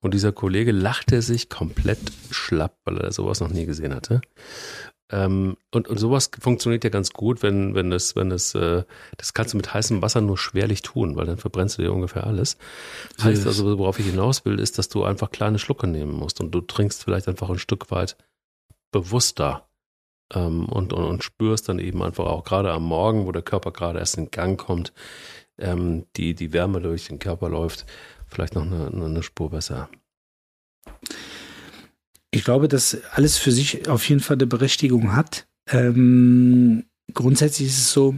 Und 0.00 0.14
dieser 0.14 0.32
Kollege 0.32 0.72
lachte 0.72 1.22
sich 1.22 1.48
komplett 1.48 1.98
schlapp, 2.30 2.76
weil 2.84 2.98
er 2.98 3.12
sowas 3.12 3.40
noch 3.40 3.48
nie 3.48 3.66
gesehen 3.66 3.94
hatte. 3.94 4.20
Ähm, 5.10 5.56
und, 5.72 5.86
und 5.86 5.98
sowas 5.98 6.30
funktioniert 6.40 6.82
ja 6.82 6.90
ganz 6.90 7.10
gut, 7.12 7.42
wenn, 7.42 7.74
wenn 7.74 7.90
das, 7.90 8.16
wenn 8.16 8.28
das, 8.28 8.54
äh, 8.56 8.82
das 9.16 9.34
kannst 9.34 9.52
du 9.52 9.56
mit 9.56 9.72
heißem 9.72 10.02
Wasser 10.02 10.20
nur 10.20 10.36
schwerlich 10.36 10.82
tun, 10.82 11.14
weil 11.14 11.26
dann 11.26 11.36
verbrennst 11.38 11.78
du 11.78 11.82
dir 11.82 11.92
ungefähr 11.92 12.26
alles. 12.26 12.58
Das 13.16 13.26
heißt 13.26 13.46
also, 13.46 13.78
worauf 13.78 14.00
ich 14.00 14.06
hinaus 14.06 14.44
will, 14.44 14.58
ist, 14.58 14.78
dass 14.78 14.88
du 14.88 15.04
einfach 15.04 15.30
kleine 15.30 15.60
Schlucke 15.60 15.86
nehmen 15.86 16.12
musst 16.12 16.40
und 16.40 16.50
du 16.50 16.60
trinkst 16.60 17.04
vielleicht 17.04 17.28
einfach 17.28 17.48
ein 17.48 17.60
Stück 17.60 17.92
weit 17.92 18.16
bewusster 18.90 19.68
ähm, 20.34 20.66
und, 20.66 20.92
und, 20.92 21.04
und 21.04 21.22
spürst 21.22 21.68
dann 21.68 21.78
eben 21.78 22.02
einfach 22.02 22.26
auch 22.26 22.42
gerade 22.42 22.72
am 22.72 22.82
Morgen, 22.82 23.26
wo 23.26 23.32
der 23.32 23.42
Körper 23.42 23.70
gerade 23.70 24.00
erst 24.00 24.18
in 24.18 24.32
Gang 24.32 24.58
kommt, 24.58 24.92
ähm, 25.58 26.06
die, 26.16 26.34
die 26.34 26.52
Wärme 26.52 26.80
durch 26.80 27.08
den 27.08 27.18
Körper 27.18 27.48
läuft, 27.48 27.86
vielleicht 28.28 28.54
noch 28.54 28.62
eine, 28.62 28.90
eine 28.92 29.22
Spur 29.22 29.50
besser. 29.50 29.88
Ich 32.30 32.44
glaube, 32.44 32.68
dass 32.68 32.98
alles 33.12 33.38
für 33.38 33.52
sich 33.52 33.88
auf 33.88 34.08
jeden 34.08 34.20
Fall 34.20 34.36
eine 34.36 34.46
Berechtigung 34.46 35.14
hat. 35.14 35.46
Ähm, 35.68 36.84
grundsätzlich 37.14 37.68
ist 37.68 37.78
es 37.78 37.92
so, 37.92 38.16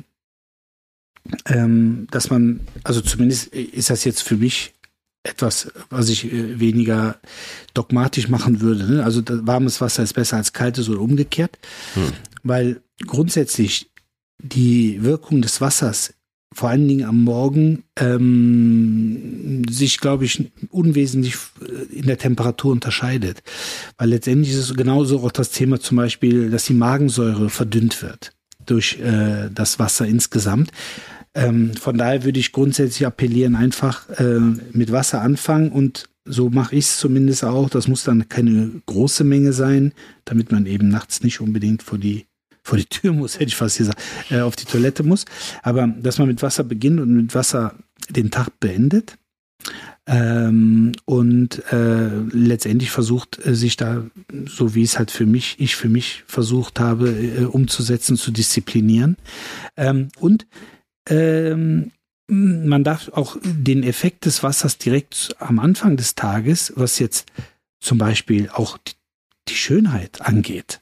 ähm, 1.47 2.07
dass 2.11 2.31
man, 2.31 2.61
also 2.85 3.01
zumindest 3.01 3.49
ist 3.49 3.91
das 3.91 4.05
jetzt 4.05 4.23
für 4.23 4.37
mich 4.37 4.75
etwas, 5.23 5.71
was 5.91 6.09
ich 6.09 6.33
äh, 6.33 6.59
weniger 6.59 7.21
dogmatisch 7.75 8.29
machen 8.29 8.61
würde. 8.61 8.91
Ne? 8.91 9.05
Also 9.05 9.23
warmes 9.27 9.81
Wasser 9.81 10.03
ist 10.03 10.15
besser 10.15 10.37
als 10.37 10.53
kaltes 10.53 10.89
oder 10.89 11.01
umgekehrt, 11.01 11.59
hm. 11.95 12.13
weil 12.43 12.83
grundsätzlich 13.07 13.91
die 14.39 15.03
Wirkung 15.03 15.43
des 15.43 15.61
Wassers 15.61 16.15
vor 16.55 16.71
allen 16.71 16.89
Dingen 16.89 17.05
am 17.05 17.25
Morgen 17.25 17.85
ähm, 17.99 19.63
sich, 19.69 19.99
glaube 19.99 20.25
ich, 20.25 20.51
unwesentlich 20.71 21.37
in 21.93 22.07
der 22.07 22.19
Temperatur 22.19 22.73
unterscheidet. 22.73 23.43
Weil 23.97 24.11
letztendlich 24.11 24.53
ist 24.53 24.71
es 24.71 24.75
genauso 24.75 25.21
auch 25.21 25.33
das 25.33 25.51
Thema 25.51 25.79
zum 25.79 25.99
Beispiel, 25.99 26.51
dass 26.51 26.65
die 26.65 26.75
Magensäure 26.75 27.51
verdünnt 27.51 28.03
wird 28.03 28.33
durch 28.65 28.99
äh, 29.01 29.51
das 29.55 29.79
Wasser 29.79 30.07
insgesamt. 30.07 30.71
Ähm, 31.35 31.75
von 31.75 31.99
daher 31.99 32.25
würde 32.25 32.41
ich 32.41 32.53
grundsätzlich 32.53 33.07
appellieren, 33.07 33.55
einfach 33.55 34.09
äh, 34.19 34.41
mit 34.73 34.91
Wasser 34.91 35.21
anfangen 35.21 35.71
und 35.71 36.09
so 36.25 36.51
mache 36.51 36.77
ich 36.77 36.85
es 36.85 36.99
zumindest 36.99 37.45
auch. 37.45 37.71
Das 37.71 37.89
muss 37.89 38.05
dann 38.05 38.29
keine 38.29 38.71
große 38.87 39.25
Menge 39.25 39.53
sein, 39.53 39.93
damit 40.25 40.53
man 40.53 40.67
eben 40.67 40.89
nachts 40.89 41.23
nicht 41.23 41.41
unbedingt 41.41 41.83
vor 41.83 41.99
die 41.99 42.27
vor 42.69 42.79
die 42.79 42.85
Tür 42.85 43.13
muss, 43.13 43.35
hätte 43.35 43.47
ich 43.47 43.57
fast 43.57 43.79
gesagt, 43.79 44.01
äh, 44.31 44.41
auf 44.41 44.55
die 44.55 44.67
Toilette 44.67 45.03
muss. 45.03 45.25
Aber 45.63 45.87
dass 45.87 46.19
man 46.19 46.29
mit 46.29 46.43
Wasser 46.43 46.65
beginnt 46.65 47.01
und 47.01 47.15
mit 47.15 47.35
Wasser 47.35 47.75
den 48.11 48.31
Tag 48.31 48.61
beendet. 48.61 49.17
Ähm, 50.07 50.93
und 51.05 51.63
äh, 51.73 52.09
letztendlich 52.31 52.91
versucht 52.91 53.45
äh, 53.45 53.55
sich 53.55 53.77
da, 53.77 54.05
so 54.47 54.75
wie 54.75 54.83
es 54.83 54.99
halt 54.99 55.11
für 55.11 55.27
mich, 55.27 55.57
ich 55.59 55.77
für 55.77 55.89
mich 55.89 56.25
versucht 56.27 56.79
habe, 56.79 57.11
äh, 57.11 57.45
umzusetzen, 57.45 58.17
zu 58.17 58.31
disziplinieren. 58.31 59.17
Ähm, 59.77 60.09
und 60.19 60.47
ähm, 61.09 61.91
man 62.31 62.85
darf 62.85 63.09
auch 63.09 63.37
den 63.43 63.83
Effekt 63.83 64.27
des 64.27 64.43
Wassers 64.43 64.79
direkt 64.79 65.35
am 65.39 65.59
Anfang 65.59 65.97
des 65.97 66.15
Tages, 66.15 66.73
was 66.77 66.99
jetzt 66.99 67.27
zum 67.81 67.99
Beispiel 67.99 68.51
auch 68.51 68.79
die 69.49 69.55
Schönheit 69.55 70.21
angeht, 70.21 70.81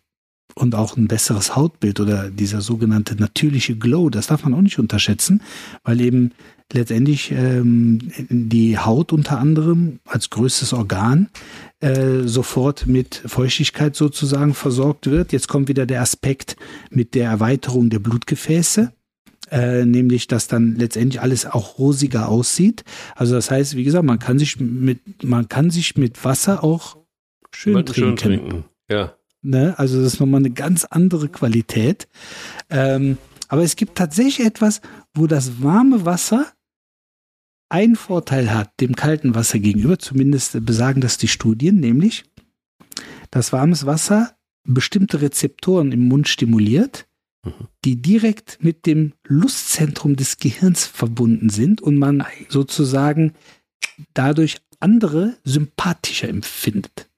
und 0.59 0.75
auch 0.75 0.97
ein 0.97 1.07
besseres 1.07 1.55
Hautbild 1.55 2.01
oder 2.01 2.31
dieser 2.31 2.63
sogenannte 2.63 3.15
natürliche 3.15 3.77
Glow, 3.77 4.09
das 4.11 4.29
darf 4.29 4.43
man 4.43 4.55
auch 4.55 4.63
nicht 4.63 4.79
unterschätzen, 4.79 5.43
weil 5.85 6.01
eben 6.01 6.33
letztendlich 6.73 7.31
ähm, 7.31 7.99
die 8.29 8.79
Haut 8.79 9.13
unter 9.13 9.39
anderem 9.39 10.01
als 10.07 10.31
größtes 10.31 10.73
Organ 10.73 11.29
äh, 11.81 12.23
sofort 12.25 12.87
mit 12.87 13.23
Feuchtigkeit 13.27 13.95
sozusagen 13.95 14.55
versorgt 14.55 15.09
wird. 15.09 15.33
Jetzt 15.33 15.47
kommt 15.47 15.69
wieder 15.69 15.87
der 15.87 16.01
Aspekt 16.01 16.57
mit 16.91 17.15
der 17.15 17.31
Erweiterung 17.31 17.91
der 17.91 18.01
Blutgefäße. 18.01 18.93
Äh, 19.49 19.85
nämlich, 19.85 20.27
dass 20.27 20.49
dann 20.49 20.75
letztendlich 20.75 21.21
alles 21.21 21.47
auch 21.47 21.79
rosiger 21.79 22.29
aussieht. 22.29 22.83
Also 23.15 23.37
das 23.37 23.49
heißt, 23.49 23.77
wie 23.77 23.85
gesagt, 23.85 24.05
man 24.05 24.19
kann 24.19 24.41
sich 24.41 24.59
mit, 24.59 25.23
man 25.23 25.49
kann 25.49 25.71
sich 25.71 25.97
mit 25.97 26.25
Wasser 26.25 26.65
auch 26.65 26.97
schön 27.53 27.87
trinken. 27.87 27.95
Schön 27.95 28.17
trinken. 28.17 28.65
Ja. 28.91 29.15
Ne? 29.47 29.79
Also 29.79 30.03
das 30.03 30.15
ist 30.15 30.21
nochmal 30.21 30.41
eine 30.41 30.51
ganz 30.51 30.85
andere 30.85 31.29
Qualität. 31.29 32.09
Ähm, 32.71 33.19
aber 33.49 33.63
es 33.63 33.77
gibt 33.77 33.97
tatsächlich 33.97 34.47
etwas, 34.47 34.81
wo 35.15 35.27
das 35.27 35.63
warme 35.63 36.05
Wasser 36.05 36.47
einen 37.69 37.97
Vorteil 37.97 38.53
hat 38.53 38.81
dem 38.81 38.95
kalten 38.95 39.35
Wasser 39.35 39.59
gegenüber, 39.59 39.99
zumindest 39.99 40.65
besagen 40.65 41.01
das 41.01 41.19
die 41.19 41.29
Studien, 41.29 41.81
nämlich, 41.81 42.25
dass 43.31 43.53
warmes 43.53 43.87
Wasser 43.87 44.37
bestimmte 44.65 45.21
Rezeptoren 45.21 45.93
im 45.93 46.09
Mund 46.09 46.29
stimuliert, 46.29 47.07
mhm. 47.45 47.53
die 47.85 48.01
direkt 48.01 48.59
mit 48.61 48.87
dem 48.87 49.15
Lustzentrum 49.27 50.17
des 50.17 50.39
Gehirns 50.39 50.87
verbunden 50.87 51.51
sind 51.51 51.81
und 51.81 51.99
man 51.99 52.25
sozusagen 52.49 53.33
dadurch 54.15 54.59
andere 54.81 55.37
sympathischer 55.45 56.29
empfindet. 56.29 57.09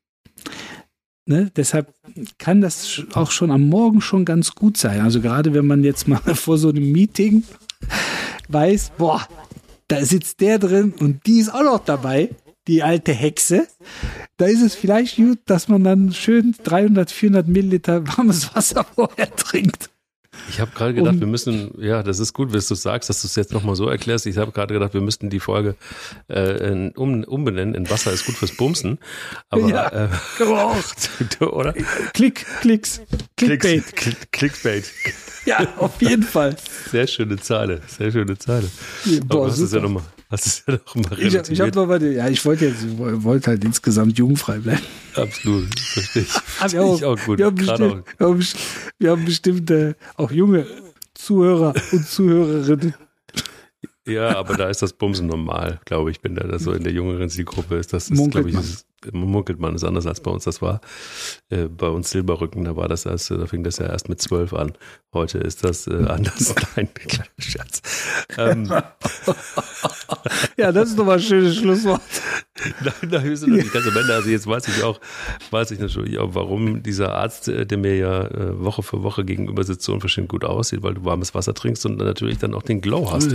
Ne? 1.28 1.50
Deshalb 1.54 1.92
kann 2.38 2.62
das 2.62 3.02
auch 3.12 3.30
schon 3.30 3.50
am 3.50 3.68
Morgen 3.68 4.00
schon 4.00 4.24
ganz 4.24 4.54
gut 4.54 4.78
sein. 4.78 5.02
Also 5.02 5.20
gerade 5.20 5.52
wenn 5.52 5.66
man 5.66 5.84
jetzt 5.84 6.08
mal 6.08 6.16
vor 6.34 6.56
so 6.56 6.70
einem 6.70 6.90
Meeting 6.90 7.44
weiß, 8.48 8.92
boah, 8.96 9.28
da 9.88 10.02
sitzt 10.06 10.40
der 10.40 10.58
drin 10.58 10.94
und 10.98 11.26
die 11.26 11.40
ist 11.40 11.52
auch 11.52 11.64
noch 11.64 11.84
dabei, 11.84 12.30
die 12.66 12.82
alte 12.82 13.12
Hexe. 13.12 13.68
Da 14.38 14.46
ist 14.46 14.62
es 14.62 14.74
vielleicht 14.74 15.16
gut, 15.16 15.38
dass 15.44 15.68
man 15.68 15.84
dann 15.84 16.14
schön 16.14 16.54
300, 16.64 17.10
400 17.10 17.46
Milliliter 17.46 18.08
warmes 18.08 18.54
Wasser 18.54 18.84
vorher 18.94 19.30
trinkt. 19.36 19.90
Ich 20.48 20.60
habe 20.60 20.70
gerade 20.74 20.94
gedacht, 20.94 21.14
um, 21.14 21.20
wir 21.20 21.26
müssen, 21.26 21.72
ja, 21.78 22.02
das 22.02 22.18
ist 22.18 22.32
gut, 22.32 22.52
wenn 22.52 22.60
du 22.60 22.74
sagst, 22.74 23.08
dass 23.08 23.22
du 23.22 23.26
es 23.26 23.36
jetzt 23.36 23.52
nochmal 23.52 23.76
so 23.76 23.88
erklärst. 23.88 24.26
Ich 24.26 24.38
habe 24.38 24.52
gerade 24.52 24.74
gedacht, 24.74 24.94
wir 24.94 25.00
müssten 25.00 25.30
die 25.30 25.40
Folge 25.40 25.74
äh, 26.28 26.90
um, 26.96 27.24
umbenennen 27.24 27.74
in 27.74 27.90
Wasser 27.90 28.12
ist 28.12 28.26
gut 28.26 28.36
fürs 28.36 28.56
Bumsen. 28.56 28.98
Aber 29.50 29.68
ja, 29.68 30.06
äh, 30.06 30.08
oder? 31.44 31.72
Klick, 32.14 32.46
Klicks, 32.60 33.00
Clickbait. 33.36 33.96
Klick, 33.96 34.32
Clickbait. 34.32 34.84
Ja, 35.44 35.66
auf 35.78 36.00
jeden 36.02 36.22
Fall. 36.22 36.56
Sehr 36.90 37.06
schöne 37.06 37.36
Zeile, 37.38 37.80
sehr 37.86 38.10
schöne 38.10 38.36
Zeile. 38.38 38.68
Boah, 39.26 39.38
Aber 39.38 39.50
hast 39.50 39.60
es 39.60 39.72
ja 39.72 39.80
nochmal 39.80 40.02
Hast 40.30 40.46
es 40.46 40.64
ja 40.66 40.74
noch 40.74 40.94
mal 40.94 41.18
Ich, 41.18 41.34
ich 41.34 41.60
habe 41.60 41.70
noch 41.74 41.86
mal, 41.86 42.02
ja, 42.02 42.28
ich 42.28 42.44
wollte 42.44 42.66
jetzt, 42.66 42.84
wollte 42.98 43.50
halt 43.50 43.64
insgesamt 43.64 44.18
jugendfrei 44.18 44.58
bleiben. 44.58 44.82
Absolut, 45.14 45.78
verstehe 45.80 46.22
ich. 46.22 46.28
Verstehe 46.58 46.94
ich 46.94 47.04
auch 47.04 47.18
gut. 47.24 47.38
Wir 47.38 47.46
haben 47.46 47.54
bestimmt, 47.54 48.04
wir 48.18 48.26
haben, 48.26 48.46
wir 48.98 49.10
haben 49.10 49.24
bestimmt 49.24 49.70
äh, 49.70 49.94
auch 50.16 50.30
junge 50.30 50.66
Zuhörer 51.14 51.72
und 51.92 52.06
Zuhörerinnen. 52.06 52.94
Ja, 54.08 54.36
aber 54.36 54.56
da 54.56 54.68
ist 54.68 54.82
das 54.82 54.92
Bumsen 54.92 55.26
normal, 55.26 55.80
glaube 55.84 56.10
ich. 56.10 56.20
Bin 56.20 56.34
da 56.34 56.58
so 56.58 56.72
in 56.72 56.82
der 56.82 56.92
jüngeren 56.92 57.28
Zielgruppe 57.28 57.76
ist 57.76 57.92
das, 57.92 58.10
ist, 58.10 58.30
glaube 58.30 58.50
ich, 58.50 58.56
ist, 58.56 58.86
munkelt 59.12 59.60
man 59.60 59.74
ist 59.74 59.84
anders 59.84 60.06
als 60.06 60.20
bei 60.20 60.30
uns 60.30 60.44
das 60.44 60.62
war. 60.62 60.80
Äh, 61.50 61.66
bei 61.66 61.88
uns 61.88 62.10
Silberrücken, 62.10 62.64
da 62.64 62.76
war 62.76 62.88
das 62.88 63.06
erst, 63.06 63.30
da 63.30 63.46
fing 63.46 63.62
das 63.62 63.78
ja 63.78 63.86
erst 63.86 64.08
mit 64.08 64.20
zwölf 64.20 64.52
an. 64.52 64.72
Heute 65.12 65.38
ist 65.38 65.64
das 65.64 65.86
äh, 65.86 66.06
anders. 66.08 66.54
Nein, 66.76 66.88
kleiner 66.94 67.28
Scherz. 67.38 67.82
Ähm, 68.36 68.72
ja, 70.58 70.72
das 70.72 70.90
ist 70.90 70.98
doch 70.98 71.04
mal 71.04 71.14
ein 71.14 71.20
schönes 71.20 71.56
Schlusswort. 71.56 72.02
nein, 72.82 72.92
nein, 73.10 73.24
wir 73.24 73.36
sind 73.36 73.52
nicht 73.52 73.72
ganz 73.72 73.86
am 73.86 73.96
Ende. 73.96 74.14
Also 74.14 74.28
jetzt 74.28 74.46
weiß 74.46 74.66
ich 74.68 74.82
auch, 74.82 75.00
weiß 75.50 75.70
ich 75.70 75.78
natürlich 75.78 76.18
auch, 76.18 76.34
warum 76.34 76.82
dieser 76.82 77.14
Arzt, 77.14 77.48
äh, 77.48 77.64
der 77.64 77.78
mir 77.78 77.96
ja 77.96 78.26
äh, 78.26 78.60
Woche 78.60 78.82
für 78.82 79.02
Woche 79.02 79.24
gegenüber 79.24 79.62
sitzt, 79.62 79.84
so 79.84 79.92
unverschämt 79.92 80.28
gut 80.28 80.44
aussieht, 80.44 80.82
weil 80.82 80.94
du 80.94 81.04
warmes 81.04 81.34
Wasser 81.34 81.54
trinkst 81.54 81.86
und 81.86 81.98
natürlich 81.98 82.38
dann 82.38 82.54
auch 82.54 82.62
den 82.62 82.80
Glow 82.80 83.12
hast. 83.12 83.32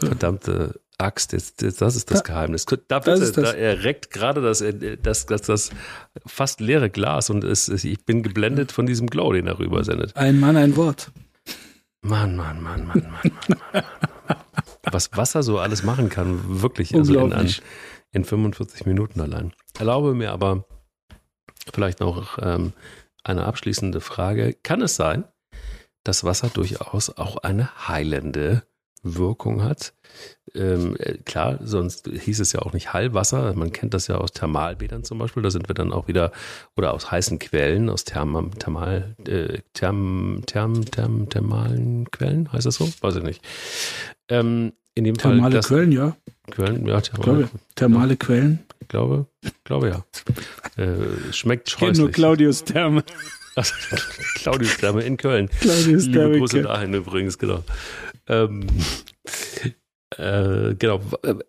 Verdammte 0.00 0.80
Axt, 0.96 1.32
jetzt, 1.32 1.60
jetzt, 1.62 1.82
das 1.82 1.96
ist 1.96 2.10
das 2.10 2.22
da, 2.22 2.32
Geheimnis. 2.32 2.66
Da, 2.66 2.98
bitte, 3.00 3.32
da 3.32 3.50
erreckt 3.52 4.10
gerade 4.10 4.40
das, 4.40 4.60
äh, 4.60 4.96
das, 4.96 5.26
das, 5.26 5.42
das 5.42 5.70
fast 6.24 6.60
leere 6.60 6.88
Glas 6.88 7.30
und 7.30 7.44
es, 7.44 7.68
ich 7.68 8.04
bin 8.06 8.22
geblendet 8.22 8.72
von 8.72 8.86
diesem 8.86 9.08
Glow, 9.08 9.32
den 9.32 9.46
er 9.46 9.58
rübersendet. 9.58 10.16
Ein 10.16 10.40
Mann, 10.40 10.56
ein 10.56 10.76
Wort. 10.76 11.10
Mann, 12.00 12.36
Mann, 12.36 12.62
Mann, 12.62 12.86
Mann, 12.86 13.02
Mann, 13.02 13.20
Mann, 13.22 13.32
Mann, 13.48 13.58
Mann. 13.72 13.84
Was 14.90 15.16
Wasser 15.16 15.42
so 15.42 15.58
alles 15.58 15.82
machen 15.82 16.08
kann, 16.08 16.62
wirklich, 16.62 16.94
also 16.94 17.18
in, 17.18 17.54
in 18.12 18.24
45 18.24 18.86
Minuten 18.86 19.20
allein. 19.20 19.52
Erlaube 19.78 20.14
mir 20.14 20.32
aber 20.32 20.64
vielleicht 21.72 22.00
noch 22.00 22.38
ähm, 22.40 22.72
eine 23.22 23.44
abschließende 23.44 24.00
Frage. 24.00 24.54
Kann 24.62 24.82
es 24.82 24.96
sein, 24.96 25.24
dass 26.04 26.24
Wasser 26.24 26.48
durchaus 26.48 27.10
auch 27.10 27.38
eine 27.38 27.88
heilende 27.88 28.62
Wirkung 29.04 29.62
hat. 29.62 29.94
Ähm, 30.54 30.96
äh, 30.98 31.18
klar, 31.18 31.58
sonst 31.62 32.08
hieß 32.08 32.40
es 32.40 32.52
ja 32.52 32.60
auch 32.62 32.72
nicht 32.72 32.92
Heilwasser. 32.92 33.52
Man 33.54 33.72
kennt 33.72 33.92
das 33.92 34.06
ja 34.06 34.16
aus 34.16 34.32
Thermalbädern 34.32 35.04
zum 35.04 35.18
Beispiel. 35.18 35.42
Da 35.42 35.50
sind 35.50 35.68
wir 35.68 35.74
dann 35.74 35.92
auch 35.92 36.08
wieder, 36.08 36.32
oder 36.76 36.94
aus 36.94 37.10
heißen 37.10 37.38
Quellen, 37.38 37.90
aus 37.90 38.04
Therm, 38.04 38.50
Thermal, 38.58 39.14
äh, 39.26 39.58
Therm, 39.74 40.42
Therm, 40.46 40.84
Therm, 40.86 41.28
thermalen 41.28 42.10
Quellen, 42.10 42.50
heißt 42.52 42.66
das 42.66 42.76
so? 42.76 42.88
Weiß 43.00 43.16
ich 43.16 43.22
nicht. 43.22 43.42
Ähm, 44.28 44.72
in 44.94 45.04
dem 45.04 45.16
thermale 45.16 45.42
Fall. 45.42 45.50
Das, 45.50 45.68
Quellen, 45.68 45.92
ja. 45.92 46.16
Quellen, 46.50 46.86
ja, 46.86 47.00
thermale, 47.00 47.24
glaube, 47.24 47.48
thermale 47.74 48.10
ja. 48.10 48.16
Quellen. 48.16 48.58
Ich 48.80 48.88
glaube, 48.88 49.26
glaube 49.64 49.88
ja. 49.88 50.04
Äh, 50.76 51.32
schmeckt 51.32 51.70
scheußlich. 51.70 51.92
Ich 51.92 51.98
nur 51.98 52.10
Claudius 52.10 52.64
Therme. 52.64 53.04
Claudius 54.34 54.76
Therme 54.78 55.02
in 55.02 55.16
Köln. 55.16 55.48
Claudius 55.60 56.10
Therme. 56.10 56.34
Liebe 56.34 56.38
Grüße 56.40 56.62
dahin 56.62 56.94
übrigens, 56.94 57.38
genau. 57.38 57.62
Ähm, 58.26 58.66
äh, 60.18 60.74
genau, 60.74 61.00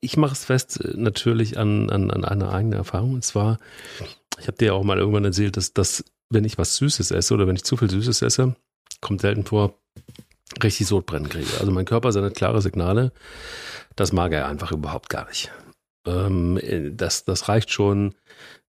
ich 0.02 0.18
mache 0.18 0.34
es 0.34 0.46
fest 0.46 0.80
natürlich 0.96 1.58
an, 1.58 1.90
an, 1.90 2.12
an 2.12 2.24
einer 2.24 2.52
eigenen 2.52 2.78
Erfahrung. 2.78 3.16
Und 3.16 3.24
zwar, 3.24 3.58
ich 4.40 4.48
habe 4.48 4.58
dir 4.58 4.66
ja 4.66 4.74
auch 4.74 4.84
mal 4.84 5.00
irgendwann 5.00 5.26
erzählt, 5.26 5.58
dass, 5.58 5.74
dass 5.74 6.04
wenn 6.30 6.46
ich 6.46 6.60
was 6.60 6.76
Süßes 6.78 7.12
esse 7.12 7.34
oder 7.34 7.48
wenn 7.48 7.56
ich 7.56 7.64
zu 7.64 7.78
viel 7.78 7.90
Süßes 7.90 8.22
esse, 8.22 8.56
kommt 9.02 9.22
selten 9.22 9.44
vor, 9.44 9.80
richtig 10.62 10.88
Sodbrennen 10.88 11.30
kriege. 11.30 11.50
Also 11.60 11.72
mein 11.72 11.86
Körper 11.86 12.12
sendet 12.12 12.36
klare 12.36 12.62
Signale. 12.62 13.12
Das 13.96 14.14
mag 14.14 14.32
er 14.34 14.48
einfach 14.48 14.72
überhaupt 14.72 15.10
gar 15.10 15.28
nicht. 15.28 15.52
Ähm, 16.06 16.60
das, 16.96 17.26
das 17.26 17.50
reicht 17.50 17.72
schon, 17.72 18.14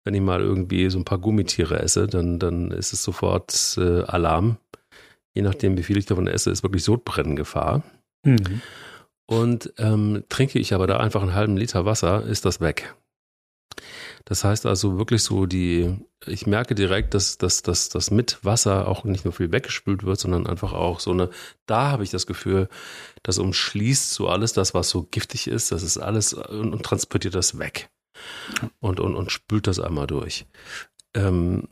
wenn 0.04 0.14
ich 0.14 0.22
mal 0.22 0.42
irgendwie 0.42 0.90
so 0.90 0.98
ein 1.00 1.06
paar 1.06 1.18
Gummitiere 1.18 1.80
esse, 1.80 2.08
dann, 2.08 2.40
dann 2.40 2.72
ist 2.72 2.94
es 2.94 3.04
sofort 3.04 3.76
äh, 3.78 4.04
Alarm. 4.04 4.58
Je 5.34 5.42
nachdem, 5.42 5.78
wie 5.78 5.84
viel 5.84 5.98
ich 5.98 6.06
davon 6.06 6.28
esse, 6.28 6.52
ist 6.52 6.64
wirklich 6.64 6.84
Sodbrennengefahr. 6.84 7.84
Mhm. 8.24 8.62
Und 9.28 9.74
ähm, 9.78 10.24
trinke 10.30 10.60
ich 10.60 10.74
aber 10.74 10.88
da 10.88 10.98
einfach 10.98 11.22
einen 11.22 11.34
halben 11.34 11.58
Liter 11.58 11.86
Wasser, 11.86 12.24
ist 12.24 12.46
das 12.46 12.62
weg. 12.62 12.96
Das 14.26 14.44
heißt 14.44 14.66
also 14.66 14.98
wirklich 14.98 15.24
so 15.24 15.46
die, 15.46 15.98
ich 16.26 16.48
merke 16.48 16.74
direkt, 16.74 17.14
dass, 17.14 17.38
dass, 17.38 17.62
dass, 17.62 17.90
dass 17.90 18.10
mit 18.10 18.44
Wasser 18.44 18.88
auch 18.88 19.04
nicht 19.04 19.24
nur 19.24 19.34
viel 19.34 19.52
weggespült 19.52 20.04
wird, 20.04 20.20
sondern 20.20 20.48
einfach 20.48 20.74
auch 20.74 21.00
so 21.00 21.12
eine, 21.12 21.30
da 21.68 21.92
habe 21.92 22.04
ich 22.04 22.10
das 22.10 22.26
Gefühl, 22.26 22.68
das 23.22 23.38
umschließt 23.38 24.12
so 24.12 24.28
alles 24.28 24.54
das, 24.54 24.74
was 24.74 24.90
so 24.90 25.04
giftig 25.04 25.48
ist, 25.48 25.72
das 25.72 25.84
ist 25.84 26.00
alles 26.00 26.34
und, 26.34 26.74
und 26.74 26.84
transportiert 26.84 27.36
das 27.36 27.60
weg 27.60 27.90
und, 28.80 29.00
und, 29.00 29.16
und 29.16 29.32
spült 29.32 29.68
das 29.68 29.80
einmal 29.80 30.08
durch. 30.08 30.46
Ähm, 31.14 31.68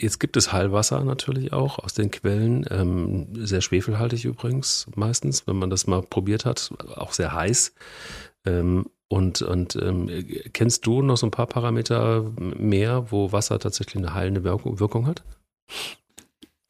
Jetzt 0.00 0.18
gibt 0.18 0.38
es 0.38 0.50
Heilwasser 0.50 1.04
natürlich 1.04 1.52
auch 1.52 1.78
aus 1.78 1.92
den 1.92 2.10
Quellen, 2.10 2.64
ähm, 2.70 3.28
sehr 3.34 3.60
schwefelhaltig 3.60 4.24
übrigens 4.24 4.86
meistens, 4.96 5.46
wenn 5.46 5.56
man 5.56 5.68
das 5.68 5.86
mal 5.86 6.00
probiert 6.00 6.46
hat, 6.46 6.70
auch 6.96 7.12
sehr 7.12 7.34
heiß. 7.34 7.74
Ähm, 8.46 8.86
und 9.10 9.42
und 9.42 9.74
ähm, 9.74 10.08
kennst 10.52 10.86
du 10.86 11.02
noch 11.02 11.16
so 11.16 11.26
ein 11.26 11.32
paar 11.32 11.48
Parameter 11.48 12.30
mehr, 12.38 13.10
wo 13.10 13.32
Wasser 13.32 13.58
tatsächlich 13.58 13.96
eine 13.96 14.14
heilende 14.14 14.44
Wirkung, 14.44 14.78
Wirkung 14.78 15.06
hat? 15.08 15.24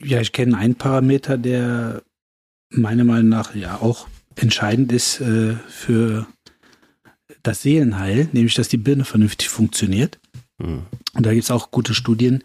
Ja, 0.03 0.19
ich 0.19 0.31
kenne 0.31 0.57
einen 0.57 0.73
Parameter, 0.73 1.37
der 1.37 2.01
meiner 2.71 3.03
Meinung 3.03 3.29
nach 3.29 3.53
ja 3.53 3.79
auch 3.79 4.07
entscheidend 4.35 4.91
ist 4.91 5.21
äh, 5.21 5.53
für 5.67 6.25
das 7.43 7.61
Seelenheil, 7.61 8.27
nämlich 8.31 8.55
dass 8.55 8.69
die 8.69 8.77
Birne 8.77 9.05
vernünftig 9.05 9.49
funktioniert. 9.49 10.19
Hm. 10.59 10.81
Und 11.13 11.25
da 11.25 11.33
gibt 11.33 11.43
es 11.43 11.51
auch 11.51 11.69
gute 11.69 11.93
Studien, 11.93 12.43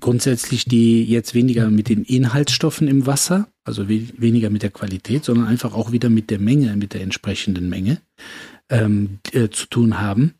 grundsätzlich 0.00 0.64
die 0.64 1.04
jetzt 1.04 1.34
weniger 1.34 1.68
mit 1.68 1.90
den 1.90 2.04
Inhaltsstoffen 2.04 2.88
im 2.88 3.04
Wasser, 3.06 3.48
also 3.64 3.86
we 3.88 4.08
weniger 4.16 4.48
mit 4.48 4.62
der 4.62 4.70
Qualität, 4.70 5.26
sondern 5.26 5.46
einfach 5.46 5.74
auch 5.74 5.92
wieder 5.92 6.08
mit 6.08 6.30
der 6.30 6.38
Menge, 6.38 6.74
mit 6.76 6.94
der 6.94 7.02
entsprechenden 7.02 7.68
Menge 7.68 8.00
ähm, 8.70 9.18
äh, 9.32 9.48
zu 9.48 9.66
tun 9.66 10.00
haben. 10.00 10.34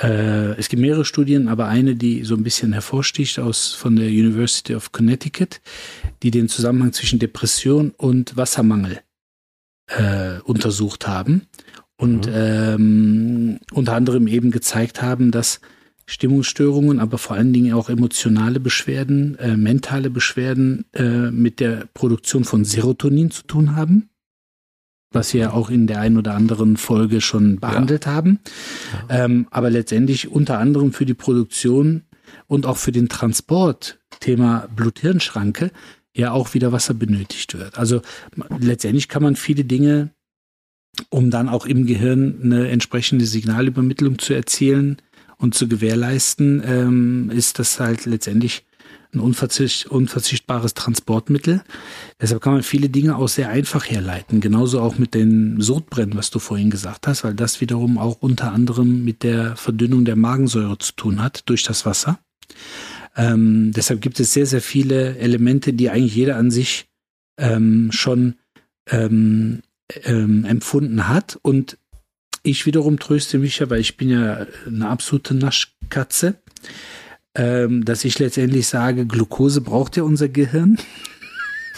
Äh, 0.00 0.58
es 0.58 0.68
gibt 0.68 0.82
mehrere 0.82 1.04
Studien, 1.04 1.48
aber 1.48 1.68
eine, 1.68 1.96
die 1.96 2.24
so 2.24 2.34
ein 2.34 2.42
bisschen 2.42 2.72
hervorsticht 2.72 3.38
aus 3.38 3.72
von 3.72 3.96
der 3.96 4.08
University 4.08 4.74
of 4.74 4.92
Connecticut, 4.92 5.60
die 6.22 6.30
den 6.30 6.48
Zusammenhang 6.48 6.92
zwischen 6.92 7.18
Depression 7.18 7.92
und 7.96 8.36
Wassermangel 8.36 9.00
äh, 9.88 10.38
untersucht 10.44 11.06
haben 11.06 11.42
und 11.96 12.26
mhm. 12.26 12.32
ähm, 12.34 13.58
unter 13.72 13.94
anderem 13.94 14.26
eben 14.26 14.50
gezeigt 14.50 15.02
haben, 15.02 15.30
dass 15.30 15.60
Stimmungsstörungen, 16.06 16.98
aber 16.98 17.16
vor 17.16 17.36
allen 17.36 17.52
Dingen 17.52 17.74
auch 17.74 17.88
emotionale 17.88 18.60
Beschwerden, 18.60 19.38
äh, 19.38 19.56
mentale 19.56 20.10
Beschwerden 20.10 20.84
äh, 20.94 21.30
mit 21.30 21.60
der 21.60 21.88
Produktion 21.94 22.44
von 22.44 22.64
Serotonin 22.64 23.30
zu 23.30 23.44
tun 23.44 23.76
haben, 23.76 24.10
was 25.12 25.34
wir 25.34 25.54
auch 25.54 25.70
in 25.70 25.86
der 25.86 26.00
einen 26.00 26.18
oder 26.18 26.34
anderen 26.34 26.76
Folge 26.76 27.20
schon 27.20 27.58
behandelt 27.60 28.06
ja. 28.06 28.12
haben. 28.12 28.40
Ja. 29.08 29.24
Ähm, 29.24 29.46
aber 29.50 29.70
letztendlich 29.70 30.28
unter 30.28 30.58
anderem 30.58 30.92
für 30.92 31.06
die 31.06 31.14
Produktion 31.14 32.02
und 32.46 32.66
auch 32.66 32.76
für 32.76 32.92
den 32.92 33.08
Transport, 33.08 33.98
Thema 34.20 34.68
Blut-Hirn-Schranke, 34.74 35.70
ja 36.14 36.32
auch 36.32 36.54
wieder 36.54 36.72
Wasser 36.72 36.94
benötigt 36.94 37.58
wird. 37.58 37.78
Also 37.78 38.02
letztendlich 38.58 39.08
kann 39.08 39.22
man 39.22 39.36
viele 39.36 39.64
Dinge, 39.64 40.10
um 41.08 41.30
dann 41.30 41.48
auch 41.48 41.64
im 41.64 41.86
Gehirn 41.86 42.40
eine 42.42 42.68
entsprechende 42.68 43.24
Signalübermittlung 43.24 44.18
zu 44.18 44.34
erzielen, 44.34 44.98
und 45.42 45.54
zu 45.54 45.66
gewährleisten, 45.66 46.62
ähm, 46.64 47.30
ist 47.34 47.58
das 47.58 47.80
halt 47.80 48.06
letztendlich 48.06 48.64
ein 49.14 49.20
unverzicht, 49.20 49.86
unverzichtbares 49.86 50.74
Transportmittel. 50.74 51.62
Deshalb 52.20 52.42
kann 52.42 52.54
man 52.54 52.62
viele 52.62 52.88
Dinge 52.88 53.16
auch 53.16 53.28
sehr 53.28 53.50
einfach 53.50 53.84
herleiten. 53.84 54.40
Genauso 54.40 54.80
auch 54.80 54.98
mit 54.98 55.14
den 55.14 55.60
Sodbrennen, 55.60 56.16
was 56.16 56.30
du 56.30 56.38
vorhin 56.38 56.70
gesagt 56.70 57.06
hast, 57.06 57.22
weil 57.24 57.34
das 57.34 57.60
wiederum 57.60 57.98
auch 57.98 58.18
unter 58.20 58.52
anderem 58.52 59.04
mit 59.04 59.22
der 59.22 59.56
Verdünnung 59.56 60.04
der 60.04 60.16
Magensäure 60.16 60.78
zu 60.78 60.92
tun 60.92 61.22
hat 61.22 61.48
durch 61.48 61.62
das 61.62 61.84
Wasser. 61.84 62.18
Ähm, 63.16 63.72
deshalb 63.72 64.00
gibt 64.00 64.18
es 64.20 64.32
sehr, 64.32 64.46
sehr 64.46 64.62
viele 64.62 65.18
Elemente, 65.18 65.74
die 65.74 65.90
eigentlich 65.90 66.16
jeder 66.16 66.36
an 66.36 66.50
sich 66.50 66.86
ähm, 67.38 67.90
schon 67.92 68.36
ähm, 68.88 69.62
ähm, 70.04 70.44
empfunden 70.46 71.08
hat 71.08 71.38
und 71.42 71.76
ich 72.42 72.66
wiederum 72.66 72.98
tröste 72.98 73.38
mich 73.38 73.60
ja, 73.60 73.70
weil 73.70 73.80
ich 73.80 73.96
bin 73.96 74.08
ja 74.08 74.46
eine 74.66 74.88
absolute 74.88 75.34
Naschkatze, 75.34 76.34
ähm, 77.34 77.84
dass 77.84 78.04
ich 78.04 78.18
letztendlich 78.18 78.66
sage, 78.66 79.06
Glucose 79.06 79.60
braucht 79.60 79.96
ja 79.96 80.02
unser 80.02 80.28
Gehirn. 80.28 80.78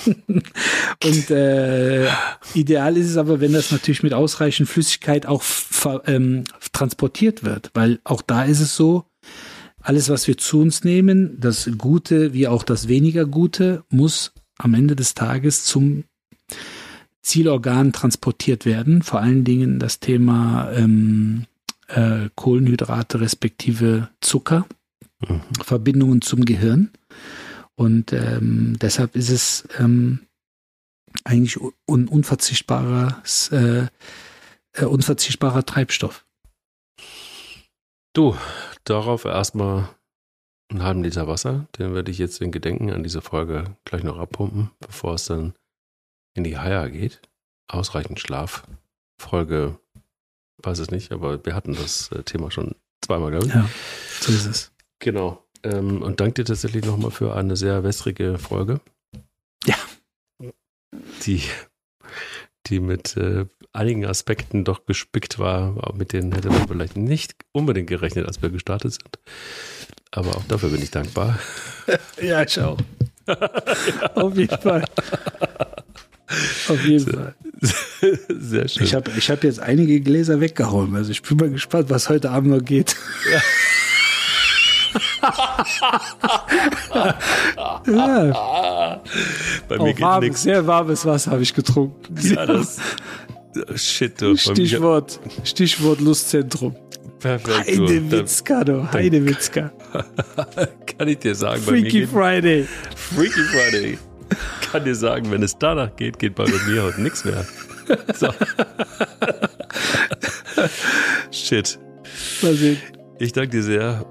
und 1.05 1.31
äh, 1.31 2.09
ideal 2.55 2.97
ist 2.97 3.11
es 3.11 3.17
aber, 3.17 3.41
wenn 3.41 3.53
das 3.53 3.71
natürlich 3.71 4.03
mit 4.03 4.13
ausreichend 4.13 4.69
Flüssigkeit 4.69 5.27
auch 5.27 5.43
ähm, 6.07 6.45
transportiert 6.73 7.45
wird, 7.45 7.71
weil 7.75 8.01
auch 8.05 8.23
da 8.23 8.45
ist 8.45 8.61
es 8.61 8.77
so, 8.77 9.05
alles, 9.81 10.09
was 10.09 10.27
wir 10.27 10.39
zu 10.39 10.61
uns 10.61 10.83
nehmen, 10.83 11.39
das 11.39 11.71
Gute 11.77 12.33
wie 12.33 12.49
auch 12.49 12.63
das 12.63 12.89
weniger 12.89 13.27
Gute, 13.27 13.85
muss 13.91 14.33
am 14.57 14.75
Ende 14.75 14.97
des 14.97 15.15
Tages 15.15 15.65
zum 15.65 16.05
Zielorgan 17.21 17.93
transportiert 17.93 18.65
werden. 18.65 19.03
Vor 19.03 19.21
allen 19.21 19.45
Dingen 19.45 19.79
das 19.79 20.01
Thema 20.01 20.71
ähm, 20.73 21.45
äh, 21.89 22.29
Kohlenhydrate 22.35 23.21
respektive 23.21 24.09
Zucker, 24.21 24.67
mhm. 25.29 25.41
Verbindungen 25.63 26.23
zum 26.23 26.45
Gehirn. 26.45 26.91
Und 27.77 28.13
ähm, 28.13 28.77
deshalb 28.81 29.17
ist 29.17 29.31
es 29.31 29.69
ähm, 29.79 30.21
eigentlich 31.25 31.59
un 31.87 32.09
unverzichtbares, 32.09 33.51
äh, 33.53 33.87
äh, 34.73 34.85
unverzichtbarer 34.85 35.65
Treibstoff. 35.65 36.25
Du, 38.13 38.37
darauf 38.85 39.25
erstmal 39.25 39.89
einen 40.71 40.83
halben 40.83 41.03
Liter 41.03 41.27
Wasser. 41.27 41.67
Den 41.79 41.95
werde 41.95 42.11
ich 42.11 42.19
jetzt 42.19 42.41
in 42.41 42.53
Gedenken 42.53 42.91
an 42.91 43.03
diese 43.03 43.21
Folge 43.21 43.77
gleich 43.85 44.03
noch 44.03 44.19
abpumpen, 44.19 44.71
bevor 44.81 45.15
es 45.15 45.27
dann 45.27 45.55
in 46.35 46.45
die 46.45 46.59
Haia 46.59 46.89
geht. 46.89 47.21
Ausreichend 47.69 48.21
Schlaf. 48.21 48.65
Folge, 49.21 49.79
weiß 50.63 50.79
es 50.79 50.91
nicht, 50.91 51.13
aber 51.13 51.45
wir 51.45 51.55
hatten 51.55 51.75
das 51.75 52.11
äh, 52.13 52.23
Thema 52.23 52.51
schon 52.51 52.75
zweimal, 53.05 53.31
glaube 53.31 53.47
ich. 53.47 53.55
Ja, 53.55 53.69
so 54.21 54.33
ist 54.33 54.47
es. 54.47 54.74
Genau. 54.99 55.45
Ähm, 55.63 56.03
und 56.03 56.21
danke 56.21 56.35
dir 56.35 56.45
tatsächlich 56.45 56.85
nochmal 56.85 57.11
für 57.11 57.35
eine 57.35 57.57
sehr 57.57 57.83
wässrige 57.85 58.39
Folge. 58.39 58.81
Ja. 59.65 59.77
Die, 61.25 61.43
die 62.67 62.81
mit 62.81 63.17
äh, 63.17 63.47
einigen 63.73 64.05
Aspekten 64.05 64.65
doch 64.65 64.85
gespickt 64.85 65.39
war, 65.39 65.95
mit 65.97 66.13
denen 66.13 66.33
hätte 66.33 66.51
man 66.51 66.69
vielleicht 66.69 66.97
nicht 66.97 67.35
unbedingt 67.53 67.89
gerechnet, 67.89 68.27
als 68.27 68.43
wir 68.43 68.51
gestartet 68.51 68.93
sind. 68.93 69.19
Aber 70.11 70.37
auch 70.37 70.45
dafür 70.49 70.69
bin 70.69 70.83
ich 70.83 70.91
dankbar. 70.91 71.39
ja, 72.23 72.43
ich 72.43 72.61
auch. 72.61 72.79
Auf 74.15 74.37
jeden 74.37 74.61
Fall. 74.61 74.85
Auf 76.69 76.85
jeden 76.85 77.11
Fall. 77.11 77.35
Sehr 78.29 78.69
schön. 78.69 78.85
Ich 78.85 78.95
habe 78.95 79.11
ich 79.17 79.31
hab 79.31 79.43
jetzt 79.43 79.61
einige 79.61 80.01
Gläser 80.03 80.41
weggehauen. 80.41 80.95
Also 80.95 81.11
ich 81.11 81.23
bin 81.23 81.39
mal 81.39 81.51
gespannt, 81.51 81.89
was 81.89 82.11
heute 82.11 82.31
Abend 82.31 82.51
noch 82.51 82.63
geht. 82.63 82.97
Ja 83.33 83.41
ja. 87.87 89.01
Bei 89.69 89.77
mir 89.77 89.81
Auch 89.81 89.87
geht 89.87 90.01
warmes, 90.01 90.29
nichts. 90.29 90.43
Sehr 90.43 90.67
warmes 90.67 91.05
Wasser 91.07 91.31
habe 91.33 91.43
ich 91.43 91.55
getrunken. 91.55 92.17
Ja, 92.21 92.47
das, 92.47 92.79
shit, 93.77 94.21
du. 94.21 94.37
Stichwort, 94.37 95.21
Stichwort 95.45 96.01
Lustzentrum. 96.01 96.75
Perfekt. 97.21 97.69
Heidewitzka, 97.69 98.65
du. 98.65 98.93
Heidewitzka. 98.93 99.73
Kann 100.99 101.09
ich 101.09 101.19
dir 101.19 101.35
sagen. 101.35 101.63
Freaky 101.63 102.07
Friday. 102.07 102.69
Freaky 102.95 103.43
Friday. 103.45 103.99
Kann 104.71 104.85
dir 104.85 104.95
sagen, 104.95 105.31
wenn 105.31 105.43
es 105.43 105.57
danach 105.57 105.95
geht, 105.97 106.19
geht 106.19 106.35
bei 106.35 106.45
mir 106.67 106.83
heute 106.83 107.01
nichts 107.01 107.25
mehr. 107.25 107.47
So. 108.15 108.29
Shit. 111.31 111.79
Mal 112.43 112.55
sehen. 112.55 112.79
Ich 113.19 113.33
danke 113.33 113.51
dir 113.51 113.63
sehr 113.63 114.05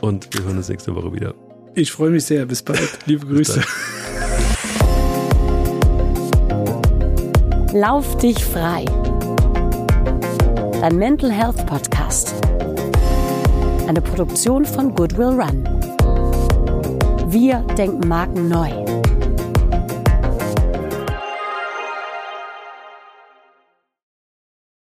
und 0.00 0.28
wir 0.34 0.44
hören 0.44 0.56
uns 0.56 0.68
nächste 0.68 0.94
Woche 0.94 1.12
wieder. 1.12 1.34
Ich 1.74 1.92
freue 1.92 2.10
mich 2.10 2.24
sehr. 2.24 2.46
Bis 2.46 2.62
bald. 2.62 2.80
Liebe 3.06 3.26
Grüße. 3.26 3.62
Lauf 7.72 8.16
dich 8.18 8.44
frei. 8.44 8.84
Dein 10.80 10.96
Mental 10.96 11.30
Health 11.30 11.64
Podcast. 11.66 12.34
Eine 13.86 14.00
Produktion 14.00 14.64
von 14.64 14.94
Goodwill 14.94 15.40
Run. 15.40 15.64
Wir 17.28 17.58
denken 17.76 18.08
Marken 18.08 18.48
neu. 18.48 18.99